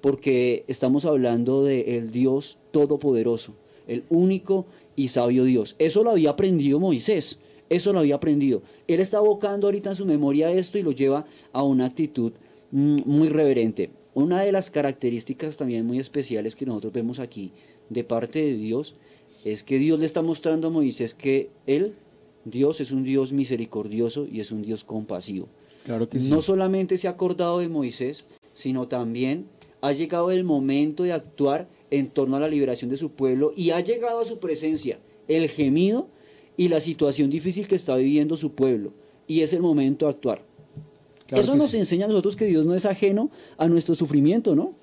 porque 0.00 0.64
estamos 0.66 1.04
hablando 1.04 1.62
de 1.62 1.96
el 1.96 2.10
Dios 2.10 2.58
todopoderoso, 2.72 3.54
el 3.86 4.02
único 4.10 4.66
y 4.96 5.08
sabio 5.08 5.44
Dios. 5.44 5.76
Eso 5.78 6.02
lo 6.02 6.10
había 6.10 6.30
aprendido 6.30 6.80
Moisés, 6.80 7.38
eso 7.68 7.92
lo 7.92 8.00
había 8.00 8.16
aprendido. 8.16 8.62
Él 8.88 8.98
está 8.98 9.18
abocando 9.18 9.68
ahorita 9.68 9.90
en 9.90 9.96
su 9.96 10.06
memoria 10.06 10.50
esto 10.50 10.76
y 10.76 10.82
lo 10.82 10.90
lleva 10.90 11.24
a 11.52 11.62
una 11.62 11.86
actitud 11.86 12.32
mm, 12.72 13.02
muy 13.06 13.28
reverente. 13.28 13.90
Una 14.12 14.42
de 14.42 14.50
las 14.50 14.70
características 14.70 15.56
también 15.56 15.86
muy 15.86 16.00
especiales 16.00 16.56
que 16.56 16.66
nosotros 16.66 16.92
vemos 16.92 17.20
aquí 17.20 17.52
de 17.88 18.02
parte 18.02 18.40
de 18.40 18.56
Dios 18.56 18.96
es 19.44 19.62
que 19.62 19.78
Dios 19.78 19.98
le 19.98 20.06
está 20.06 20.22
mostrando 20.22 20.68
a 20.68 20.70
Moisés 20.70 21.14
que 21.14 21.50
Él, 21.66 21.94
Dios, 22.44 22.80
es 22.80 22.90
un 22.90 23.02
Dios 23.02 23.32
misericordioso 23.32 24.26
y 24.30 24.40
es 24.40 24.50
un 24.50 24.62
Dios 24.62 24.84
compasivo. 24.84 25.48
Claro 25.84 26.08
que 26.08 26.20
sí. 26.20 26.28
No 26.28 26.42
solamente 26.42 26.98
se 26.98 27.08
ha 27.08 27.12
acordado 27.12 27.58
de 27.58 27.68
Moisés, 27.68 28.24
sino 28.54 28.88
también 28.88 29.46
ha 29.80 29.92
llegado 29.92 30.30
el 30.30 30.44
momento 30.44 31.04
de 31.04 31.12
actuar 31.12 31.68
en 31.90 32.08
torno 32.08 32.36
a 32.36 32.40
la 32.40 32.48
liberación 32.48 32.90
de 32.90 32.96
su 32.96 33.12
pueblo 33.12 33.52
y 33.56 33.70
ha 33.70 33.80
llegado 33.80 34.20
a 34.20 34.24
su 34.24 34.38
presencia 34.38 34.98
el 35.28 35.48
gemido 35.48 36.08
y 36.56 36.68
la 36.68 36.80
situación 36.80 37.30
difícil 37.30 37.66
que 37.66 37.74
está 37.74 37.96
viviendo 37.96 38.36
su 38.36 38.52
pueblo. 38.52 38.92
Y 39.26 39.40
es 39.40 39.52
el 39.52 39.62
momento 39.62 40.06
de 40.06 40.12
actuar. 40.12 40.44
Claro 41.26 41.42
Eso 41.42 41.54
nos 41.54 41.70
sí. 41.70 41.78
enseña 41.78 42.06
a 42.06 42.08
nosotros 42.08 42.36
que 42.36 42.46
Dios 42.46 42.66
no 42.66 42.74
es 42.74 42.84
ajeno 42.84 43.30
a 43.56 43.68
nuestro 43.68 43.94
sufrimiento, 43.94 44.56
¿no? 44.56 44.74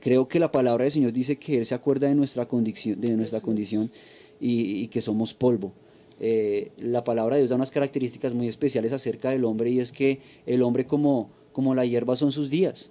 Creo 0.00 0.28
que 0.28 0.38
la 0.38 0.52
palabra 0.52 0.84
del 0.84 0.92
Señor 0.92 1.12
dice 1.12 1.36
que 1.36 1.58
Él 1.58 1.66
se 1.66 1.74
acuerda 1.74 2.08
de 2.08 2.14
nuestra 2.14 2.46
condición, 2.46 3.00
de 3.00 3.10
nuestra 3.16 3.40
condición 3.40 3.90
y, 4.40 4.82
y 4.82 4.88
que 4.88 5.00
somos 5.00 5.32
polvo. 5.34 5.72
Eh, 6.20 6.70
la 6.78 7.04
palabra 7.04 7.36
de 7.36 7.42
Dios 7.42 7.50
da 7.50 7.56
unas 7.56 7.70
características 7.70 8.34
muy 8.34 8.48
especiales 8.48 8.92
acerca 8.92 9.30
del 9.30 9.44
hombre 9.44 9.70
y 9.70 9.80
es 9.80 9.92
que 9.92 10.20
el 10.46 10.62
hombre 10.62 10.86
como, 10.86 11.30
como 11.52 11.74
la 11.74 11.84
hierba 11.86 12.16
son 12.16 12.32
sus 12.32 12.50
días, 12.50 12.90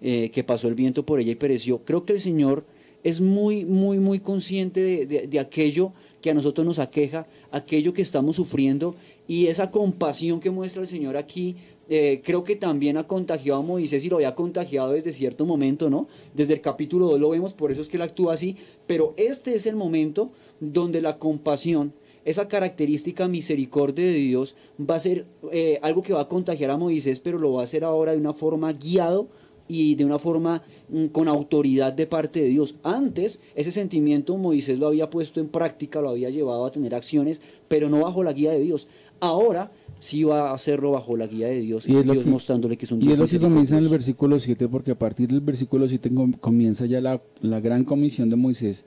eh, 0.00 0.30
que 0.32 0.42
pasó 0.44 0.68
el 0.68 0.74
viento 0.74 1.04
por 1.04 1.20
ella 1.20 1.32
y 1.32 1.36
pereció. 1.36 1.78
Creo 1.84 2.04
que 2.04 2.14
el 2.14 2.20
Señor 2.20 2.64
es 3.04 3.20
muy, 3.20 3.64
muy, 3.64 3.98
muy 3.98 4.20
consciente 4.20 4.80
de, 4.80 5.06
de- 5.06 5.26
de 5.26 5.38
aquello 5.40 5.92
que 6.20 6.30
a 6.30 6.34
nosotros 6.34 6.64
nos 6.66 6.78
aqueja, 6.78 7.26
aquello 7.50 7.92
que 7.92 8.00
estamos 8.02 8.36
sufriendo 8.36 8.94
y 9.26 9.48
esa 9.48 9.70
compasión 9.70 10.38
que 10.38 10.50
muestra 10.50 10.82
el 10.82 10.88
Señor 10.88 11.16
aquí. 11.16 11.56
Eh, 11.94 12.22
creo 12.24 12.42
que 12.42 12.56
también 12.56 12.96
ha 12.96 13.06
contagiado 13.06 13.60
a 13.60 13.62
Moisés 13.62 14.02
y 14.02 14.08
lo 14.08 14.16
había 14.16 14.34
contagiado 14.34 14.92
desde 14.92 15.12
cierto 15.12 15.44
momento, 15.44 15.90
¿no? 15.90 16.08
Desde 16.34 16.54
el 16.54 16.62
capítulo 16.62 17.06
2 17.08 17.20
lo 17.20 17.28
vemos, 17.28 17.52
por 17.52 17.70
eso 17.70 17.82
es 17.82 17.88
que 17.88 17.98
él 17.98 18.02
actúa 18.02 18.32
así, 18.32 18.56
pero 18.86 19.12
este 19.18 19.54
es 19.54 19.66
el 19.66 19.76
momento 19.76 20.32
donde 20.58 21.02
la 21.02 21.18
compasión, 21.18 21.92
esa 22.24 22.48
característica 22.48 23.28
misericordia 23.28 24.06
de 24.06 24.14
Dios 24.14 24.56
va 24.80 24.94
a 24.94 25.00
ser 25.00 25.26
eh, 25.52 25.80
algo 25.82 26.00
que 26.00 26.14
va 26.14 26.22
a 26.22 26.28
contagiar 26.28 26.70
a 26.70 26.78
Moisés, 26.78 27.20
pero 27.20 27.38
lo 27.38 27.52
va 27.52 27.60
a 27.60 27.64
hacer 27.64 27.84
ahora 27.84 28.12
de 28.12 28.18
una 28.18 28.32
forma 28.32 28.72
guiado 28.72 29.28
y 29.68 29.94
de 29.94 30.04
una 30.04 30.18
forma 30.18 30.62
mm, 30.88 31.06
con 31.06 31.28
autoridad 31.28 31.92
de 31.92 32.06
parte 32.06 32.40
de 32.40 32.48
Dios. 32.48 32.74
Antes 32.82 33.40
ese 33.54 33.70
sentimiento 33.70 34.36
Moisés 34.36 34.78
lo 34.78 34.86
había 34.86 35.10
puesto 35.10 35.40
en 35.40 35.48
práctica, 35.48 36.00
lo 36.00 36.10
había 36.10 36.30
llevado 36.30 36.64
a 36.64 36.70
tener 36.70 36.94
acciones, 36.94 37.40
pero 37.68 37.88
no 37.88 38.00
bajo 38.00 38.22
la 38.22 38.32
guía 38.32 38.52
de 38.52 38.60
Dios. 38.60 38.88
Ahora 39.22 39.70
sí 40.00 40.24
va 40.24 40.50
a 40.50 40.54
hacerlo 40.54 40.90
bajo 40.90 41.16
la 41.16 41.28
guía 41.28 41.46
de 41.46 41.60
Dios 41.60 41.88
Y 41.88 41.96
es 41.96 42.04
lo 42.04 42.12
Dios 42.14 42.24
que- 42.24 42.30
mostrándole 42.30 42.76
que 42.76 42.86
es 42.86 42.90
un 42.92 43.00
Y 43.00 43.06
Dios 43.06 43.12
es 43.20 43.32
lo 43.32 43.38
que 43.38 43.44
comienza 43.44 43.78
en 43.78 43.84
el 43.84 43.88
versículo 43.88 44.40
7, 44.40 44.68
porque 44.68 44.90
a 44.90 44.98
partir 44.98 45.28
del 45.28 45.40
versículo 45.40 45.88
7 45.88 46.10
com- 46.10 46.32
comienza 46.32 46.86
ya 46.86 47.00
la, 47.00 47.22
la 47.40 47.60
gran 47.60 47.84
comisión 47.84 48.28
de 48.28 48.34
Moisés. 48.36 48.84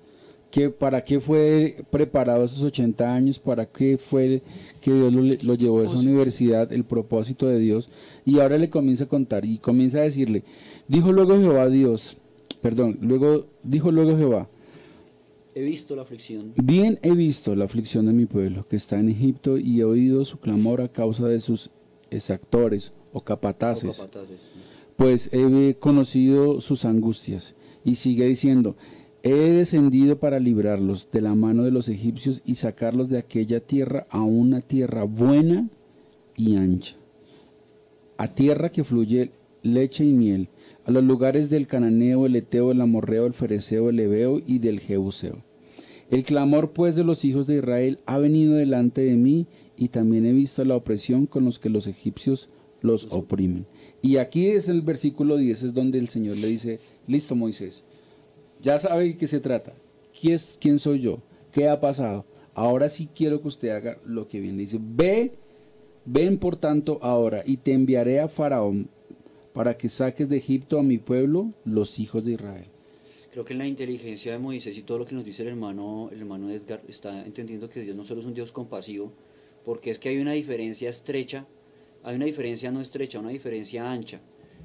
Que 0.51 0.69
¿Para 0.69 1.03
qué 1.05 1.19
fue 1.21 1.77
preparado 1.89 2.43
esos 2.45 2.61
80 2.63 3.13
años? 3.13 3.39
¿Para 3.39 3.65
qué 3.65 3.97
fue 3.97 4.41
que 4.81 4.93
Dios 4.93 5.13
lo, 5.13 5.21
lo 5.21 5.55
llevó 5.55 5.79
a 5.81 5.85
esa 5.85 5.97
universidad? 5.97 6.71
El 6.73 6.83
propósito 6.83 7.47
de 7.47 7.59
Dios. 7.59 7.89
Y 8.25 8.39
ahora 8.39 8.57
le 8.57 8.69
comienza 8.69 9.05
a 9.05 9.07
contar 9.07 9.45
y 9.45 9.57
comienza 9.57 9.99
a 9.99 10.01
decirle, 10.01 10.43
dijo 10.89 11.11
luego 11.13 11.37
Jehová 11.39 11.63
a 11.63 11.69
Dios, 11.69 12.17
perdón, 12.61 12.97
luego 13.01 13.45
dijo 13.63 13.89
luego 13.91 14.17
Jehová, 14.17 14.47
He 15.57 15.61
visto 15.61 15.95
la 15.95 16.01
aflicción. 16.01 16.51
Bien 16.61 16.99
he 17.01 17.11
visto 17.11 17.55
la 17.55 17.63
aflicción 17.63 18.07
de 18.07 18.11
mi 18.11 18.25
pueblo 18.25 18.67
que 18.67 18.75
está 18.75 18.99
en 18.99 19.07
Egipto 19.07 19.57
y 19.57 19.79
he 19.79 19.85
oído 19.85 20.25
su 20.25 20.37
clamor 20.37 20.81
a 20.81 20.89
causa 20.89 21.29
de 21.29 21.39
sus 21.39 21.71
exactores 22.11 22.91
o 23.13 23.21
capataces, 23.21 24.01
o 24.01 24.03
capataces. 24.03 24.39
pues 24.97 25.29
he 25.31 25.75
conocido 25.75 26.59
sus 26.59 26.83
angustias. 26.83 27.55
Y 27.85 27.95
sigue 27.95 28.25
diciendo, 28.25 28.75
he 29.23 29.33
descendido 29.33 30.19
para 30.19 30.41
librarlos 30.41 31.09
de 31.09 31.21
la 31.21 31.35
mano 31.35 31.63
de 31.63 31.71
los 31.71 31.87
egipcios 31.87 32.41
y 32.45 32.55
sacarlos 32.55 33.07
de 33.07 33.19
aquella 33.19 33.61
tierra 33.61 34.07
a 34.09 34.23
una 34.23 34.59
tierra 34.59 35.05
buena 35.05 35.69
y 36.35 36.57
ancha, 36.57 36.97
a 38.17 38.27
tierra 38.27 38.73
que 38.73 38.83
fluye 38.83 39.31
leche 39.63 40.03
y 40.03 40.11
miel, 40.11 40.49
a 40.83 40.91
los 40.91 41.03
lugares 41.03 41.49
del 41.49 41.65
cananeo, 41.65 42.25
el 42.25 42.35
eteo, 42.35 42.71
el 42.71 42.81
amorreo, 42.81 43.25
el 43.25 43.33
fereceo, 43.33 43.89
el 43.89 44.01
ebeo 44.01 44.41
y 44.45 44.59
del 44.59 44.81
jebuseo. 44.81 45.44
El 46.11 46.23
clamor 46.23 46.71
pues 46.71 46.95
de 46.95 47.03
los 47.03 47.25
hijos 47.25 47.47
de 47.47 47.57
Israel 47.57 47.99
ha 48.05 48.17
venido 48.19 48.55
delante 48.55 49.01
de 49.01 49.15
mí 49.15 49.47
y 49.75 49.87
también 49.89 50.25
he 50.25 50.33
visto 50.33 50.63
la 50.63 50.75
opresión 50.75 51.25
con 51.25 51.45
los 51.45 51.57
que 51.57 51.69
los 51.69 51.87
egipcios 51.87 52.49
los 52.81 53.07
oprimen. 53.11 53.65
Y 54.01 54.17
aquí 54.17 54.47
es 54.47 54.69
el 54.69 54.81
versículo 54.81 55.37
10, 55.37 55.63
es 55.63 55.73
donde 55.73 55.97
el 55.97 56.09
Señor 56.09 56.37
le 56.37 56.47
dice, 56.47 56.79
listo 57.07 57.35
Moisés, 57.35 57.85
ya 58.61 58.77
sabe 58.77 59.05
de 59.05 59.17
qué 59.17 59.27
se 59.27 59.39
trata, 59.39 59.73
¿quién, 60.59 60.79
soy 60.79 60.99
yo? 60.99 61.19
¿Qué 61.51 61.67
ha 61.67 61.79
pasado? 61.79 62.25
Ahora 62.53 62.87
sí 62.89 63.09
quiero 63.13 63.41
que 63.41 63.47
usted 63.47 63.69
haga 63.69 63.97
lo 64.05 64.27
que 64.27 64.39
viene. 64.39 64.59
Dice, 64.59 64.79
ve, 64.79 65.33
ven 66.05 66.37
por 66.37 66.55
tanto 66.55 66.99
ahora 67.01 67.43
y 67.45 67.57
te 67.57 67.73
enviaré 67.73 68.19
a 68.19 68.27
Faraón 68.27 68.89
para 69.53 69.77
que 69.77 69.89
saques 69.89 70.29
de 70.29 70.37
Egipto 70.37 70.79
a 70.79 70.83
mi 70.83 70.97
pueblo, 70.97 71.53
los 71.63 71.99
hijos 71.99 72.25
de 72.25 72.33
Israel. 72.33 72.74
Creo 73.35 73.43
que 73.43 73.51
en 73.51 73.59
la 73.59 73.67
inteligencia 73.67 74.31
de 74.31 74.39
Moisés 74.39 74.77
y 74.77 74.83
todo 74.83 74.99
lo 74.99 75.05
que 75.05 75.13
nos 75.13 75.25
dice 75.25 75.41
el 75.41 75.49
hermano, 75.49 76.07
el 76.09 76.19
hermano 76.19 76.49
Edgar 76.49 76.81
está 76.87 77.25
entendiendo 77.25 77.69
que 77.69 77.81
Dios 77.81 77.93
no 77.93 78.05
solo 78.05 78.21
es 78.21 78.25
un 78.25 78.33
Dios 78.33 78.53
compasivo, 78.53 79.11
porque 79.65 79.91
es 79.91 79.99
que 79.99 80.07
hay 80.07 80.19
una 80.19 80.31
diferencia 80.31 80.89
estrecha, 80.89 81.45
hay 82.01 82.15
una 82.15 82.23
diferencia 82.23 82.71
no 82.71 82.79
estrecha, 82.79 83.19
una 83.19 83.31
diferencia 83.31 83.91
ancha 83.91 84.21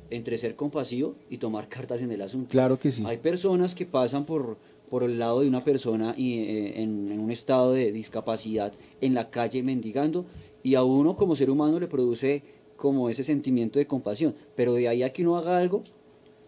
entre 0.09 0.39
ser 0.39 0.55
compasivo 0.55 1.17
y 1.29 1.39
tomar 1.39 1.69
cartas 1.69 2.01
en 2.01 2.13
el 2.13 2.23
asunto. 2.23 2.51
Claro 2.51 2.79
que 2.79 2.93
sí. 2.93 3.03
Hay 3.05 3.17
personas 3.17 3.75
que 3.75 3.87
pasan 3.87 4.25
por, 4.25 4.57
por 4.89 5.03
el 5.03 5.19
lado 5.19 5.41
de 5.41 5.49
una 5.49 5.65
persona 5.65 6.15
y, 6.17 6.39
eh, 6.39 6.81
en, 6.81 7.11
en 7.11 7.19
un 7.19 7.33
estado 7.33 7.73
de 7.73 7.91
discapacidad 7.91 8.73
en 9.01 9.15
la 9.15 9.31
calle 9.31 9.65
mendigando 9.65 10.27
y 10.63 10.77
a 10.77 10.85
uno 10.85 11.17
como 11.17 11.35
ser 11.35 11.51
humano 11.51 11.81
le 11.81 11.89
produce 11.89 12.45
como 12.77 13.11
ese 13.11 13.25
sentimiento 13.25 13.81
de 13.81 13.89
compasión, 13.89 14.37
pero 14.55 14.75
de 14.75 14.87
ahí 14.87 15.03
a 15.03 15.13
que 15.13 15.23
uno 15.23 15.37
haga 15.37 15.59
algo, 15.59 15.83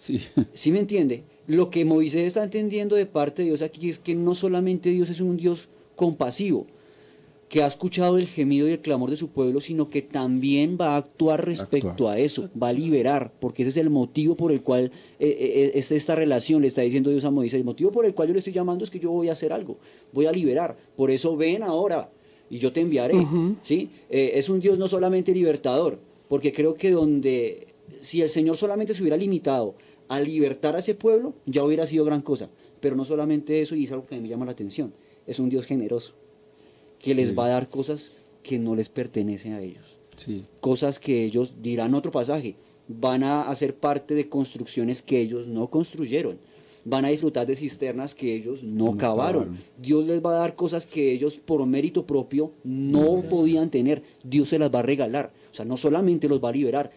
Sí. 0.03 0.21
¿Sí 0.53 0.73
me 0.73 0.81
entiende? 0.81 1.23
Lo 1.47 1.71
que 1.71 1.85
Moisés 1.85 2.25
está 2.25 2.45
entendiendo 2.45 2.97
de 2.97 3.07
parte 3.07 3.43
de 3.43 3.49
Dios 3.49 3.63
aquí 3.63 3.89
es 3.89 3.99
que 3.99 4.15
no 4.15 4.35
solamente 4.35 4.91
Dios 4.91 5.11
es 5.11 5.21
un 5.21 5.37
Dios 5.37 5.69
compasivo, 5.97 6.67
que 7.53 7.63
ha 7.63 7.67
escuchado 7.67 8.17
el 8.17 8.27
gemido 8.27 8.67
y 8.67 8.73
el 8.73 8.81
clamor 8.81 9.11
de 9.11 9.17
su 9.17 9.29
pueblo, 9.29 9.61
sino 9.61 9.91
que 9.91 10.01
también 10.01 10.79
va 10.81 10.95
a 10.95 10.97
actuar 10.97 11.45
respecto 11.45 11.91
Actuar. 11.91 12.17
a 12.17 12.19
eso, 12.19 12.49
va 12.61 12.69
a 12.69 12.73
liberar, 12.73 13.31
porque 13.41 13.63
ese 13.63 13.69
es 13.69 13.77
el 13.77 13.91
motivo 13.91 14.35
por 14.37 14.53
el 14.53 14.63
cual 14.63 14.91
eh, 15.21 15.37
eh, 15.39 15.73
es 15.75 15.93
esta 15.93 16.15
relación, 16.15 16.63
le 16.63 16.69
está 16.69 16.81
diciendo 16.81 17.11
Dios 17.11 17.27
a 17.27 17.31
Moisés, 17.31 17.59
el 17.59 17.65
motivo 17.65 17.91
por 17.91 18.07
el 18.07 18.15
cual 18.15 18.29
yo 18.29 18.33
le 18.33 18.39
estoy 18.39 18.55
llamando 18.55 18.85
es 18.85 18.91
que 18.91 18.99
yo 18.99 19.11
voy 19.11 19.29
a 19.29 19.33
hacer 19.33 19.53
algo, 19.53 19.77
voy 20.15 20.25
a 20.25 20.33
liberar, 20.33 20.79
por 20.97 21.11
eso 21.11 21.37
ven 21.37 21.63
ahora 21.63 22.09
y 22.49 22.59
yo 22.59 22.73
te 22.73 22.81
enviaré, 22.81 23.23
¿sí? 23.65 23.91
Eh, 24.09 24.33
es 24.37 24.49
un 24.49 24.59
Dios 24.59 24.79
no 24.79 24.89
solamente 24.89 25.35
libertador, 25.35 25.99
porque 26.31 26.55
creo 26.55 26.73
que 26.73 26.91
donde, 26.93 27.67
si 28.01 28.23
el 28.23 28.31
Señor 28.31 28.57
solamente 28.57 28.95
se 28.95 29.03
hubiera 29.03 29.19
limitado 29.19 29.75
a 30.15 30.21
libertar 30.21 30.77
a 30.77 30.81
ese 30.81 30.95
pueblo, 30.95 31.35
ya 31.47 31.65
hubiera 31.65 31.87
sido 31.87 32.05
gran 32.05 32.21
cosa, 32.23 32.51
pero 32.81 32.97
no 32.97 33.05
solamente 33.05 33.61
eso, 33.63 33.75
y 33.75 33.85
es 33.85 33.93
algo 33.93 34.07
que 34.07 34.21
me 34.21 34.29
llama 34.29 34.45
la 34.45 34.53
atención, 34.53 34.93
es 35.27 35.39
un 35.39 35.49
Dios 35.49 35.65
generoso, 35.67 36.13
que 36.99 37.15
les 37.15 37.31
Sí. 37.31 37.35
va 37.35 37.47
a 37.47 37.49
dar 37.51 37.69
cosas 37.69 38.11
que 38.43 38.59
no 38.59 38.75
les 38.75 38.89
pertenecen 38.89 39.55
a 39.55 39.61
ellos 39.63 39.99
Sí. 40.17 40.45
cosas 40.61 40.99
que 40.99 41.25
ellos 41.25 41.55
dirán 41.63 41.95
otro 41.95 42.11
pasaje, 42.11 42.57
van 42.89 43.23
a 43.23 43.49
hacer 43.49 43.75
parte 43.77 44.15
de 44.15 44.29
construcciones 44.29 45.01
que 45.03 45.19
ellos 45.21 45.49
no 45.49 45.69
construyeron, 45.69 46.37
van 46.85 47.05
a 47.07 47.09
disfrutar 47.09 47.47
de 47.47 47.57
cisternas 47.57 48.15
que 48.15 48.35
ellos 48.35 48.65
no, 48.65 48.87
No 48.93 48.97
cavaron. 48.99 49.45
cavaron. 49.45 49.59
Dios 49.79 50.07
les 50.07 50.21
va 50.23 50.31
a 50.37 50.41
dar 50.41 50.55
cosas 50.57 50.85
que 50.85 51.13
ellos 51.13 51.37
por 51.39 51.65
mérito 51.65 52.05
propio 52.05 52.53
no 52.65 53.23
podían 53.31 53.71
tener, 53.71 54.03
Dios 54.25 54.51
se 54.51 54.59
las 54.59 54.71
va 54.75 54.81
a 54.81 54.83
regalar, 54.83 55.33
o 55.51 55.55
sea, 55.55 55.65
no 55.65 55.77
solamente 55.79 56.29
los 56.29 56.43
va 56.45 56.51
a 56.51 56.53
liberar, 56.53 56.91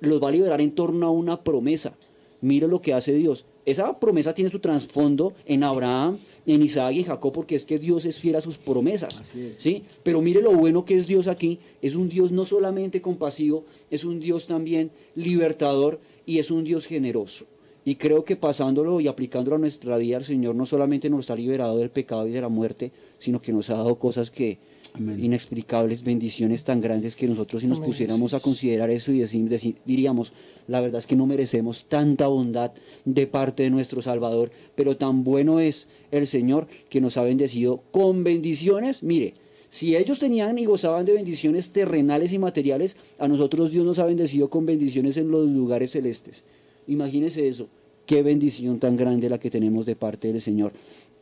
los 0.00 0.22
va 0.22 0.28
a 0.28 0.32
liberar 0.32 0.60
en 0.60 0.70
torno 0.72 1.06
a 1.06 1.10
una 1.10 1.42
promesa. 1.44 1.96
Mira 2.42 2.66
lo 2.66 2.82
que 2.82 2.92
hace 2.92 3.14
Dios. 3.14 3.46
esa 3.64 3.98
promesa 4.00 4.34
tiene 4.34 4.50
su 4.50 4.58
trasfondo 4.58 5.32
en 5.46 5.62
Abraham, 5.62 6.18
en 6.44 6.60
Isaac 6.60 6.92
y 6.92 6.98
en 6.98 7.04
Jacob, 7.04 7.32
porque 7.32 7.54
es 7.54 7.64
que 7.64 7.78
Dios 7.78 8.04
es 8.04 8.18
fiel 8.18 8.34
a 8.34 8.40
sus 8.40 8.58
promesas. 8.58 9.32
¿sí? 9.56 9.84
Pero 10.02 10.20
mire 10.20 10.42
lo 10.42 10.52
bueno 10.52 10.84
que 10.84 10.98
es 10.98 11.06
Dios 11.06 11.28
aquí. 11.28 11.60
Es 11.80 11.94
un 11.94 12.08
Dios 12.08 12.32
no 12.32 12.44
solamente 12.44 13.00
compasivo, 13.00 13.64
es 13.92 14.04
un 14.04 14.18
Dios 14.18 14.48
también 14.48 14.90
libertador 15.14 16.00
y 16.26 16.40
es 16.40 16.50
un 16.50 16.64
Dios 16.64 16.86
generoso. 16.86 17.46
Y 17.84 17.94
creo 17.94 18.24
que 18.24 18.34
pasándolo 18.34 19.00
y 19.00 19.06
aplicándolo 19.06 19.56
a 19.56 19.60
nuestra 19.60 19.96
vida, 19.96 20.16
el 20.16 20.24
Señor 20.24 20.56
no 20.56 20.66
solamente 20.66 21.08
nos 21.08 21.30
ha 21.30 21.36
liberado 21.36 21.78
del 21.78 21.90
pecado 21.90 22.26
y 22.26 22.32
de 22.32 22.40
la 22.40 22.48
muerte, 22.48 22.90
sino 23.20 23.40
que 23.40 23.52
nos 23.52 23.70
ha 23.70 23.74
dado 23.74 23.96
cosas 23.96 24.32
que 24.32 24.58
inexplicables, 24.98 26.02
bendiciones 26.04 26.64
tan 26.64 26.80
grandes 26.80 27.16
que 27.16 27.26
nosotros 27.26 27.62
si 27.62 27.68
nos 27.68 27.78
Amén, 27.78 27.88
pusiéramos 27.90 28.34
a 28.34 28.40
considerar 28.40 28.90
eso 28.90 29.12
y 29.12 29.20
decir, 29.20 29.48
decir- 29.48 29.76
diríamos, 29.84 30.32
la 30.68 30.80
verdad 30.80 30.98
es 30.98 31.06
que 31.06 31.16
no 31.16 31.26
merecemos 31.26 31.84
tanta 31.88 32.26
bondad 32.26 32.72
de 33.04 33.26
parte 33.26 33.62
de 33.62 33.70
nuestro 33.70 34.02
Salvador, 34.02 34.50
pero 34.74 34.96
tan 34.96 35.24
bueno 35.24 35.60
es 35.60 35.88
el 36.10 36.26
Señor 36.26 36.66
que 36.88 37.00
nos 37.00 37.16
ha 37.16 37.22
bendecido 37.22 37.82
con 37.90 38.22
bendiciones. 38.24 39.02
Mire, 39.02 39.34
si 39.70 39.96
ellos 39.96 40.18
tenían 40.18 40.58
y 40.58 40.66
gozaban 40.66 41.06
de 41.06 41.14
bendiciones 41.14 41.72
terrenales 41.72 42.32
y 42.32 42.38
materiales, 42.38 42.96
a 43.18 43.26
nosotros 43.28 43.70
Dios 43.72 43.86
nos 43.86 43.98
ha 43.98 44.04
bendecido 44.04 44.50
con 44.50 44.66
bendiciones 44.66 45.16
en 45.16 45.30
los 45.30 45.48
lugares 45.48 45.92
celestes. 45.92 46.44
Imagínese 46.86 47.48
eso, 47.48 47.68
qué 48.04 48.22
bendición 48.22 48.78
tan 48.78 48.96
grande 48.96 49.30
la 49.30 49.38
que 49.38 49.48
tenemos 49.48 49.86
de 49.86 49.96
parte 49.96 50.28
del 50.28 50.42
Señor. 50.42 50.72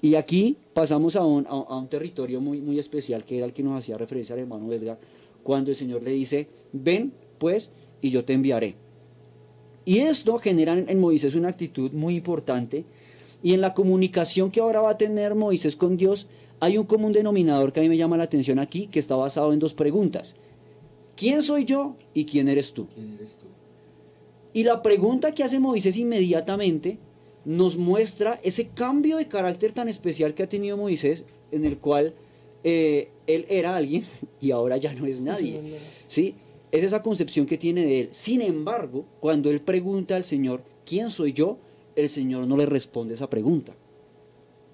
Y 0.02 0.14
aquí 0.14 0.56
pasamos 0.72 1.14
a 1.16 1.24
un, 1.24 1.46
a- 1.46 1.50
a 1.50 1.76
un 1.78 1.88
territorio 1.88 2.40
muy, 2.40 2.60
muy 2.60 2.78
especial, 2.78 3.24
que 3.24 3.36
era 3.36 3.46
el 3.46 3.52
que 3.52 3.62
nos 3.62 3.78
hacía 3.78 3.98
referencia 3.98 4.34
al 4.34 4.40
hermano 4.40 4.72
Edgar, 4.72 4.98
cuando 5.42 5.70
el 5.70 5.76
Señor 5.76 6.02
le 6.02 6.10
dice, 6.12 6.48
ven 6.72 7.12
pues 7.38 7.70
y 8.00 8.10
yo 8.10 8.24
te 8.24 8.32
enviaré. 8.32 8.74
Y 9.84 9.98
esto 9.98 10.38
genera 10.38 10.72
en- 10.72 10.88
en 10.88 10.98
Moisés 11.00 11.34
una 11.34 11.48
actitud 11.48 11.90
muy 11.92 12.16
importante. 12.16 12.84
Y 13.42 13.54
en 13.54 13.60
la 13.62 13.72
comunicación 13.74 14.50
que 14.50 14.60
ahora 14.60 14.80
va 14.82 14.90
a 14.90 14.98
tener 14.98 15.34
Moisés 15.34 15.74
con 15.76 15.96
Dios, 15.96 16.28
hay 16.60 16.76
un 16.76 16.84
común 16.84 17.12
denominador 17.12 17.72
que 17.72 17.80
a 17.80 17.82
mí 17.82 17.88
me 17.88 17.96
llama 17.96 18.18
la 18.18 18.24
atención 18.24 18.58
aquí, 18.58 18.86
que 18.86 18.98
está 18.98 19.16
basado 19.16 19.52
en 19.54 19.58
dos 19.58 19.72
preguntas. 19.72 20.36
¿Quién 21.16 21.42
soy 21.42 21.64
yo 21.64 21.96
y 22.14 22.24
quién 22.26 22.48
eres 22.48 22.72
tú? 22.74 22.86
Y 24.52 24.64
la 24.64 24.82
pregunta 24.82 25.32
que 25.32 25.42
hace 25.44 25.58
Moisés 25.58 25.96
inmediatamente 25.96 26.98
nos 27.44 27.76
muestra 27.76 28.38
ese 28.42 28.68
cambio 28.68 29.16
de 29.16 29.28
carácter 29.28 29.72
tan 29.72 29.88
especial 29.88 30.34
que 30.34 30.42
ha 30.42 30.48
tenido 30.48 30.76
Moisés, 30.76 31.24
en 31.50 31.64
el 31.64 31.78
cual 31.78 32.14
eh, 32.64 33.08
él 33.26 33.46
era 33.48 33.76
alguien 33.76 34.04
y 34.40 34.50
ahora 34.50 34.76
ya 34.76 34.92
no 34.94 35.06
es 35.06 35.20
nadie. 35.20 35.60
¿Sí? 36.08 36.34
Es 36.72 36.84
esa 36.84 37.02
concepción 37.02 37.46
que 37.46 37.58
tiene 37.58 37.84
de 37.84 38.00
él. 38.00 38.08
Sin 38.12 38.42
embargo, 38.42 39.04
cuando 39.20 39.50
él 39.50 39.60
pregunta 39.60 40.14
al 40.16 40.24
Señor, 40.24 40.62
¿quién 40.86 41.10
soy 41.10 41.32
yo? 41.32 41.58
El 41.96 42.08
Señor 42.08 42.46
no 42.46 42.56
le 42.56 42.66
responde 42.66 43.14
esa 43.14 43.28
pregunta. 43.28 43.74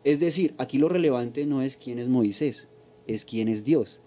Es 0.05 0.21
decir, 0.21 0.55
aquí 0.59 0.79
lo 0.79 0.89
relevante 0.89 1.47
no 1.47 1.62
es 1.62 1.77
quién 1.77 1.99
es 1.99 2.09
Moisés, 2.09 2.69
es 3.07 3.25
quién 3.25 3.49
es 3.49 3.64
Dios. 3.64 4.01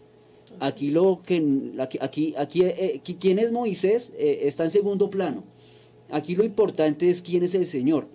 Aquí 0.60 0.89
lo 0.91 1.22
que 1.26 1.72
aquí 1.80 2.34
aquí, 2.38 2.64
eh, 2.64 3.01
qui- 3.03 3.18
quién 3.20 3.38
es 3.39 3.51
Moisés 3.51 4.14
eh, 4.18 4.41
está 4.43 4.64
en 4.64 4.70
segundo 4.72 5.10
plano. 5.10 5.43
Aquí 6.10 6.36
lo 6.36 6.43
importante 6.43 7.10
es 7.10 7.22
quién 7.22 7.43
es 7.43 7.53
el 7.53 7.66
Señor. 7.66 8.07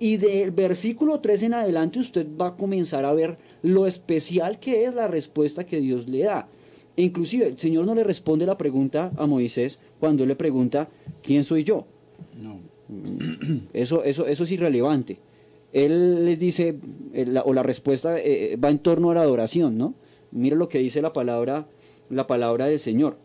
Y 0.00 0.16
del 0.16 0.52
versículo 0.52 1.20
3 1.20 1.44
en 1.44 1.54
adelante 1.54 1.98
usted 1.98 2.26
va 2.40 2.48
a 2.48 2.56
comenzar 2.56 3.04
a 3.04 3.12
ver 3.12 3.36
lo 3.62 3.86
especial 3.86 4.60
que 4.60 4.84
es 4.84 4.94
la 4.94 5.08
respuesta 5.08 5.66
que 5.66 5.80
Dios 5.80 6.06
le 6.06 6.24
da. 6.24 6.48
E 6.96 7.02
inclusive 7.02 7.46
el 7.46 7.58
Señor 7.58 7.86
no 7.86 7.94
le 7.94 8.04
responde 8.04 8.46
la 8.46 8.58
pregunta 8.58 9.12
a 9.16 9.26
Moisés 9.26 9.78
cuando 10.00 10.22
él 10.22 10.28
le 10.28 10.36
pregunta, 10.36 10.88
¿quién 11.22 11.44
soy 11.44 11.64
yo? 11.64 11.86
No. 12.40 12.58
Eso, 13.72 14.02
eso, 14.02 14.26
eso 14.26 14.44
es 14.44 14.50
irrelevante. 14.50 15.18
Él 15.72 16.24
les 16.24 16.38
dice, 16.38 16.76
eh, 17.12 17.34
o 17.44 17.52
la 17.52 17.62
respuesta 17.62 18.18
eh, 18.18 18.56
va 18.56 18.70
en 18.70 18.78
torno 18.78 19.10
a 19.10 19.14
la 19.14 19.20
adoración, 19.20 19.76
¿no? 19.76 19.94
Mira 20.30 20.56
lo 20.56 20.68
que 20.68 20.78
dice 20.78 21.02
la 21.02 21.12
palabra, 21.12 21.66
la 22.08 22.26
palabra 22.26 22.66
del 22.66 22.78
Señor. 22.78 23.18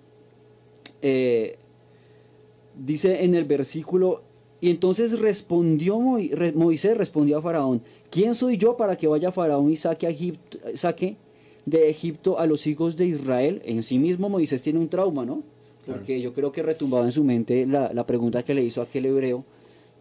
Eh, 1.02 1.58
dice 2.78 3.24
en 3.24 3.36
el 3.36 3.46
versículo, 3.46 4.24
y 4.64 4.70
entonces 4.70 5.20
respondió 5.20 6.00
Moi- 6.00 6.30
re- 6.32 6.54
Moisés, 6.54 6.96
respondió 6.96 7.38
a 7.38 7.42
Faraón, 7.42 7.82
¿quién 8.10 8.34
soy 8.34 8.56
yo 8.58 8.78
para 8.78 8.96
que 8.96 9.08
vaya 9.08 9.30
Faraón 9.32 9.70
y 9.70 9.76
saque, 9.76 10.08
a 10.08 10.10
Egipto, 10.10 10.58
saque 10.76 11.18
de 11.66 11.90
Egipto 11.90 12.40
a 12.40 12.46
los 12.48 12.66
hijos 12.66 12.96
de 12.96 13.06
Israel? 13.08 13.62
En 13.66 13.84
sí 13.84 14.00
mismo 14.00 14.30
Moisés 14.30 14.62
tiene 14.64 14.80
un 14.80 14.88
trauma, 14.88 15.26
¿no? 15.26 15.44
Porque 15.86 16.22
yo 16.22 16.32
creo 16.34 16.54
que 16.54 16.64
retumbaba 16.64 17.04
en 17.04 17.12
su 17.12 17.24
mente 17.26 17.66
la, 17.66 17.92
la 17.94 18.06
pregunta 18.06 18.44
que 18.44 18.54
le 18.54 18.64
hizo 18.64 18.82
aquel 18.82 19.06
hebreo, 19.06 19.44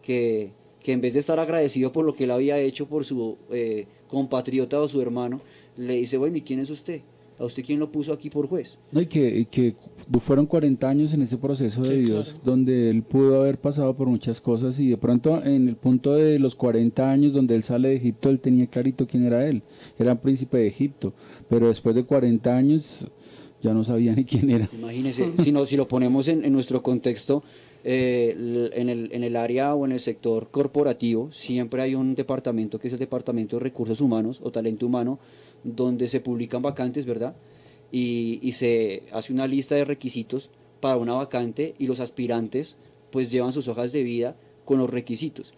que, 0.03 0.51
que 0.81 0.93
en 0.93 1.01
vez 1.01 1.13
de 1.15 1.19
estar 1.19 1.41
agradecido 1.41 1.91
por 1.91 2.05
lo 2.05 2.15
que 2.15 2.25
él 2.25 2.31
había 2.31 2.57
hecho 2.59 2.87
por 2.87 3.05
su 3.05 3.37
eh, 3.51 3.87
compatriota 4.09 4.81
o 4.81 4.87
su 4.87 5.01
hermano, 5.01 5.41
le 5.77 5.95
dice, 5.97 6.19
bueno, 6.19 6.37
¿y 6.37 6.43
quién 6.43 6.61
es 6.61 6.71
usted? 6.71 7.01
¿A 7.39 7.45
usted 7.45 7.65
quién 7.65 7.81
lo 7.81 7.91
puso 7.91 8.13
aquí 8.13 8.31
por 8.31 8.47
juez? 8.47 8.79
No, 8.93 9.01
y 9.01 9.07
que, 9.07 9.39
y 9.41 9.45
que 9.47 9.75
fueron 10.21 10.47
40 10.47 10.89
años 10.89 11.15
en 11.15 11.23
ese 11.23 11.39
proceso 11.39 11.83
de 11.83 11.99
Dios, 11.99 12.31
claro. 12.31 12.43
donde 12.45 12.91
él 12.91 13.03
pudo 13.03 13.41
haber 13.41 13.59
pasado 13.59 13.95
por 13.95 14.09
muchas 14.09 14.41
cosas 14.41 14.79
y 14.81 14.89
de 14.89 14.97
pronto 14.97 15.43
en 15.45 15.69
el 15.69 15.77
punto 15.77 16.15
de 16.15 16.39
los 16.39 16.55
40 16.55 17.11
años 17.11 17.33
donde 17.33 17.55
él 17.55 17.65
sale 17.65 17.89
de 17.89 17.97
Egipto, 17.97 18.29
él 18.29 18.41
tenía 18.41 18.67
clarito 18.67 19.07
quién 19.07 19.25
era 19.25 19.47
él, 19.49 19.63
era 19.99 20.21
príncipe 20.21 20.59
de 20.59 20.67
Egipto, 20.67 21.13
pero 21.49 21.69
después 21.69 21.95
de 21.95 22.05
40 22.05 22.57
años 22.57 23.07
ya 23.63 23.73
no 23.73 23.85
sabía 23.85 24.15
ni 24.15 24.25
quién 24.25 24.51
era. 24.51 24.69
Imagínese, 24.73 25.33
si, 25.43 25.53
no, 25.53 25.65
si 25.65 25.77
lo 25.77 25.87
ponemos 25.89 26.29
en, 26.29 26.45
en 26.45 26.53
nuestro 26.53 26.83
contexto, 26.83 27.43
eh, 27.85 28.71
en, 28.75 28.89
el, 28.89 29.11
en 29.13 29.25
el 29.25 29.35
área 29.35 29.75
o 29.75 29.85
en 29.85 29.93
el 29.93 29.99
sector 29.99 30.49
corporativo, 30.51 31.33
siempre 31.33 31.83
hay 31.83 31.97
un 31.97 32.15
departamento 32.15 32.79
que 32.79 32.87
es 32.87 32.93
el 32.93 33.01
Departamento 33.01 33.57
de 33.57 33.61
Recursos 33.65 34.01
Humanos 34.01 34.41
o 34.43 34.53
Talento 34.53 34.87
Humano, 34.87 35.19
donde 35.65 36.07
se 36.07 36.21
publican 36.21 36.63
vacantes, 36.63 37.07
¿verdad? 37.07 37.35
Y, 37.93 38.53
se 38.53 39.03
hace 39.12 39.32
una 39.32 39.47
lista 39.47 39.74
de 39.74 39.84
requisitos 39.84 40.51
para 40.80 40.97
una 40.97 41.12
vacante 41.12 41.74
y 41.78 41.86
los 41.86 42.01
aspirantes 42.01 42.76
pues 43.11 43.30
llevan 43.30 43.53
sus 43.53 43.68
hojas 43.68 43.93
de 43.93 44.03
vida 44.03 44.34
con 44.64 44.78
los 44.78 44.90
requisitos. 44.90 45.53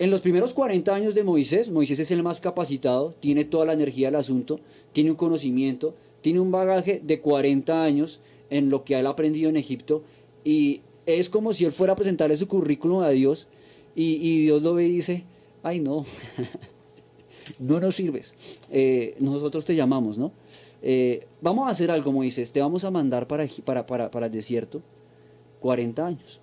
En 0.00 0.10
los 0.10 0.20
primeros 0.20 0.52
40 0.52 0.92
años 0.92 1.14
de 1.14 1.22
Moisés, 1.22 1.70
Moisés 1.70 2.00
es 2.00 2.10
el 2.10 2.24
más 2.24 2.40
capacitado, 2.40 3.14
tiene 3.20 3.44
toda 3.44 3.64
la 3.64 3.74
energía 3.74 4.08
del 4.08 4.16
asunto, 4.16 4.58
tiene 4.92 5.12
un 5.12 5.16
conocimiento, 5.16 5.94
tiene 6.20 6.40
un 6.40 6.50
bagaje 6.50 7.00
de 7.02 7.20
40 7.20 7.84
años 7.84 8.18
en 8.50 8.70
lo 8.70 8.82
que 8.82 8.98
él 8.98 9.06
ha 9.06 9.10
aprendido 9.10 9.48
en 9.48 9.56
Egipto 9.56 10.02
y 10.44 10.80
es 11.06 11.28
como 11.28 11.52
si 11.52 11.64
él 11.64 11.72
fuera 11.72 11.92
a 11.92 11.96
presentarle 11.96 12.36
su 12.36 12.48
currículum 12.48 13.02
a 13.02 13.10
Dios 13.10 13.46
y, 13.94 14.14
y 14.14 14.42
Dios 14.42 14.62
lo 14.62 14.74
ve 14.74 14.86
y 14.86 14.90
dice, 14.90 15.22
ay 15.62 15.78
no, 15.78 16.04
no 17.58 17.80
nos 17.80 17.96
sirves, 17.96 18.34
Eh, 18.70 19.16
nosotros 19.18 19.64
te 19.64 19.74
llamamos, 19.74 20.18
¿no? 20.18 20.32
Eh, 20.86 21.26
vamos 21.40 21.66
a 21.66 21.70
hacer 21.70 21.90
algo, 21.90 22.12
Moisés, 22.12 22.52
te 22.52 22.60
vamos 22.60 22.84
a 22.84 22.90
mandar 22.90 23.26
para, 23.26 23.48
para, 23.64 23.86
para, 23.86 24.10
para 24.10 24.26
el 24.26 24.32
desierto 24.32 24.82
40 25.60 26.06
años. 26.06 26.42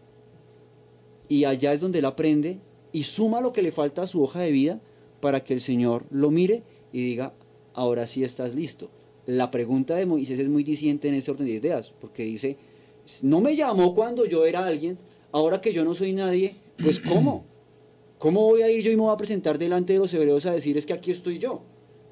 Y 1.29 1.45
allá 1.45 1.73
es 1.73 1.79
donde 1.79 1.99
él 1.99 2.05
aprende 2.05 2.57
y 2.91 3.03
suma 3.03 3.39
lo 3.39 3.53
que 3.53 3.61
le 3.61 3.71
falta 3.71 4.01
a 4.01 4.07
su 4.07 4.23
hoja 4.23 4.39
de 4.39 4.49
vida 4.49 4.81
para 5.19 5.43
que 5.43 5.53
el 5.53 5.61
Señor 5.61 6.05
lo 6.09 6.31
mire 6.31 6.63
y 6.91 7.03
diga, 7.03 7.33
ahora 7.75 8.07
sí 8.07 8.23
estás 8.23 8.55
listo. 8.55 8.89
La 9.27 9.51
pregunta 9.51 9.95
de 9.95 10.07
Moisés 10.07 10.39
es 10.39 10.49
muy 10.49 10.63
diciente 10.63 11.07
en 11.07 11.13
ese 11.13 11.29
orden 11.29 11.45
de 11.45 11.53
ideas, 11.53 11.93
porque 12.01 12.23
dice, 12.23 12.57
no 13.21 13.41
me 13.41 13.55
llamó 13.55 13.93
cuando 13.93 14.25
yo 14.25 14.43
era 14.47 14.65
alguien, 14.65 14.97
ahora 15.31 15.61
que 15.61 15.71
yo 15.71 15.85
no 15.85 15.93
soy 15.93 16.13
nadie, 16.13 16.55
pues 16.81 16.99
¿cómo? 16.99 17.45
¿Cómo 18.17 18.41
voy 18.41 18.63
a 18.63 18.71
ir 18.71 18.83
yo 18.83 18.91
y 18.91 18.95
me 18.95 19.03
voy 19.03 19.13
a 19.13 19.17
presentar 19.17 19.59
delante 19.59 19.93
de 19.93 19.99
los 19.99 20.11
hebreos 20.15 20.47
a 20.47 20.51
decir 20.51 20.79
es 20.79 20.87
que 20.87 20.93
aquí 20.93 21.11
estoy 21.11 21.37
yo? 21.37 21.61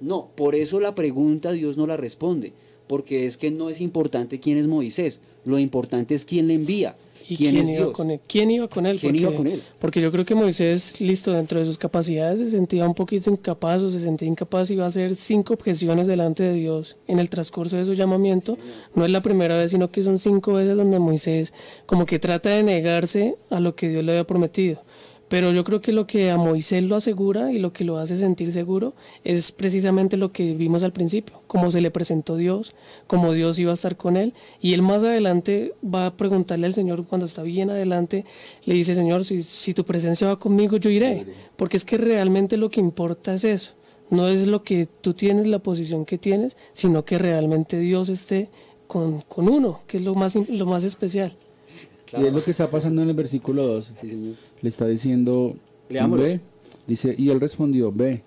No, 0.01 0.29
por 0.35 0.55
eso 0.55 0.79
la 0.79 0.95
pregunta 0.95 1.51
Dios 1.51 1.77
no 1.77 1.87
la 1.87 1.97
responde, 1.97 2.53
porque 2.87 3.25
es 3.25 3.37
que 3.37 3.51
no 3.51 3.69
es 3.69 3.81
importante 3.81 4.39
quién 4.39 4.57
es 4.57 4.67
Moisés, 4.67 5.21
lo 5.45 5.59
importante 5.59 6.15
es 6.15 6.25
quién 6.25 6.47
le 6.47 6.55
envía, 6.55 6.95
¿Y 7.29 7.37
quién, 7.37 7.51
quién, 7.51 7.63
es 7.65 7.69
iba 7.69 7.85
Dios. 7.85 7.93
con 7.93 8.09
él? 8.09 8.19
¿Quién 8.27 8.49
iba 8.49 8.67
con 8.67 8.85
él? 8.87 8.99
¿Quién 8.99 9.11
porque, 9.11 9.21
iba 9.21 9.33
con 9.33 9.47
él? 9.47 9.61
Porque 9.77 10.01
yo 10.01 10.11
creo 10.11 10.25
que 10.25 10.33
Moisés, 10.33 10.99
listo, 10.99 11.31
dentro 11.31 11.59
de 11.59 11.65
sus 11.65 11.77
capacidades, 11.77 12.39
se 12.39 12.49
sentía 12.49 12.87
un 12.87 12.95
poquito 12.95 13.29
incapaz 13.29 13.83
o 13.83 13.89
se 13.89 13.99
sentía 13.99 14.27
incapaz 14.27 14.71
y 14.71 14.73
iba 14.73 14.83
a 14.83 14.87
hacer 14.87 15.15
cinco 15.15 15.53
objeciones 15.53 16.07
delante 16.07 16.41
de 16.41 16.53
Dios 16.53 16.97
en 17.07 17.19
el 17.19 17.29
transcurso 17.29 17.77
de 17.77 17.85
su 17.85 17.93
llamamiento. 17.93 18.57
No 18.95 19.05
es 19.05 19.11
la 19.11 19.21
primera 19.21 19.55
vez, 19.55 19.69
sino 19.69 19.91
que 19.91 20.01
son 20.01 20.17
cinco 20.17 20.53
veces 20.53 20.75
donde 20.75 20.97
Moisés 20.97 21.53
como 21.85 22.07
que 22.07 22.17
trata 22.17 22.49
de 22.49 22.63
negarse 22.63 23.35
a 23.51 23.59
lo 23.59 23.75
que 23.75 23.89
Dios 23.89 24.03
le 24.03 24.13
había 24.13 24.25
prometido. 24.25 24.81
Pero 25.30 25.51
yo 25.53 25.63
creo 25.63 25.80
que 25.80 25.91
lo 25.91 26.07
que 26.07 26.32
a 26.32 26.38
Moisés 26.38 26.84
lo 26.84 26.95
asegura 26.95 27.51
y 27.51 27.59
lo 27.59 27.71
que 27.71 27.84
lo 27.84 27.99
hace 27.99 28.15
sentir 28.15 28.51
seguro 28.51 28.95
es 29.23 29.51
precisamente 29.51 30.17
lo 30.17 30.32
que 30.32 30.55
vimos 30.55 30.82
al 30.82 30.91
principio, 30.91 31.41
cómo 31.45 31.69
se 31.69 31.82
le 31.82 31.91
presentó 31.91 32.36
Dios, 32.36 32.73
cómo 33.05 33.34
Dios 33.34 33.59
iba 33.59 33.69
a 33.69 33.75
estar 33.75 33.95
con 33.95 34.17
él. 34.17 34.34
Y 34.59 34.73
él 34.73 34.82
más 34.82 35.03
adelante 35.03 35.73
va 35.84 36.07
a 36.07 36.17
preguntarle 36.17 36.65
al 36.65 36.73
Señor, 36.73 37.05
cuando 37.05 37.27
está 37.27 37.43
bien 37.43 37.69
adelante, 37.69 38.25
le 38.65 38.73
dice, 38.73 38.95
Señor, 38.95 39.23
si, 39.23 39.43
si 39.43 39.75
tu 39.75 39.86
presencia 39.86 40.27
va 40.27 40.39
conmigo, 40.39 40.77
yo 40.77 40.89
iré. 40.89 41.27
Porque 41.55 41.77
es 41.77 41.86
que 41.86 41.97
realmente 41.97 42.57
lo 42.57 42.71
que 42.71 42.80
importa 42.80 43.34
es 43.34 43.43
eso. 43.45 43.73
No 44.09 44.27
es 44.27 44.47
lo 44.47 44.63
que 44.63 44.88
tú 44.88 45.13
tienes, 45.13 45.45
la 45.45 45.59
posición 45.59 46.05
que 46.05 46.17
tienes, 46.17 46.57
sino 46.73 47.05
que 47.05 47.19
realmente 47.19 47.77
Dios 47.77 48.09
esté 48.09 48.49
con, 48.88 49.21
con 49.21 49.47
uno, 49.47 49.82
que 49.86 49.97
es 49.97 50.03
lo 50.03 50.15
más, 50.15 50.36
lo 50.36 50.65
más 50.65 50.84
especial. 50.84 51.38
Y 52.17 52.25
es 52.25 52.34
lo 52.34 52.43
que 52.43 52.51
está 52.51 52.69
pasando 52.71 53.03
en 53.03 53.09
el 53.09 53.15
versículo 53.15 53.67
2. 53.67 53.91
Sí, 54.01 54.09
señor. 54.09 54.36
Le 54.62 54.70
está 54.70 54.88
diciendo, 54.88 55.55
ve, 55.89 56.39
Dice, 56.88 57.14
y 57.18 57.30
él 57.30 57.39
respondió, 57.39 57.91
ve, 57.91 58.24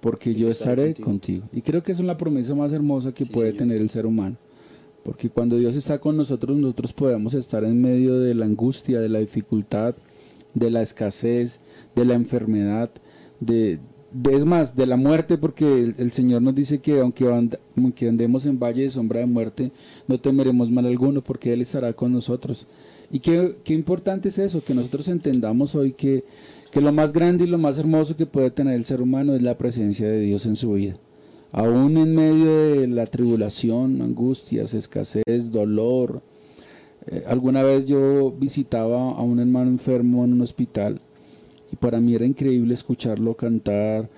porque 0.00 0.34
yo 0.34 0.48
estaré 0.48 0.88
contigo". 0.94 1.06
contigo. 1.06 1.44
Y 1.52 1.62
creo 1.62 1.82
que 1.82 1.92
es 1.92 2.00
la 2.00 2.16
promesa 2.18 2.54
más 2.54 2.72
hermosa 2.72 3.12
que 3.12 3.24
Sí, 3.24 3.32
puede 3.32 3.48
señor. 3.52 3.58
tener 3.58 3.80
el 3.80 3.90
ser 3.90 4.04
humano. 4.06 4.36
Porque 5.04 5.30
cuando 5.30 5.56
Dios 5.56 5.74
está 5.76 5.98
con 5.98 6.16
nosotros, 6.16 6.56
nosotros 6.56 6.92
podemos 6.92 7.34
estar 7.34 7.64
en 7.64 7.80
medio 7.80 8.20
de 8.20 8.34
la 8.34 8.44
angustia, 8.46 9.00
de 9.00 9.08
la 9.08 9.18
dificultad, 9.18 9.94
de 10.54 10.70
la 10.70 10.82
escasez, 10.82 11.58
de 11.96 12.04
la 12.04 12.14
enfermedad, 12.14 12.90
de, 13.40 13.78
de- 14.12 14.36
es 14.36 14.44
más, 14.44 14.76
de 14.76 14.86
la 14.86 14.96
muerte, 14.96 15.38
porque 15.38 15.64
el, 15.80 15.94
el 15.98 16.12
Señor 16.12 16.42
nos 16.42 16.54
dice 16.54 16.78
que 16.80 17.00
aunque, 17.00 17.26
and- 17.32 17.56
aunque 17.76 18.08
andemos 18.08 18.44
en 18.46 18.58
valle 18.60 18.82
de 18.82 18.90
sombra 18.90 19.20
de 19.20 19.26
muerte, 19.26 19.72
no 20.06 20.20
temeremos 20.20 20.70
mal 20.70 20.86
alguno, 20.86 21.22
porque 21.22 21.52
Él 21.52 21.62
estará 21.62 21.92
con 21.94 22.12
nosotros. 22.12 22.66
Y 23.12 23.20
qué, 23.20 23.56
qué 23.62 23.74
importante 23.74 24.30
es 24.30 24.38
eso, 24.38 24.64
que 24.64 24.74
nosotros 24.74 25.06
entendamos 25.08 25.74
hoy 25.74 25.92
que, 25.92 26.24
que 26.70 26.80
lo 26.80 26.92
más 26.92 27.12
grande 27.12 27.44
y 27.44 27.46
lo 27.46 27.58
más 27.58 27.76
hermoso 27.76 28.16
que 28.16 28.24
puede 28.24 28.50
tener 28.50 28.74
el 28.74 28.86
ser 28.86 29.02
humano 29.02 29.34
es 29.34 29.42
la 29.42 29.58
presencia 29.58 30.08
de 30.08 30.20
Dios 30.20 30.46
en 30.46 30.56
su 30.56 30.72
vida. 30.72 30.96
Aún 31.52 31.98
en 31.98 32.14
medio 32.14 32.80
de 32.80 32.86
la 32.88 33.04
tribulación, 33.04 34.00
angustias, 34.00 34.72
escasez, 34.72 35.52
dolor. 35.52 36.22
eh, 37.06 37.24
alguna 37.26 37.62
vez 37.62 37.84
yo 37.84 38.32
visitaba 38.32 39.12
a 39.12 39.22
un 39.22 39.38
hermano 39.40 39.68
enfermo 39.70 40.24
en 40.24 40.32
un 40.32 40.40
hospital 40.40 41.00
y 41.70 41.76
para 41.76 42.00
mí 42.00 42.14
era 42.14 42.24
increíble 42.24 42.72
escucharlo 42.72 43.34
cantar 43.34 44.08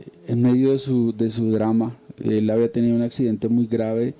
eh, 0.00 0.08
en 0.26 0.42
medio 0.42 0.72
de 0.72 0.78
su, 0.80 1.12
de 1.16 1.30
su 1.30 1.52
drama. 1.52 1.96
Él 2.22 2.50
había 2.50 2.72
tenido 2.72 2.96
un 2.96 3.02
accidente 3.02 3.48
muy 3.48 3.68
grave 3.68 4.14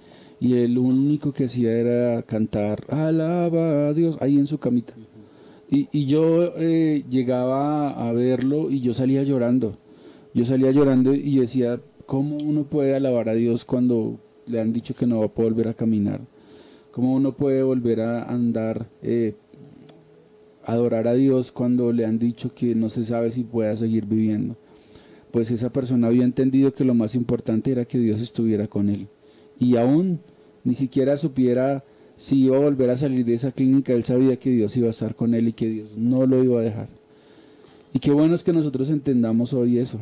y 0.45 0.59
él 0.59 0.77
único 0.77 1.33
que 1.33 1.47
hacía 1.47 1.73
era 1.73 2.23
cantar, 2.23 2.85
alaba 2.91 3.89
a 3.89 3.95
Dios, 3.95 4.19
ahí 4.21 4.37
en 4.39 4.47
su 4.47 4.59
camita. 4.59 4.93
Y, 5.71 5.89
y 5.91 6.05
yo 6.05 6.53
eh, 6.59 7.03
llegaba 7.09 7.89
a 7.89 8.13
verlo 8.13 8.71
y 8.71 8.81
yo 8.81 8.93
salía 8.93 9.23
llorando. 9.23 9.79
Yo 10.35 10.45
salía 10.45 10.71
llorando 10.71 11.15
y 11.15 11.39
decía, 11.39 11.81
¿cómo 12.05 12.37
uno 12.37 12.65
puede 12.65 12.95
alabar 12.95 13.31
a 13.31 13.33
Dios 13.33 13.65
cuando 13.65 14.21
le 14.45 14.61
han 14.61 14.75
dicho 14.75 14.95
que 14.95 15.07
no 15.07 15.21
va 15.21 15.25
a 15.25 15.29
poder 15.29 15.55
volver 15.55 15.69
a 15.69 15.75
caminar? 15.75 16.21
¿Cómo 16.91 17.15
uno 17.15 17.33
puede 17.33 17.63
volver 17.63 18.03
a 18.03 18.25
andar, 18.25 18.87
eh, 19.01 19.37
adorar 20.63 21.09
a 21.09 21.15
Dios 21.15 21.53
cuando 21.53 21.91
le 21.91 22.05
han 22.05 22.19
dicho 22.19 22.55
que 22.55 22.75
no 22.75 22.91
se 22.91 23.03
sabe 23.03 23.31
si 23.31 23.45
pueda 23.45 23.75
seguir 23.77 24.05
viviendo? 24.05 24.57
Pues 25.31 25.51
esa 25.51 25.73
persona 25.73 26.09
había 26.09 26.25
entendido 26.25 26.75
que 26.75 26.85
lo 26.85 26.93
más 26.93 27.15
importante 27.15 27.73
era 27.73 27.87
que 27.87 27.97
Dios 27.97 28.21
estuviera 28.21 28.69
con 28.69 28.91
él. 28.91 29.09
Y 29.59 29.77
aún 29.77 30.21
ni 30.65 30.75
siquiera 30.75 31.17
supiera 31.17 31.85
si 32.17 32.45
iba 32.45 32.57
a 32.57 32.61
volver 32.61 32.91
a 32.91 32.97
salir 32.97 33.25
de 33.25 33.35
esa 33.35 33.53
clínica, 33.53 33.93
él 33.93 34.05
sabía 34.05 34.37
que 34.37 34.51
Dios 34.51 34.77
iba 34.77 34.87
a 34.87 34.91
estar 34.91 35.15
con 35.15 35.35
él 35.35 35.49
y 35.49 35.53
que 35.53 35.69
Dios 35.69 35.97
no 35.97 36.27
lo 36.27 36.43
iba 36.43 36.61
a 36.61 36.65
dejar. 36.65 36.89
Y 37.93 37.99
qué 37.99 38.13
bueno 38.13 38.35
es 38.35 38.45
que 38.45 38.53
nosotros 38.53 38.89
entendamos 38.91 39.53
hoy 39.53 39.79
eso, 39.79 39.99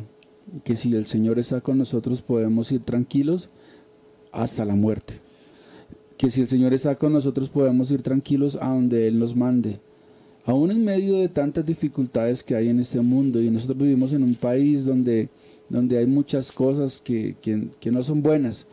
que 0.63 0.75
si 0.75 0.93
el 0.95 1.05
Señor 1.07 1.39
está 1.39 1.61
con 1.61 1.77
nosotros 1.77 2.21
podemos 2.21 2.71
ir 2.71 2.81
tranquilos 2.81 3.49
hasta 4.31 4.63
la 4.65 4.75
muerte. 4.75 5.15
Que 6.17 6.29
si 6.29 6.41
el 6.41 6.47
Señor 6.47 6.73
está 6.73 6.95
con 6.95 7.13
nosotros 7.13 7.49
podemos 7.49 7.91
ir 7.91 8.01
tranquilos 8.03 8.57
a 8.61 8.69
donde 8.69 9.07
Él 9.07 9.19
nos 9.19 9.35
mande. 9.35 9.79
Aún 10.45 10.71
en 10.71 10.83
medio 10.83 11.17
de 11.17 11.29
tantas 11.29 11.65
dificultades 11.65 12.43
que 12.43 12.55
hay 12.55 12.67
en 12.69 12.79
este 12.79 12.99
mundo 13.01 13.41
y 13.41 13.49
nosotros 13.49 13.77
vivimos 13.79 14.11
en 14.13 14.23
un 14.23 14.35
país 14.35 14.85
donde, 14.85 15.29
donde 15.69 15.97
hay 15.97 16.05
muchas 16.05 16.51
cosas 16.51 16.99
que, 17.01 17.35
que- 17.41 17.69
que 17.79 17.91
no 17.91 18.03
son 18.03 18.21
buenas, 18.21 18.65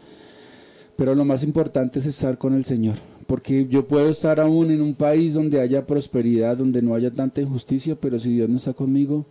pero 1.00 1.14
lo 1.14 1.24
más 1.24 1.42
importante 1.42 1.98
es 1.98 2.04
estar 2.04 2.36
con 2.36 2.52
el 2.52 2.66
Señor. 2.66 2.96
Porque 3.26 3.66
yo 3.66 3.88
puedo 3.88 4.10
estar 4.10 4.38
aún 4.38 4.70
en 4.70 4.82
un 4.82 4.94
país 4.94 5.32
donde 5.32 5.58
haya 5.58 5.86
prosperidad, 5.86 6.58
donde 6.58 6.82
no 6.82 6.94
haya 6.94 7.10
tanta 7.10 7.40
injusticia, 7.40 7.96
pero 7.96 8.20
si 8.20 8.34
Dios 8.34 8.50
no 8.50 8.58
está 8.58 8.74
conmigo, 8.74 9.24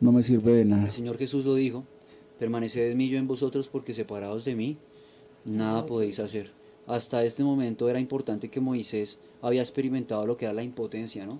no 0.00 0.10
me 0.10 0.24
sirve 0.24 0.54
de 0.54 0.64
nada. 0.64 0.86
El 0.86 0.90
Señor 0.90 1.16
Jesús 1.16 1.44
lo 1.44 1.54
dijo, 1.54 1.84
permaneced 2.40 2.90
en 2.90 2.96
mí 2.98 3.08
yo 3.08 3.18
en 3.18 3.28
vosotros 3.28 3.68
porque 3.68 3.94
separados 3.94 4.44
de 4.44 4.56
mí, 4.56 4.78
nada 5.44 5.86
podéis 5.86 6.18
hacer. 6.18 6.50
Hasta 6.88 7.22
este 7.22 7.44
momento 7.44 7.88
era 7.88 8.00
importante 8.00 8.48
que 8.48 8.58
Moisés 8.58 9.20
había 9.42 9.62
experimentado 9.62 10.26
lo 10.26 10.36
que 10.36 10.46
era 10.46 10.54
la 10.54 10.64
impotencia, 10.64 11.24
¿no? 11.24 11.38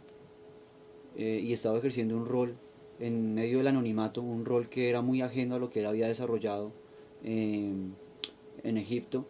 Eh, 1.17 1.41
y 1.43 1.53
estaba 1.53 1.77
ejerciendo 1.79 2.17
un 2.17 2.27
rol 2.27 2.55
en 3.01 3.35
medio 3.35 3.59
del 3.59 3.67
anonimato, 3.67 4.23
un 4.23 4.45
rol 4.45 4.69
que 4.69 4.89
era 4.89 5.03
muy 5.03 5.23
ajeno 5.23 5.57
a 5.57 5.59
lo 5.59 5.71
que 5.71 5.81
él 5.81 5.87
había 5.87 6.07
desarrollado 6.07 6.71
eh, 7.25 7.73
en 8.63 8.77
Egipto. 8.77 9.27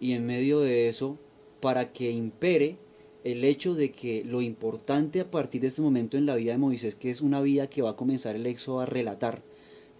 Y 0.00 0.12
en 0.12 0.26
medio 0.26 0.60
de 0.60 0.88
eso, 0.88 1.18
para 1.60 1.92
que 1.92 2.10
impere 2.10 2.76
el 3.24 3.44
hecho 3.44 3.74
de 3.74 3.90
que 3.90 4.24
lo 4.24 4.40
importante 4.40 5.20
a 5.20 5.30
partir 5.30 5.60
de 5.60 5.66
este 5.66 5.82
momento 5.82 6.16
en 6.16 6.26
la 6.26 6.36
vida 6.36 6.52
de 6.52 6.58
Moisés, 6.58 6.94
que 6.94 7.10
es 7.10 7.20
una 7.20 7.40
vida 7.40 7.68
que 7.68 7.82
va 7.82 7.90
a 7.90 7.96
comenzar 7.96 8.36
el 8.36 8.46
éxodo 8.46 8.80
a 8.80 8.86
relatar 8.86 9.42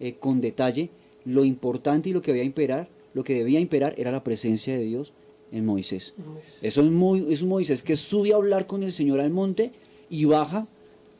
eh, 0.00 0.14
con 0.14 0.40
detalle, 0.40 0.90
lo 1.24 1.44
importante 1.44 2.10
y 2.10 2.12
lo 2.12 2.22
que 2.22 2.32
debía 2.32 2.44
imperar, 2.44 2.88
lo 3.14 3.24
que 3.24 3.34
debía 3.34 3.60
imperar 3.60 3.94
era 3.98 4.12
la 4.12 4.24
presencia 4.24 4.76
de 4.76 4.84
Dios 4.84 5.12
en 5.52 5.66
Moisés. 5.66 6.14
Eso 6.62 6.82
es, 6.82 6.90
muy, 6.90 7.26
es 7.32 7.42
un 7.42 7.48
Moisés 7.48 7.82
que 7.82 7.96
sube 7.96 8.32
a 8.32 8.36
hablar 8.36 8.66
con 8.66 8.82
el 8.82 8.92
Señor 8.92 9.20
al 9.20 9.30
monte 9.30 9.72
y 10.08 10.24
baja 10.24 10.66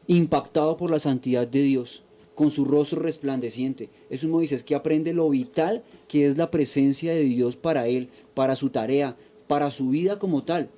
impactado 0.07 0.77
por 0.77 0.91
la 0.91 0.99
santidad 0.99 1.47
de 1.47 1.63
Dios, 1.63 2.03
con 2.35 2.51
su 2.51 2.65
rostro 2.65 3.01
resplandeciente. 3.01 3.91
Es 4.09 4.25
un 4.25 4.31
Moisés 4.31 4.63
que 4.63 4.75
aprende 4.75 5.13
lo 5.13 5.29
vital 5.29 5.83
que 6.09 6.27
es 6.27 6.37
la 6.37 6.51
presencia 6.51 7.13
de 7.13 7.25
Dios 7.25 7.57
para 7.57 7.87
él, 7.87 8.09
para 8.35 8.57
su 8.57 8.71
tarea, 8.71 9.17
para 9.47 9.71
su 9.71 9.91
vida 9.91 10.19
como 10.19 10.43
tal. 10.43 10.71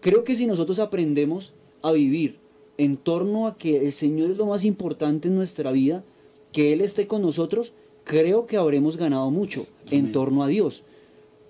Creo 0.00 0.24
que 0.24 0.34
si 0.34 0.46
nosotros 0.46 0.78
aprendemos 0.78 1.54
a 1.80 1.92
vivir 1.92 2.36
en 2.76 2.96
torno 2.96 3.46
a 3.46 3.56
que 3.56 3.78
el 3.78 3.92
Señor 3.92 4.30
es 4.30 4.36
lo 4.36 4.46
más 4.46 4.64
importante 4.64 5.28
en 5.28 5.36
nuestra 5.36 5.70
vida, 5.72 6.04
que 6.52 6.72
Él 6.72 6.80
esté 6.80 7.06
con 7.06 7.22
nosotros, 7.22 7.72
creo 8.04 8.46
que 8.46 8.56
habremos 8.56 8.96
ganado 8.96 9.30
mucho 9.30 9.66
en 9.90 10.12
torno 10.12 10.42
a 10.42 10.48
Dios. 10.48 10.82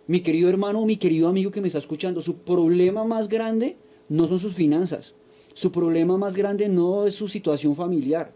Mi 0.07 0.21
querido 0.21 0.49
hermano, 0.49 0.85
mi 0.85 0.97
querido 0.97 1.29
amigo 1.29 1.51
que 1.51 1.61
me 1.61 1.67
está 1.67 1.79
escuchando, 1.79 2.21
su 2.21 2.37
problema 2.39 3.05
más 3.05 3.29
grande 3.29 3.77
no 4.09 4.29
son 4.29 4.39
sus 4.39 4.55
finanzas. 4.55 5.15
Su 5.55 5.73
problema 5.73 6.19
más 6.19 6.35
grande 6.35 6.69
no 6.69 7.07
es 7.07 7.15
su 7.15 7.29
situación 7.29 7.75
familiar. 7.75 8.33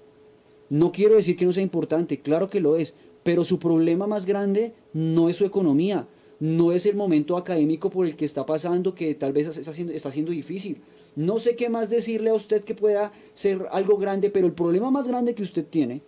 No 0.71 0.93
quiero 0.93 1.17
decir 1.17 1.37
que 1.37 1.45
no 1.45 1.53
sea 1.53 1.63
importante, 1.63 2.21
claro 2.21 2.49
que 2.49 2.61
lo 2.61 2.77
es, 2.77 2.95
pero 3.29 3.45
su 3.45 3.59
problema 3.59 4.07
más 4.07 4.25
grande 4.25 4.73
no 4.95 5.29
es 5.29 5.37
su 5.37 5.45
economía, 5.45 6.09
no 6.41 6.73
es 6.73 6.87
el 6.87 6.97
momento 6.97 7.37
académico 7.37 7.91
por 7.91 8.07
el 8.07 8.17
que 8.17 8.25
está 8.25 8.47
pasando, 8.47 8.95
que 8.95 9.15
tal 9.15 9.35
vez 9.35 9.55
está 9.55 9.71
siendo, 10.11 10.33
difícil. 10.33 10.79
No 11.15 11.39
sé 11.39 11.55
qué 11.55 11.69
más 11.69 11.91
decirle 11.91 12.31
a 12.31 12.35
usted 12.35 12.65
que 12.65 12.75
pueda 12.75 13.13
ser 13.35 13.67
algo 13.71 13.99
grande, 13.99 14.31
pero 14.31 14.47
el 14.47 14.55
problema 14.55 14.91
más 14.91 15.09
grande 15.09 15.35
que 15.35 15.43
usted 15.43 15.67
tiene 15.67 16.01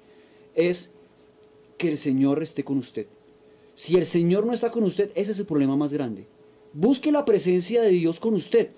es 0.55 0.93
que 1.77 1.89
el 1.89 1.99
Señor 1.99 2.43
esté 2.43 2.64
con 2.64 2.79
usted. 2.79 3.07
Si 3.75 3.97
el 3.97 4.07
Señor 4.07 4.47
no 4.47 4.55
está 4.55 4.71
con 4.71 4.85
usted, 4.85 5.11
ese 5.14 5.33
es 5.33 5.39
el 5.41 5.45
problema 5.45 5.77
más 5.77 5.93
grande. 5.93 6.27
Busque 6.73 7.12
la 7.12 7.27
presencia 7.27 7.83
de 7.83 7.91
Dios 7.91 8.18
con 8.18 8.33
usted. 8.33 8.71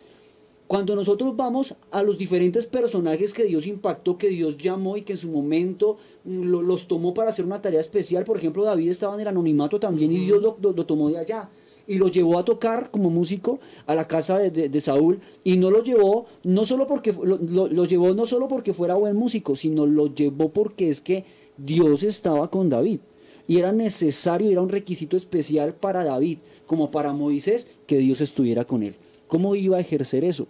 Cuando 0.73 0.97
nosotros 0.97 1.37
vamos 1.37 1.75
a 1.91 2.03
los 2.03 2.17
diferentes 2.17 2.65
personajes 2.65 3.35
que 3.35 3.45
Dios 3.45 3.67
impactó, 3.67 4.17
que 4.17 4.29
Dios 4.31 4.57
llamó 4.57 4.97
y 4.97 5.03
que 5.03 5.13
en 5.13 5.19
su 5.19 5.29
momento 5.29 5.99
mm, 6.25 6.45
lo- 6.45 6.63
los 6.63 6.89
tomó 6.89 7.13
para 7.13 7.29
hacer 7.29 7.45
una 7.45 7.61
tarea 7.61 7.79
especial, 7.79 8.25
por 8.25 8.39
ejemplo, 8.39 8.65
David 8.65 8.89
estaba 8.89 9.13
en 9.15 9.21
el 9.21 9.29
anonimato 9.29 9.79
también 9.79 10.11
y 10.13 10.25
Dios 10.25 10.41
lo, 10.41 10.57
lo- 10.63 10.73
lo 10.73 10.87
tomó 10.87 11.11
de 11.11 11.19
allá 11.19 11.51
y 11.87 11.99
lo 11.99 12.09
llevó 12.09 12.39
a 12.39 12.45
tocar 12.47 12.91
como 12.91 13.11
músico 13.11 13.61
a 13.85 13.95
la 13.95 14.09
casa 14.09 14.39
de, 14.39 14.51
de- 14.51 14.71
de 14.71 14.81
Saúl 14.81 15.21
y 15.45 15.59
no 15.59 15.71
lo 15.71 15.83
llevó 15.83 16.25
no 16.43 16.65
solo 16.65 16.87
porque 16.87 17.13
lo 17.13 17.85
llevó 17.85 18.15
no 18.15 18.25
solo 18.25 18.49
porque 18.49 18.73
fuera 18.73 18.95
buen 18.95 19.15
músico, 19.15 19.55
sino 19.57 19.85
lo 19.85 20.07
llevó 20.15 20.49
porque 20.49 20.89
es 20.89 21.03
que 21.03 21.27
Dios 21.59 22.03
estaba 22.03 22.49
con 22.49 22.71
David 22.71 23.01
y 23.47 23.59
era 23.59 23.73
necesario, 23.73 24.51
era 24.51 24.63
un 24.63 24.71
requisito 24.71 25.19
especial 25.19 25.75
para 25.75 26.03
David, 26.03 26.39
como 26.67 26.91
para 26.91 27.13
Moisés, 27.13 27.69
que 27.87 27.99
Dios 27.99 28.23
estuviera 28.23 28.65
con 28.65 28.83
él. 28.83 28.95
¿Cómo 29.29 29.55
iba 29.55 29.77
a 29.77 29.81
ejercer 29.81 30.25
eso? 30.25 30.47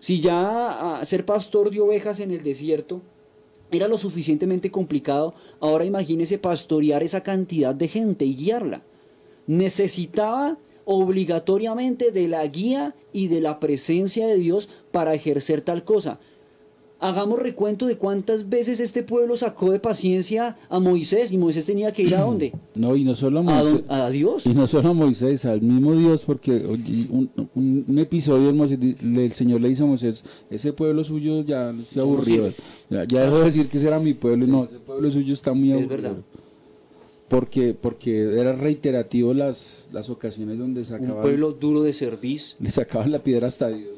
Si 0.00 0.20
ya 0.20 0.98
ah, 0.98 1.04
ser 1.04 1.24
pastor 1.24 1.70
de 1.70 1.80
ovejas 1.80 2.20
en 2.20 2.30
el 2.30 2.42
desierto 2.42 3.02
era 3.70 3.88
lo 3.88 3.98
suficientemente 3.98 4.70
complicado, 4.70 5.34
ahora 5.60 5.84
imagínese 5.84 6.38
pastorear 6.38 7.02
esa 7.02 7.22
cantidad 7.22 7.74
de 7.74 7.88
gente 7.88 8.24
y 8.24 8.36
guiarla. 8.36 8.82
Necesitaba 9.46 10.58
obligatoriamente 10.84 12.10
de 12.10 12.28
la 12.28 12.46
guía 12.46 12.94
y 13.12 13.28
de 13.28 13.40
la 13.40 13.58
presencia 13.60 14.26
de 14.26 14.36
Dios 14.36 14.68
para 14.92 15.14
ejercer 15.14 15.62
tal 15.62 15.84
cosa. 15.84 16.20
Hagamos 17.00 17.38
recuento 17.38 17.86
de 17.86 17.98
cuántas 17.98 18.48
veces 18.48 18.80
este 18.80 19.02
pueblo 19.02 19.36
sacó 19.36 19.70
de 19.70 19.78
paciencia 19.78 20.56
a 20.70 20.78
Moisés 20.80 21.32
y 21.32 21.38
Moisés 21.38 21.66
tenía 21.66 21.92
que 21.92 22.02
ir 22.02 22.14
a 22.14 22.22
dónde? 22.22 22.52
No, 22.74 22.96
y 22.96 23.04
no 23.04 23.14
solo 23.14 23.38
a 23.38 23.42
A, 23.42 23.44
Moisés, 23.44 23.72
don- 23.72 23.84
a 23.96 24.10
Dios. 24.10 24.46
y 24.46 24.54
no 24.54 24.66
solo 24.66 24.88
a 24.90 24.92
Moisés, 24.94 25.44
al 25.44 25.60
mismo 25.60 25.94
Dios, 25.94 26.24
porque 26.24 26.52
un, 26.52 27.30
un- 27.54 27.84
un 27.88 27.98
episodio 27.98 28.50
el 28.50 29.32
Señor 29.34 29.60
le 29.60 29.68
dice 29.68 29.82
a 29.82 29.86
Moisés, 29.86 30.24
ese 30.50 30.72
pueblo 30.72 31.04
suyo 31.04 31.42
ya 31.42 31.74
se 31.88 32.00
aburrió, 32.00 32.50
ya, 32.88 33.04
ya 33.04 33.22
dejó 33.24 33.38
de 33.40 33.44
decir 33.46 33.68
que 33.68 33.78
ese 33.78 33.88
era 33.88 33.98
mi 34.00 34.14
pueblo, 34.14 34.44
y 34.46 34.48
no, 34.48 34.64
ese 34.64 34.78
pueblo 34.78 35.10
suyo 35.10 35.34
está 35.34 35.52
muy 35.52 35.70
Es 35.72 35.80
aburrido. 35.82 35.88
verdad. 36.02 36.16
Porque, 37.28 37.74
porque 37.74 38.38
era 38.38 38.52
reiterativo 38.54 39.32
las, 39.34 39.88
las 39.92 40.10
ocasiones 40.10 40.58
donde 40.58 40.80
Un 40.80 40.86
sacaban, 40.86 41.22
pueblo 41.22 41.52
duro 41.52 41.82
de 41.82 41.92
servicio. 41.92 42.56
le 42.60 42.70
sacaban 42.70 43.10
la 43.10 43.18
piedra 43.22 43.46
hasta 43.48 43.68
Dios. 43.68 43.93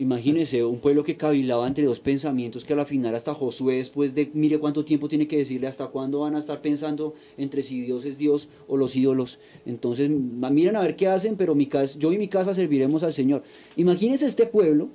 Imagínese 0.00 0.64
un 0.64 0.78
pueblo 0.78 1.04
que 1.04 1.18
cavilaba 1.18 1.68
entre 1.68 1.84
dos 1.84 2.00
pensamientos 2.00 2.64
que 2.64 2.72
a 2.72 2.76
la 2.76 2.86
final 2.86 3.14
hasta 3.14 3.34
Josué 3.34 3.76
después 3.76 4.14
de 4.14 4.30
mire 4.32 4.58
cuánto 4.58 4.82
tiempo 4.82 5.08
tiene 5.08 5.28
que 5.28 5.36
decirle 5.36 5.66
hasta 5.66 5.88
cuándo 5.88 6.20
van 6.20 6.34
a 6.34 6.38
estar 6.38 6.62
pensando 6.62 7.12
entre 7.36 7.62
si 7.62 7.82
Dios 7.82 8.06
es 8.06 8.16
Dios 8.16 8.48
o 8.66 8.78
los 8.78 8.96
ídolos. 8.96 9.38
Entonces 9.66 10.08
miren 10.08 10.76
a 10.76 10.80
ver 10.80 10.96
qué 10.96 11.06
hacen, 11.06 11.36
pero 11.36 11.54
mi 11.54 11.66
casa, 11.66 11.98
yo 11.98 12.14
y 12.14 12.18
mi 12.18 12.28
casa 12.28 12.54
serviremos 12.54 13.02
al 13.02 13.12
Señor. 13.12 13.42
Imagínense 13.76 14.24
este 14.24 14.46
pueblo, 14.46 14.88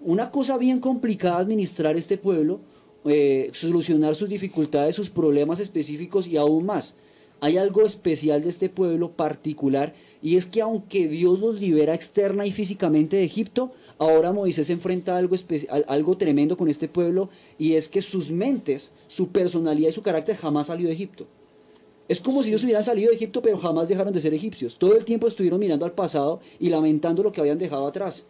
una 0.00 0.30
cosa 0.30 0.56
bien 0.56 0.80
complicada 0.80 1.36
administrar 1.36 1.98
este 1.98 2.16
pueblo, 2.16 2.60
eh, 3.04 3.50
solucionar 3.52 4.14
sus 4.14 4.30
dificultades, 4.30 4.96
sus 4.96 5.10
problemas 5.10 5.60
específicos 5.60 6.26
y 6.26 6.38
aún 6.38 6.64
más. 6.64 6.96
Hay 7.40 7.58
algo 7.58 7.84
especial 7.84 8.40
de 8.40 8.48
este 8.48 8.70
pueblo 8.70 9.10
particular 9.10 9.92
y 10.22 10.36
es 10.36 10.46
que 10.46 10.62
aunque 10.62 11.06
Dios 11.08 11.38
los 11.38 11.60
libera 11.60 11.92
externa 11.92 12.46
y 12.46 12.52
físicamente 12.52 13.18
de 13.18 13.24
Egipto, 13.24 13.72
ahora 14.02 14.32
Moisés 14.32 14.66
se 14.66 14.72
enfrenta 14.72 15.14
a 15.14 15.18
algo, 15.18 15.36
algo 15.86 16.16
tremendo 16.16 16.56
con 16.56 16.68
este 16.68 16.88
pueblo 16.88 17.28
y 17.58 17.74
es 17.74 17.88
que 17.88 18.02
sus 18.02 18.30
mentes, 18.30 18.92
su 19.06 19.28
personalidad 19.28 19.90
y 19.90 19.92
su 19.92 20.02
carácter 20.02 20.36
jamás 20.36 20.68
salió 20.68 20.88
de 20.88 20.94
Egipto. 20.94 21.26
Es 22.08 22.20
como 22.20 22.42
si 22.42 22.48
ellos 22.48 22.64
hubieran 22.64 22.84
salido 22.84 23.10
de 23.10 23.16
Egipto 23.16 23.42
pero 23.42 23.56
jamás 23.58 23.88
dejaron 23.88 24.12
de 24.12 24.20
ser 24.20 24.34
egipcios. 24.34 24.76
Todo 24.76 24.96
el 24.96 25.04
tiempo 25.04 25.26
estuvieron 25.26 25.60
mirando 25.60 25.84
al 25.84 25.92
pasado 25.92 26.40
y 26.58 26.68
lamentando 26.68 27.22
lo 27.22 27.32
que 27.32 27.40
habían 27.40 27.58
dejado 27.58 27.86
atrás 27.86 28.26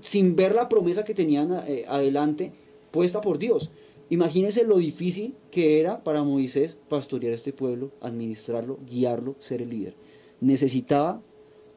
sin 0.00 0.36
ver 0.36 0.54
la 0.54 0.68
promesa 0.68 1.04
que 1.04 1.14
tenían 1.14 1.64
eh, 1.66 1.84
adelante 1.88 2.52
puesta 2.90 3.20
por 3.20 3.38
Dios. 3.38 3.70
Imagínense 4.08 4.64
lo 4.64 4.78
difícil 4.78 5.34
que 5.50 5.80
era 5.80 6.02
para 6.02 6.24
Moisés 6.24 6.76
pastorear 6.88 7.32
este 7.32 7.52
pueblo, 7.52 7.92
administrarlo, 8.00 8.78
guiarlo, 8.84 9.36
ser 9.38 9.62
el 9.62 9.70
líder. 9.70 9.94
Necesitaba 10.40 11.22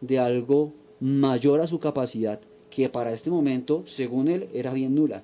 de 0.01 0.19
algo 0.19 0.73
mayor 0.99 1.61
a 1.61 1.67
su 1.67 1.79
capacidad, 1.79 2.41
que 2.73 2.89
para 2.89 3.11
este 3.11 3.29
momento, 3.29 3.83
según 3.85 4.27
él, 4.27 4.47
era 4.53 4.73
bien 4.73 4.95
nula. 4.95 5.23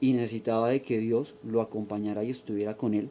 Y 0.00 0.12
necesitaba 0.12 0.70
de 0.70 0.82
que 0.82 0.98
Dios 0.98 1.34
lo 1.42 1.60
acompañara 1.60 2.24
y 2.24 2.30
estuviera 2.30 2.76
con 2.76 2.94
él 2.94 3.10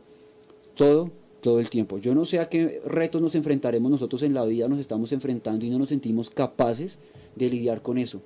todo, 0.80 1.12
todo 1.41 1.60
el 1.60 1.70
tiempo. 1.70 1.97
Yo 1.97 2.16
no 2.16 2.24
sé 2.24 2.39
a 2.39 2.47
qué 2.47 2.82
retos 2.86 3.22
nos 3.22 3.36
enfrentaremos 3.36 3.91
nosotros 3.91 4.24
en 4.24 4.34
la 4.34 4.45
vida, 4.45 4.70
nos 4.70 4.80
estamos 4.80 5.12
enfrentando 5.12 5.66
y 5.66 5.70
no 5.70 5.78
nos 5.78 5.89
sentimos 5.89 6.30
capaces 6.30 6.99
de 7.36 7.49
lidiar 7.49 7.82
con 7.82 7.97
eso. 7.97 8.22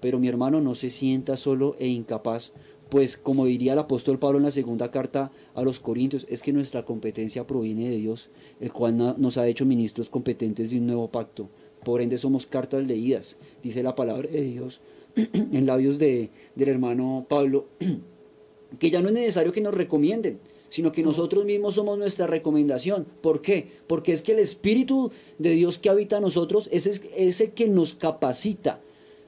Pero 0.00 0.20
mi 0.20 0.28
hermano 0.28 0.60
no 0.60 0.76
se 0.76 0.88
sienta 0.88 1.36
solo 1.36 1.74
e 1.80 1.88
incapaz, 1.88 2.52
pues 2.88 3.16
como 3.16 3.44
diría 3.44 3.72
el 3.72 3.78
apóstol 3.80 4.20
Pablo 4.20 4.38
en 4.38 4.44
la 4.44 4.50
segunda 4.52 4.92
carta 4.92 5.32
a 5.54 5.62
los 5.62 5.80
Corintios, 5.80 6.26
es 6.28 6.42
que 6.42 6.52
nuestra 6.52 6.84
competencia 6.84 7.46
proviene 7.46 7.90
de 7.90 7.96
Dios, 7.96 8.30
el 8.60 8.72
cual 8.72 9.16
nos 9.18 9.36
ha 9.36 9.48
hecho 9.48 9.66
ministros 9.66 10.10
competentes 10.10 10.70
de 10.70 10.78
un 10.78 10.86
nuevo 10.86 11.08
pacto. 11.08 11.48
Por 11.84 12.02
ende 12.02 12.18
somos 12.18 12.46
cartas 12.46 12.86
leídas, 12.86 13.38
dice 13.62 13.82
la 13.82 13.94
palabra 13.94 14.28
de 14.28 14.42
Dios 14.42 14.80
en 15.16 15.66
labios 15.66 15.98
de, 15.98 16.30
del 16.54 16.68
hermano 16.68 17.26
Pablo, 17.28 17.66
que 18.78 18.90
ya 18.90 19.00
no 19.00 19.08
es 19.08 19.14
necesario 19.14 19.52
que 19.52 19.60
nos 19.60 19.74
recomienden, 19.74 20.38
sino 20.68 20.92
que 20.92 21.02
nosotros 21.02 21.44
mismos 21.44 21.74
somos 21.74 21.98
nuestra 21.98 22.26
recomendación. 22.26 23.06
¿Por 23.20 23.42
qué? 23.42 23.66
Porque 23.86 24.12
es 24.12 24.22
que 24.22 24.32
el 24.32 24.38
Espíritu 24.38 25.10
de 25.38 25.50
Dios 25.50 25.78
que 25.78 25.90
habita 25.90 26.16
en 26.16 26.22
nosotros 26.22 26.68
es, 26.72 26.86
es, 26.86 27.40
el 27.40 27.50
que 27.50 27.68
nos 27.68 27.94
capacita. 27.94 28.80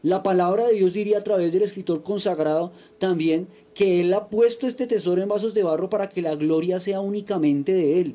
La 0.02 0.22
palabra 0.22 0.66
de 0.66 0.74
Dios 0.74 0.92
diría 0.92 1.18
a 1.18 1.24
través 1.24 1.52
del 1.52 1.62
escritor 1.62 2.02
consagrado 2.02 2.72
también 2.98 3.48
que 3.74 4.00
Él 4.00 4.12
ha 4.14 4.28
puesto 4.28 4.66
este 4.66 4.86
tesoro 4.86 5.22
en 5.22 5.28
vasos 5.28 5.54
de 5.54 5.62
barro 5.62 5.90
para 5.90 6.08
que 6.08 6.22
la 6.22 6.34
gloria 6.34 6.80
sea 6.80 7.00
únicamente 7.00 7.72
de 7.72 8.00
Él. 8.00 8.14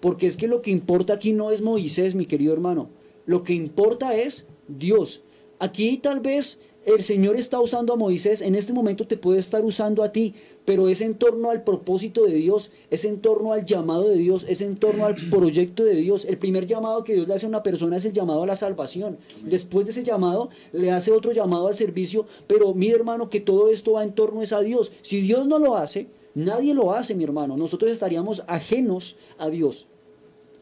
Porque 0.00 0.26
es 0.26 0.36
que 0.36 0.48
lo 0.48 0.62
que 0.62 0.70
importa 0.70 1.14
aquí 1.14 1.32
no 1.32 1.50
es 1.50 1.60
Moisés, 1.60 2.14
mi 2.14 2.26
querido 2.26 2.52
hermano. 2.52 2.88
Lo 3.30 3.44
que 3.44 3.52
importa 3.52 4.16
es 4.16 4.48
Dios. 4.66 5.22
Aquí 5.60 5.98
tal 5.98 6.18
vez 6.18 6.60
el 6.84 7.04
Señor 7.04 7.36
está 7.36 7.60
usando 7.60 7.92
a 7.92 7.96
Moisés, 7.96 8.42
en 8.42 8.56
este 8.56 8.72
momento 8.72 9.06
te 9.06 9.16
puede 9.16 9.38
estar 9.38 9.64
usando 9.64 10.02
a 10.02 10.10
ti, 10.10 10.34
pero 10.64 10.88
es 10.88 11.00
en 11.00 11.14
torno 11.14 11.50
al 11.50 11.62
propósito 11.62 12.24
de 12.24 12.34
Dios, 12.34 12.72
es 12.90 13.04
en 13.04 13.20
torno 13.20 13.52
al 13.52 13.64
llamado 13.64 14.08
de 14.08 14.16
Dios, 14.16 14.44
es 14.48 14.62
en 14.62 14.74
torno 14.74 15.06
al 15.06 15.14
proyecto 15.30 15.84
de 15.84 15.94
Dios. 15.94 16.24
El 16.24 16.38
primer 16.38 16.66
llamado 16.66 17.04
que 17.04 17.14
Dios 17.14 17.28
le 17.28 17.34
hace 17.34 17.46
a 17.46 17.50
una 17.50 17.62
persona 17.62 17.98
es 17.98 18.04
el 18.04 18.12
llamado 18.12 18.42
a 18.42 18.46
la 18.46 18.56
salvación. 18.56 19.18
Después 19.44 19.86
de 19.86 19.92
ese 19.92 20.02
llamado 20.02 20.50
le 20.72 20.90
hace 20.90 21.12
otro 21.12 21.30
llamado 21.30 21.68
al 21.68 21.74
servicio, 21.74 22.26
pero 22.48 22.74
mi 22.74 22.90
hermano 22.90 23.30
que 23.30 23.38
todo 23.38 23.68
esto 23.68 23.92
va 23.92 24.02
en 24.02 24.12
torno 24.12 24.42
es 24.42 24.52
a 24.52 24.58
Dios. 24.58 24.90
Si 25.02 25.20
Dios 25.20 25.46
no 25.46 25.60
lo 25.60 25.76
hace, 25.76 26.08
nadie 26.34 26.74
lo 26.74 26.94
hace, 26.94 27.14
mi 27.14 27.22
hermano. 27.22 27.56
Nosotros 27.56 27.92
estaríamos 27.92 28.42
ajenos 28.48 29.18
a 29.38 29.50
Dios 29.50 29.86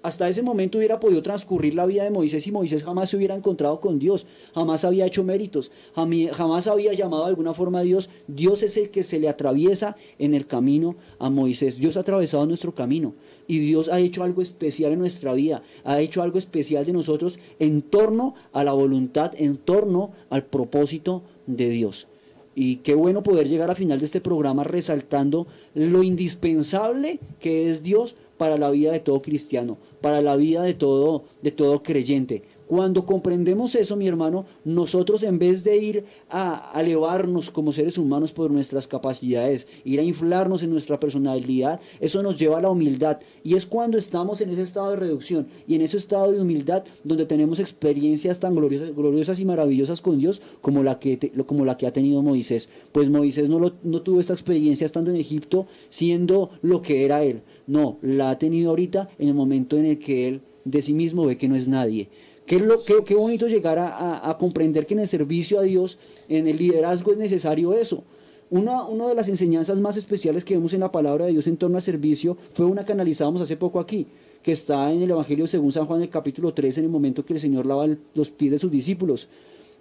hasta 0.02 0.28
ese 0.28 0.42
momento 0.42 0.78
hubiera 0.78 1.00
podido 1.00 1.22
transcurrir 1.22 1.74
la 1.74 1.86
vida 1.86 2.04
de 2.04 2.10
Moisés 2.10 2.46
y 2.46 2.52
Moisés 2.52 2.84
jamás 2.84 3.10
se 3.10 3.16
hubiera 3.16 3.34
encontrado 3.34 3.80
con 3.80 3.98
Dios, 3.98 4.26
jamás 4.54 4.84
había 4.84 5.06
hecho 5.06 5.24
méritos, 5.24 5.70
jamás 5.94 6.66
había 6.66 6.92
llamado 6.92 7.24
de 7.24 7.30
alguna 7.30 7.54
forma 7.54 7.80
a 7.80 7.82
Dios. 7.82 8.10
Dios 8.26 8.62
es 8.62 8.76
el 8.76 8.90
que 8.90 9.02
se 9.02 9.18
le 9.18 9.28
atraviesa 9.28 9.96
en 10.18 10.34
el 10.34 10.46
camino 10.46 10.96
a 11.18 11.30
Moisés. 11.30 11.78
Dios 11.78 11.96
ha 11.96 12.00
atravesado 12.00 12.46
nuestro 12.46 12.74
camino 12.74 13.14
y 13.46 13.58
Dios 13.58 13.88
ha 13.88 13.98
hecho 13.98 14.22
algo 14.22 14.42
especial 14.42 14.92
en 14.92 15.00
nuestra 15.00 15.32
vida, 15.32 15.62
ha 15.84 16.00
hecho 16.00 16.22
algo 16.22 16.38
especial 16.38 16.84
de 16.84 16.92
nosotros 16.92 17.38
en 17.58 17.82
torno 17.82 18.34
a 18.52 18.62
la 18.62 18.72
voluntad, 18.72 19.32
en 19.36 19.56
torno 19.56 20.12
al 20.30 20.44
propósito 20.44 21.22
de 21.46 21.70
Dios. 21.70 22.06
Y 22.54 22.76
qué 22.78 22.94
bueno 22.94 23.22
poder 23.22 23.48
llegar 23.48 23.70
al 23.70 23.76
final 23.76 24.00
de 24.00 24.04
este 24.04 24.20
programa 24.20 24.64
resaltando 24.64 25.46
lo 25.74 26.02
indispensable 26.02 27.20
que 27.38 27.70
es 27.70 27.84
Dios 27.84 28.16
para 28.36 28.56
la 28.56 28.70
vida 28.70 28.92
de 28.92 29.00
todo 29.00 29.22
cristiano, 29.22 29.78
para 30.00 30.22
la 30.22 30.36
vida 30.36 30.62
de 30.62 30.74
todo, 30.74 31.24
de 31.42 31.50
todo 31.50 31.82
creyente. 31.82 32.42
Cuando 32.68 33.06
comprendemos 33.06 33.74
eso, 33.74 33.96
mi 33.96 34.06
hermano, 34.06 34.44
nosotros 34.62 35.22
en 35.22 35.38
vez 35.38 35.64
de 35.64 35.78
ir 35.78 36.04
a, 36.28 36.70
elevarnos 36.78 37.50
como 37.50 37.72
seres 37.72 37.96
humanos 37.96 38.32
por 38.32 38.50
nuestras 38.50 38.86
capacidades, 38.86 39.66
ir 39.86 40.00
a 40.00 40.02
inflarnos 40.02 40.62
en 40.62 40.68
nuestra 40.70 41.00
personalidad, 41.00 41.80
eso 41.98 42.22
nos 42.22 42.38
lleva 42.38 42.58
a 42.58 42.60
la 42.60 42.68
humildad. 42.68 43.20
Y 43.42 43.54
es 43.54 43.64
cuando 43.64 43.96
estamos 43.96 44.42
en 44.42 44.50
ese 44.50 44.60
estado 44.60 44.90
de 44.90 44.96
reducción 44.96 45.46
y 45.66 45.76
en 45.76 45.80
ese 45.80 45.96
estado 45.96 46.30
de 46.30 46.42
humildad 46.42 46.84
donde 47.04 47.24
tenemos 47.24 47.58
experiencias 47.58 48.38
tan 48.38 48.54
gloriosas, 48.54 48.94
gloriosas 48.94 49.40
y 49.40 49.46
maravillosas 49.46 50.02
con 50.02 50.18
Dios 50.18 50.42
como 50.60 50.82
la 50.82 50.98
que, 50.98 51.18
como 51.46 51.64
la 51.64 51.78
que 51.78 51.86
ha 51.86 51.92
tenido 51.94 52.20
Moisés. 52.20 52.68
Pues 52.92 53.08
Moisés 53.08 53.48
no, 53.48 53.60
lo- 53.60 53.72
no 53.82 54.02
tuvo 54.02 54.20
esta 54.20 54.34
experiencia 54.34 54.84
estando 54.84 55.10
en 55.10 55.16
Egipto 55.16 55.66
siendo 55.88 56.50
lo 56.60 56.82
que 56.82 57.06
era 57.06 57.24
él. 57.24 57.40
No, 57.68 57.98
la 58.02 58.30
ha 58.30 58.38
tenido 58.38 58.70
ahorita 58.70 59.10
en 59.18 59.28
el 59.28 59.34
momento 59.34 59.76
en 59.76 59.84
el 59.84 59.98
que 60.00 60.26
él 60.26 60.40
de 60.64 60.82
sí 60.82 60.92
mismo 60.94 61.26
ve 61.26 61.38
que 61.38 61.46
no 61.48 61.54
es 61.54 61.68
nadie. 61.68 62.08
Qué, 62.46 62.58
lo, 62.58 62.82
qué, 62.82 62.94
qué 63.04 63.14
bonito 63.14 63.46
llegar 63.46 63.78
a, 63.78 64.28
a- 64.28 64.38
comprender 64.38 64.86
que 64.86 64.94
en 64.94 65.00
el 65.00 65.06
servicio 65.06 65.60
a 65.60 65.62
Dios, 65.62 65.98
en 66.30 66.48
el 66.48 66.56
liderazgo 66.56 67.12
es 67.12 67.18
necesario 67.18 67.74
eso. 67.74 68.02
Una, 68.50 68.86
una 68.86 69.06
de 69.06 69.14
las 69.14 69.28
enseñanzas 69.28 69.78
más 69.78 69.98
especiales 69.98 70.44
que 70.46 70.54
vemos 70.54 70.72
en 70.72 70.80
la 70.80 70.90
palabra 70.90 71.26
de 71.26 71.32
Dios 71.32 71.46
en 71.46 71.58
torno 71.58 71.76
al 71.76 71.82
servicio 71.82 72.38
fue 72.54 72.64
una 72.64 72.86
que 72.86 72.92
analizábamos 72.92 73.42
hace 73.42 73.58
poco 73.58 73.78
aquí, 73.78 74.06
que 74.42 74.52
está 74.52 74.90
en 74.90 75.02
el 75.02 75.10
Evangelio 75.10 75.46
según 75.46 75.70
San 75.72 75.84
Juan, 75.84 76.00
el 76.00 76.08
capítulo 76.08 76.54
3, 76.54 76.78
en 76.78 76.84
el 76.84 76.90
momento 76.90 77.22
que 77.26 77.34
el 77.34 77.40
Señor 77.40 77.66
lava 77.66 77.86
los 78.14 78.30
pies 78.30 78.52
de 78.52 78.58
sus 78.58 78.70
discípulos. 78.70 79.28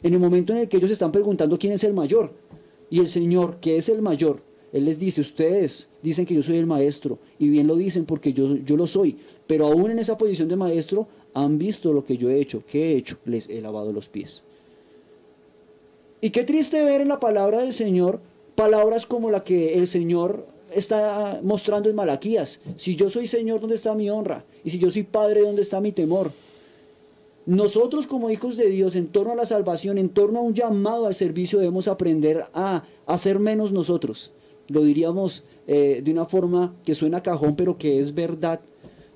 En 0.04 0.14
el 0.14 0.20
momento 0.20 0.52
en 0.52 0.60
el 0.60 0.68
que 0.68 0.76
ellos 0.76 0.92
están 0.92 1.14
preguntando 1.14 1.58
quién 1.58 1.72
es 1.72 1.86
el 1.86 1.94
mayor. 1.94 2.34
Y 2.90 3.00
el 3.00 3.08
Señor, 3.08 3.58
que 3.62 3.78
es 3.78 3.88
el 3.88 4.02
mayor, 4.02 4.42
Él 4.78 4.86
les 4.86 5.00
dice, 5.00 5.22
ustedes 5.22 5.88
dicen 6.02 6.26
que 6.26 6.36
yo 6.36 6.44
soy 6.44 6.58
el 6.58 6.66
maestro, 6.66 7.20
y 7.40 7.50
bien 7.50 7.68
lo 7.68 7.76
dicen 7.76 8.06
porque 8.06 8.34
yo, 8.34 8.56
yo 8.58 8.78
lo 8.78 8.88
soy, 8.88 9.18
pero 9.48 9.66
aún 9.66 9.92
en 9.92 10.00
esa 10.00 10.18
posición 10.18 10.48
de 10.48 10.56
maestro 10.56 11.08
han 11.34 11.58
visto 11.58 11.94
lo 11.94 12.06
que 12.06 12.18
yo 12.18 12.30
he 12.30 12.40
hecho. 12.40 12.64
¿Qué 12.66 12.92
he 12.92 12.98
hecho? 12.98 13.18
Les 13.26 13.50
he 13.50 13.62
lavado 13.62 13.92
los 13.92 14.10
pies. 14.10 14.44
Y 16.22 16.32
qué 16.32 16.44
triste 16.44 16.84
ver 16.84 17.02
en 17.02 17.10
la 17.10 17.20
palabra 17.20 17.60
del 17.60 17.74
Señor 17.74 18.20
palabras 18.56 19.06
como 19.06 19.30
la 19.30 19.44
que 19.44 19.76
el 19.78 19.88
Señor 19.88 20.48
está 20.74 21.40
mostrando 21.44 21.90
en 21.90 21.96
Malaquías. 21.96 22.62
Si 22.76 22.96
yo 22.96 23.10
soy 23.10 23.28
Señor, 23.28 23.60
¿dónde 23.60 23.76
está 23.76 23.94
mi 23.94 24.10
honra? 24.10 24.44
Y 24.64 24.72
si 24.72 24.80
yo 24.80 24.90
soy 24.90 25.04
Padre, 25.04 25.42
¿dónde 25.42 25.62
está 25.62 25.80
mi 25.80 25.92
temor? 25.92 26.32
Nosotros 27.46 28.08
como 28.08 28.30
hijos 28.30 28.58
de 28.58 28.68
Dios, 28.68 28.96
en 28.96 29.08
torno 29.08 29.32
a 29.32 29.36
la 29.36 29.46
salvación, 29.46 29.98
en 29.98 30.10
torno 30.10 30.40
a 30.40 30.42
un 30.42 30.54
llamado 30.54 31.06
al 31.06 31.16
servicio, 31.16 31.60
debemos 31.60 31.88
aprender 31.88 32.46
a 32.54 32.84
hacer 33.06 33.40
menos 33.40 33.72
nosotros. 33.72 34.32
Lo 34.70 34.84
diríamos 34.84 35.44
eh, 35.68 36.02
de 36.04 36.12
una 36.12 36.26
forma 36.26 36.76
que 36.84 36.96
suena 36.96 37.18
a 37.18 37.24
cajón, 37.24 37.56
pero 37.56 37.78
que 37.78 38.00
es 38.00 38.14
verdad, 38.14 38.60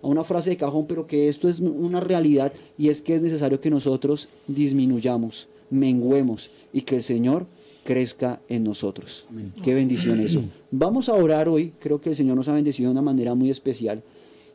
a 0.02 0.08
una 0.08 0.24
frase 0.24 0.52
de 0.52 0.58
cajón, 0.58 0.88
pero 0.88 1.08
que 1.08 1.28
esto 1.28 1.47
es 1.49 1.60
una 1.60 1.99
realidad 1.99 2.54
y 2.78 2.89
es 2.89 3.02
que 3.02 3.16
es 3.16 3.22
necesario 3.22 3.60
que 3.60 3.70
nosotros 3.70 4.28
disminuyamos, 4.47 5.47
menguemos 5.70 6.68
y 6.74 6.82
que 6.82 6.97
el 6.97 7.04
Señor 7.04 7.45
crezca 7.84 8.41
en 8.47 8.64
nosotros. 8.64 9.28
Qué 9.64 9.74
bendición 9.74 10.20
eso. 10.20 10.43
Vamos 10.72 11.10
a 11.10 11.14
orar 11.14 11.49
hoy, 11.49 11.74
creo 11.80 11.99
que 11.99 12.10
el 12.10 12.16
Señor 12.16 12.36
nos 12.36 12.47
ha 12.47 12.54
bendecido 12.54 12.89
de 12.89 12.93
una 12.93 13.02
manera 13.02 13.36
muy 13.36 13.49
especial. 13.49 14.04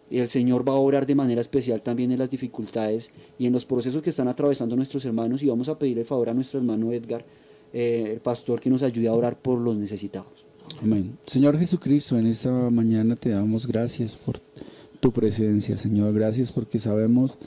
Y 0.08 0.18
el 0.18 0.28
Señor 0.28 0.66
va 0.66 0.74
a 0.74 0.76
orar 0.76 1.04
de 1.04 1.16
manera 1.16 1.40
especial 1.40 1.82
también 1.82 2.12
en 2.12 2.20
las 2.20 2.30
dificultades 2.30 3.10
y 3.40 3.46
en 3.46 3.52
los 3.52 3.64
procesos 3.64 4.02
que 4.02 4.10
están 4.10 4.28
atravesando 4.28 4.76
nuestros 4.76 5.04
hermanos. 5.04 5.42
Y 5.42 5.48
vamos 5.48 5.68
a 5.68 5.76
pedirle 5.76 6.04
favor 6.04 6.30
a 6.30 6.34
nuestro 6.34 6.60
hermano 6.60 6.92
Edgar, 6.92 7.24
eh, 7.72 8.10
el 8.12 8.20
pastor, 8.20 8.60
que 8.60 8.70
nos 8.70 8.84
ayude 8.84 9.08
a 9.08 9.12
orar 9.12 9.36
por 9.36 9.58
los 9.58 9.76
necesitados. 9.76 10.45
Amén. 10.82 11.18
Señor 11.26 11.58
Jesucristo, 11.58 12.18
en 12.18 12.26
esta 12.26 12.50
mañana 12.70 13.16
te 13.16 13.30
damos 13.30 13.66
gracias 13.66 14.14
por 14.16 14.40
tu 15.00 15.12
presencia, 15.12 15.76
Señor. 15.76 16.12
Gracias 16.14 16.52
porque 16.52 16.78
sabemos 16.78 17.38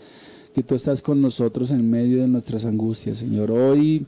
que 0.53 0.63
tú 0.63 0.75
estás 0.75 1.01
con 1.01 1.21
nosotros 1.21 1.71
en 1.71 1.89
medio 1.89 2.21
de 2.21 2.27
nuestras 2.27 2.65
angustias, 2.65 3.19
Señor. 3.19 3.51
Hoy 3.51 4.05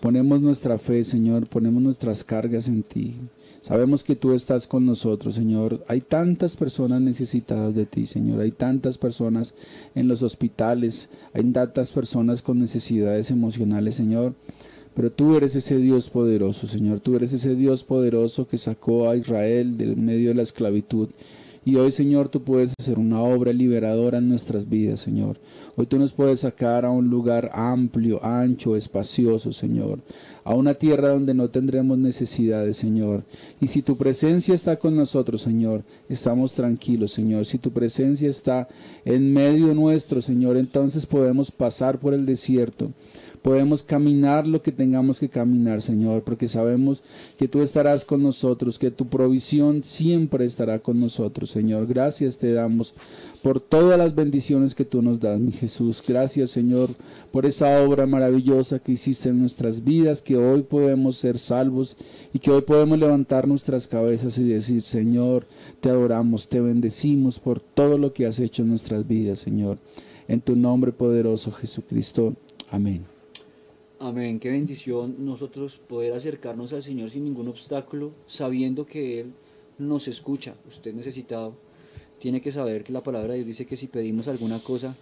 Ponemos 0.00 0.40
nuestra 0.40 0.78
fe, 0.78 1.02
Señor, 1.04 1.48
ponemos 1.48 1.82
nuestras 1.82 2.22
cargas 2.22 2.68
en 2.68 2.84
ti. 2.84 3.16
Sabemos 3.62 4.04
que 4.04 4.14
tú 4.14 4.32
estás 4.32 4.68
con 4.68 4.86
nosotros, 4.86 5.34
Señor. 5.34 5.84
Hay 5.88 6.02
tantas 6.02 6.56
personas 6.56 7.00
necesitadas 7.00 7.74
de 7.74 7.84
ti, 7.84 8.06
Señor. 8.06 8.40
Hay 8.40 8.52
tantas 8.52 8.96
personas 8.96 9.54
en 9.96 10.06
los 10.06 10.22
hospitales. 10.22 11.08
Hay 11.32 11.42
tantas 11.50 11.90
personas 11.90 12.42
con 12.42 12.60
necesidades 12.60 13.32
emocionales, 13.32 13.96
Señor. 13.96 14.34
Pero 14.98 15.12
tú 15.12 15.36
eres 15.36 15.54
ese 15.54 15.76
Dios 15.76 16.10
poderoso, 16.10 16.66
Señor. 16.66 16.98
Tú 16.98 17.14
eres 17.14 17.32
ese 17.32 17.54
Dios 17.54 17.84
poderoso 17.84 18.48
que 18.48 18.58
sacó 18.58 19.08
a 19.08 19.16
Israel 19.16 19.78
del 19.78 19.96
medio 19.96 20.30
de 20.30 20.34
la 20.34 20.42
esclavitud. 20.42 21.10
Y 21.64 21.76
hoy, 21.76 21.92
Señor, 21.92 22.30
tú 22.30 22.42
puedes 22.42 22.74
hacer 22.80 22.98
una 22.98 23.22
obra 23.22 23.52
liberadora 23.52 24.18
en 24.18 24.28
nuestras 24.28 24.68
vidas, 24.68 24.98
Señor. 24.98 25.38
Hoy 25.76 25.86
tú 25.86 26.00
nos 26.00 26.10
puedes 26.12 26.40
sacar 26.40 26.84
a 26.84 26.90
un 26.90 27.10
lugar 27.10 27.48
amplio, 27.54 28.24
ancho, 28.24 28.74
espacioso, 28.74 29.52
Señor. 29.52 30.00
A 30.42 30.56
una 30.56 30.74
tierra 30.74 31.10
donde 31.10 31.32
no 31.32 31.48
tendremos 31.48 31.96
necesidades, 31.96 32.76
Señor. 32.76 33.22
Y 33.60 33.68
si 33.68 33.82
tu 33.82 33.96
presencia 33.96 34.56
está 34.56 34.78
con 34.78 34.96
nosotros, 34.96 35.42
Señor, 35.42 35.84
estamos 36.08 36.54
tranquilos, 36.54 37.12
Señor. 37.12 37.44
Si 37.44 37.58
tu 37.58 37.70
presencia 37.70 38.28
está 38.28 38.66
en 39.04 39.32
medio 39.32 39.74
nuestro, 39.74 40.22
Señor, 40.22 40.56
entonces 40.56 41.06
podemos 41.06 41.52
pasar 41.52 42.00
por 42.00 42.14
el 42.14 42.26
desierto 42.26 42.90
podemos 43.48 43.82
caminar 43.82 44.46
lo 44.46 44.60
que 44.60 44.72
tengamos 44.72 45.18
que 45.18 45.30
caminar, 45.30 45.80
Señor, 45.80 46.22
porque 46.22 46.48
sabemos 46.48 47.02
que 47.38 47.48
tú 47.48 47.62
estarás 47.62 48.04
con 48.04 48.22
nosotros, 48.22 48.78
que 48.78 48.90
tu 48.90 49.06
provisión 49.06 49.82
siempre 49.82 50.44
estará 50.44 50.80
con 50.80 51.00
nosotros, 51.00 51.48
Señor. 51.48 51.86
Gracias 51.86 52.36
te 52.36 52.52
damos 52.52 52.92
por 53.42 53.58
todas 53.58 53.96
las 53.96 54.14
bendiciones 54.14 54.74
que 54.74 54.84
tú 54.84 55.00
nos 55.00 55.18
das, 55.18 55.40
mi 55.40 55.52
Jesús. 55.52 56.02
Gracias, 56.06 56.50
Señor, 56.50 56.90
por 57.32 57.46
esa 57.46 57.82
obra 57.82 58.04
maravillosa 58.04 58.80
que 58.80 58.92
hiciste 58.92 59.30
en 59.30 59.40
nuestras 59.40 59.82
vidas, 59.82 60.20
que 60.20 60.36
hoy 60.36 60.62
podemos 60.62 61.16
ser 61.16 61.38
salvos 61.38 61.96
y 62.34 62.40
que 62.40 62.50
hoy 62.50 62.60
podemos 62.60 62.98
levantar 62.98 63.48
nuestras 63.48 63.88
cabezas 63.88 64.36
y 64.36 64.46
decir, 64.46 64.82
Señor, 64.82 65.46
te 65.80 65.88
adoramos, 65.88 66.50
te 66.50 66.60
bendecimos 66.60 67.38
por 67.38 67.60
todo 67.60 67.96
lo 67.96 68.12
que 68.12 68.26
has 68.26 68.40
hecho 68.40 68.60
en 68.60 68.68
nuestras 68.68 69.08
vidas, 69.08 69.38
Señor. 69.38 69.78
En 70.28 70.42
tu 70.42 70.54
nombre 70.54 70.92
poderoso, 70.92 71.50
Jesucristo. 71.50 72.34
Amén. 72.70 73.17
Amén, 74.00 74.38
qué 74.38 74.50
bendición 74.50 75.16
nosotros 75.18 75.78
poder 75.78 76.12
acercarnos 76.12 76.72
al 76.72 76.82
Señor 76.82 77.10
sin 77.10 77.24
ningún 77.24 77.48
obstáculo, 77.48 78.12
sabiendo 78.26 78.86
que 78.86 79.20
Él 79.20 79.32
nos 79.78 80.06
escucha. 80.06 80.54
Usted 80.68 80.94
necesitado 80.94 81.54
tiene 82.20 82.40
que 82.40 82.52
saber 82.52 82.84
que 82.84 82.92
la 82.92 83.02
palabra 83.02 83.30
de 83.30 83.36
Dios 83.36 83.48
dice 83.48 83.66
que 83.66 83.76
si 83.76 83.86
pedimos 83.86 84.28
alguna 84.28 84.58
cosa 84.60 84.94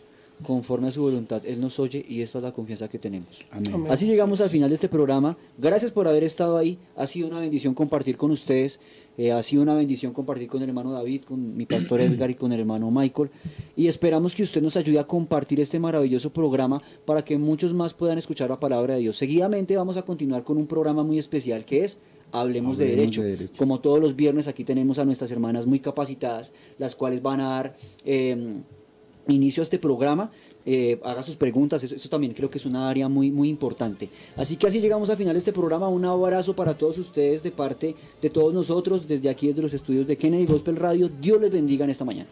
conforme 0.46 0.88
a 0.88 0.90
su 0.90 1.02
voluntad, 1.02 1.44
Él 1.46 1.60
nos 1.60 1.78
oye 1.78 2.04
y 2.06 2.22
esta 2.22 2.38
es 2.38 2.44
la 2.44 2.52
confianza 2.52 2.88
que 2.88 2.98
tenemos. 2.98 3.40
Amén. 3.50 3.86
Así 3.90 4.06
llegamos 4.06 4.40
al 4.40 4.50
final 4.50 4.70
de 4.70 4.74
este 4.74 4.88
programa. 4.88 5.36
Gracias 5.58 5.90
por 5.90 6.08
haber 6.08 6.24
estado 6.24 6.56
ahí. 6.56 6.78
Ha 6.96 7.06
sido 7.06 7.28
una 7.28 7.40
bendición 7.40 7.74
compartir 7.74 8.16
con 8.16 8.30
ustedes. 8.30 8.80
Eh, 9.18 9.32
ha 9.32 9.42
sido 9.42 9.62
una 9.62 9.74
bendición 9.74 10.12
compartir 10.12 10.48
con 10.48 10.62
el 10.62 10.68
hermano 10.68 10.92
David, 10.92 11.22
con 11.22 11.56
mi 11.56 11.66
pastor 11.66 12.00
Edgar 12.00 12.30
y 12.30 12.34
con 12.34 12.52
el 12.52 12.60
hermano 12.60 12.90
Michael. 12.90 13.30
Y 13.76 13.88
esperamos 13.88 14.34
que 14.34 14.42
usted 14.42 14.62
nos 14.62 14.76
ayude 14.76 14.98
a 14.98 15.04
compartir 15.04 15.60
este 15.60 15.78
maravilloso 15.78 16.30
programa 16.30 16.82
para 17.04 17.24
que 17.24 17.38
muchos 17.38 17.72
más 17.72 17.94
puedan 17.94 18.18
escuchar 18.18 18.50
la 18.50 18.60
palabra 18.60 18.94
de 18.94 19.00
Dios. 19.00 19.16
Seguidamente 19.16 19.76
vamos 19.76 19.96
a 19.96 20.02
continuar 20.02 20.44
con 20.44 20.58
un 20.58 20.66
programa 20.66 21.02
muy 21.02 21.18
especial 21.18 21.64
que 21.64 21.84
es 21.84 22.00
Hablemos, 22.32 22.76
de, 22.76 22.86
derecho. 22.86 23.22
de 23.22 23.30
Derecho. 23.30 23.52
Como 23.56 23.80
todos 23.80 24.00
los 24.00 24.16
viernes 24.16 24.48
aquí 24.48 24.64
tenemos 24.64 24.98
a 24.98 25.04
nuestras 25.04 25.30
hermanas 25.30 25.66
muy 25.66 25.80
capacitadas, 25.80 26.52
las 26.78 26.96
cuales 26.96 27.22
van 27.22 27.40
a 27.40 27.48
dar 27.50 27.76
eh, 28.04 28.60
inicio 29.28 29.60
a 29.60 29.64
este 29.64 29.78
programa. 29.78 30.30
Eh, 30.68 30.98
haga 31.04 31.22
sus 31.22 31.36
preguntas, 31.36 31.84
eso, 31.84 32.08
también 32.08 32.34
creo 32.34 32.50
que 32.50 32.58
es 32.58 32.66
una 32.66 32.90
área 32.90 33.08
muy, 33.08 33.30
muy 33.30 33.48
importante. 33.48 34.08
Así 34.36 34.56
que 34.56 34.66
así 34.66 34.80
llegamos 34.80 35.08
al 35.10 35.16
final 35.16 35.32
de 35.32 35.38
este 35.38 35.52
programa. 35.52 35.88
Un 35.88 36.04
abrazo 36.04 36.54
para 36.54 36.76
todos 36.76 36.98
ustedes 36.98 37.44
de 37.44 37.52
parte 37.52 37.94
de 38.20 38.30
todos 38.30 38.52
nosotros, 38.52 39.06
desde 39.06 39.30
aquí, 39.30 39.46
desde 39.46 39.62
los 39.62 39.74
estudios 39.74 40.08
de 40.08 40.18
Kennedy 40.18 40.44
Gospel 40.46 40.76
Radio. 40.76 41.08
Dios 41.08 41.40
les 41.40 41.52
bendiga 41.52 41.84
en 41.84 41.90
esta 41.90 42.04
mañana. 42.04 42.28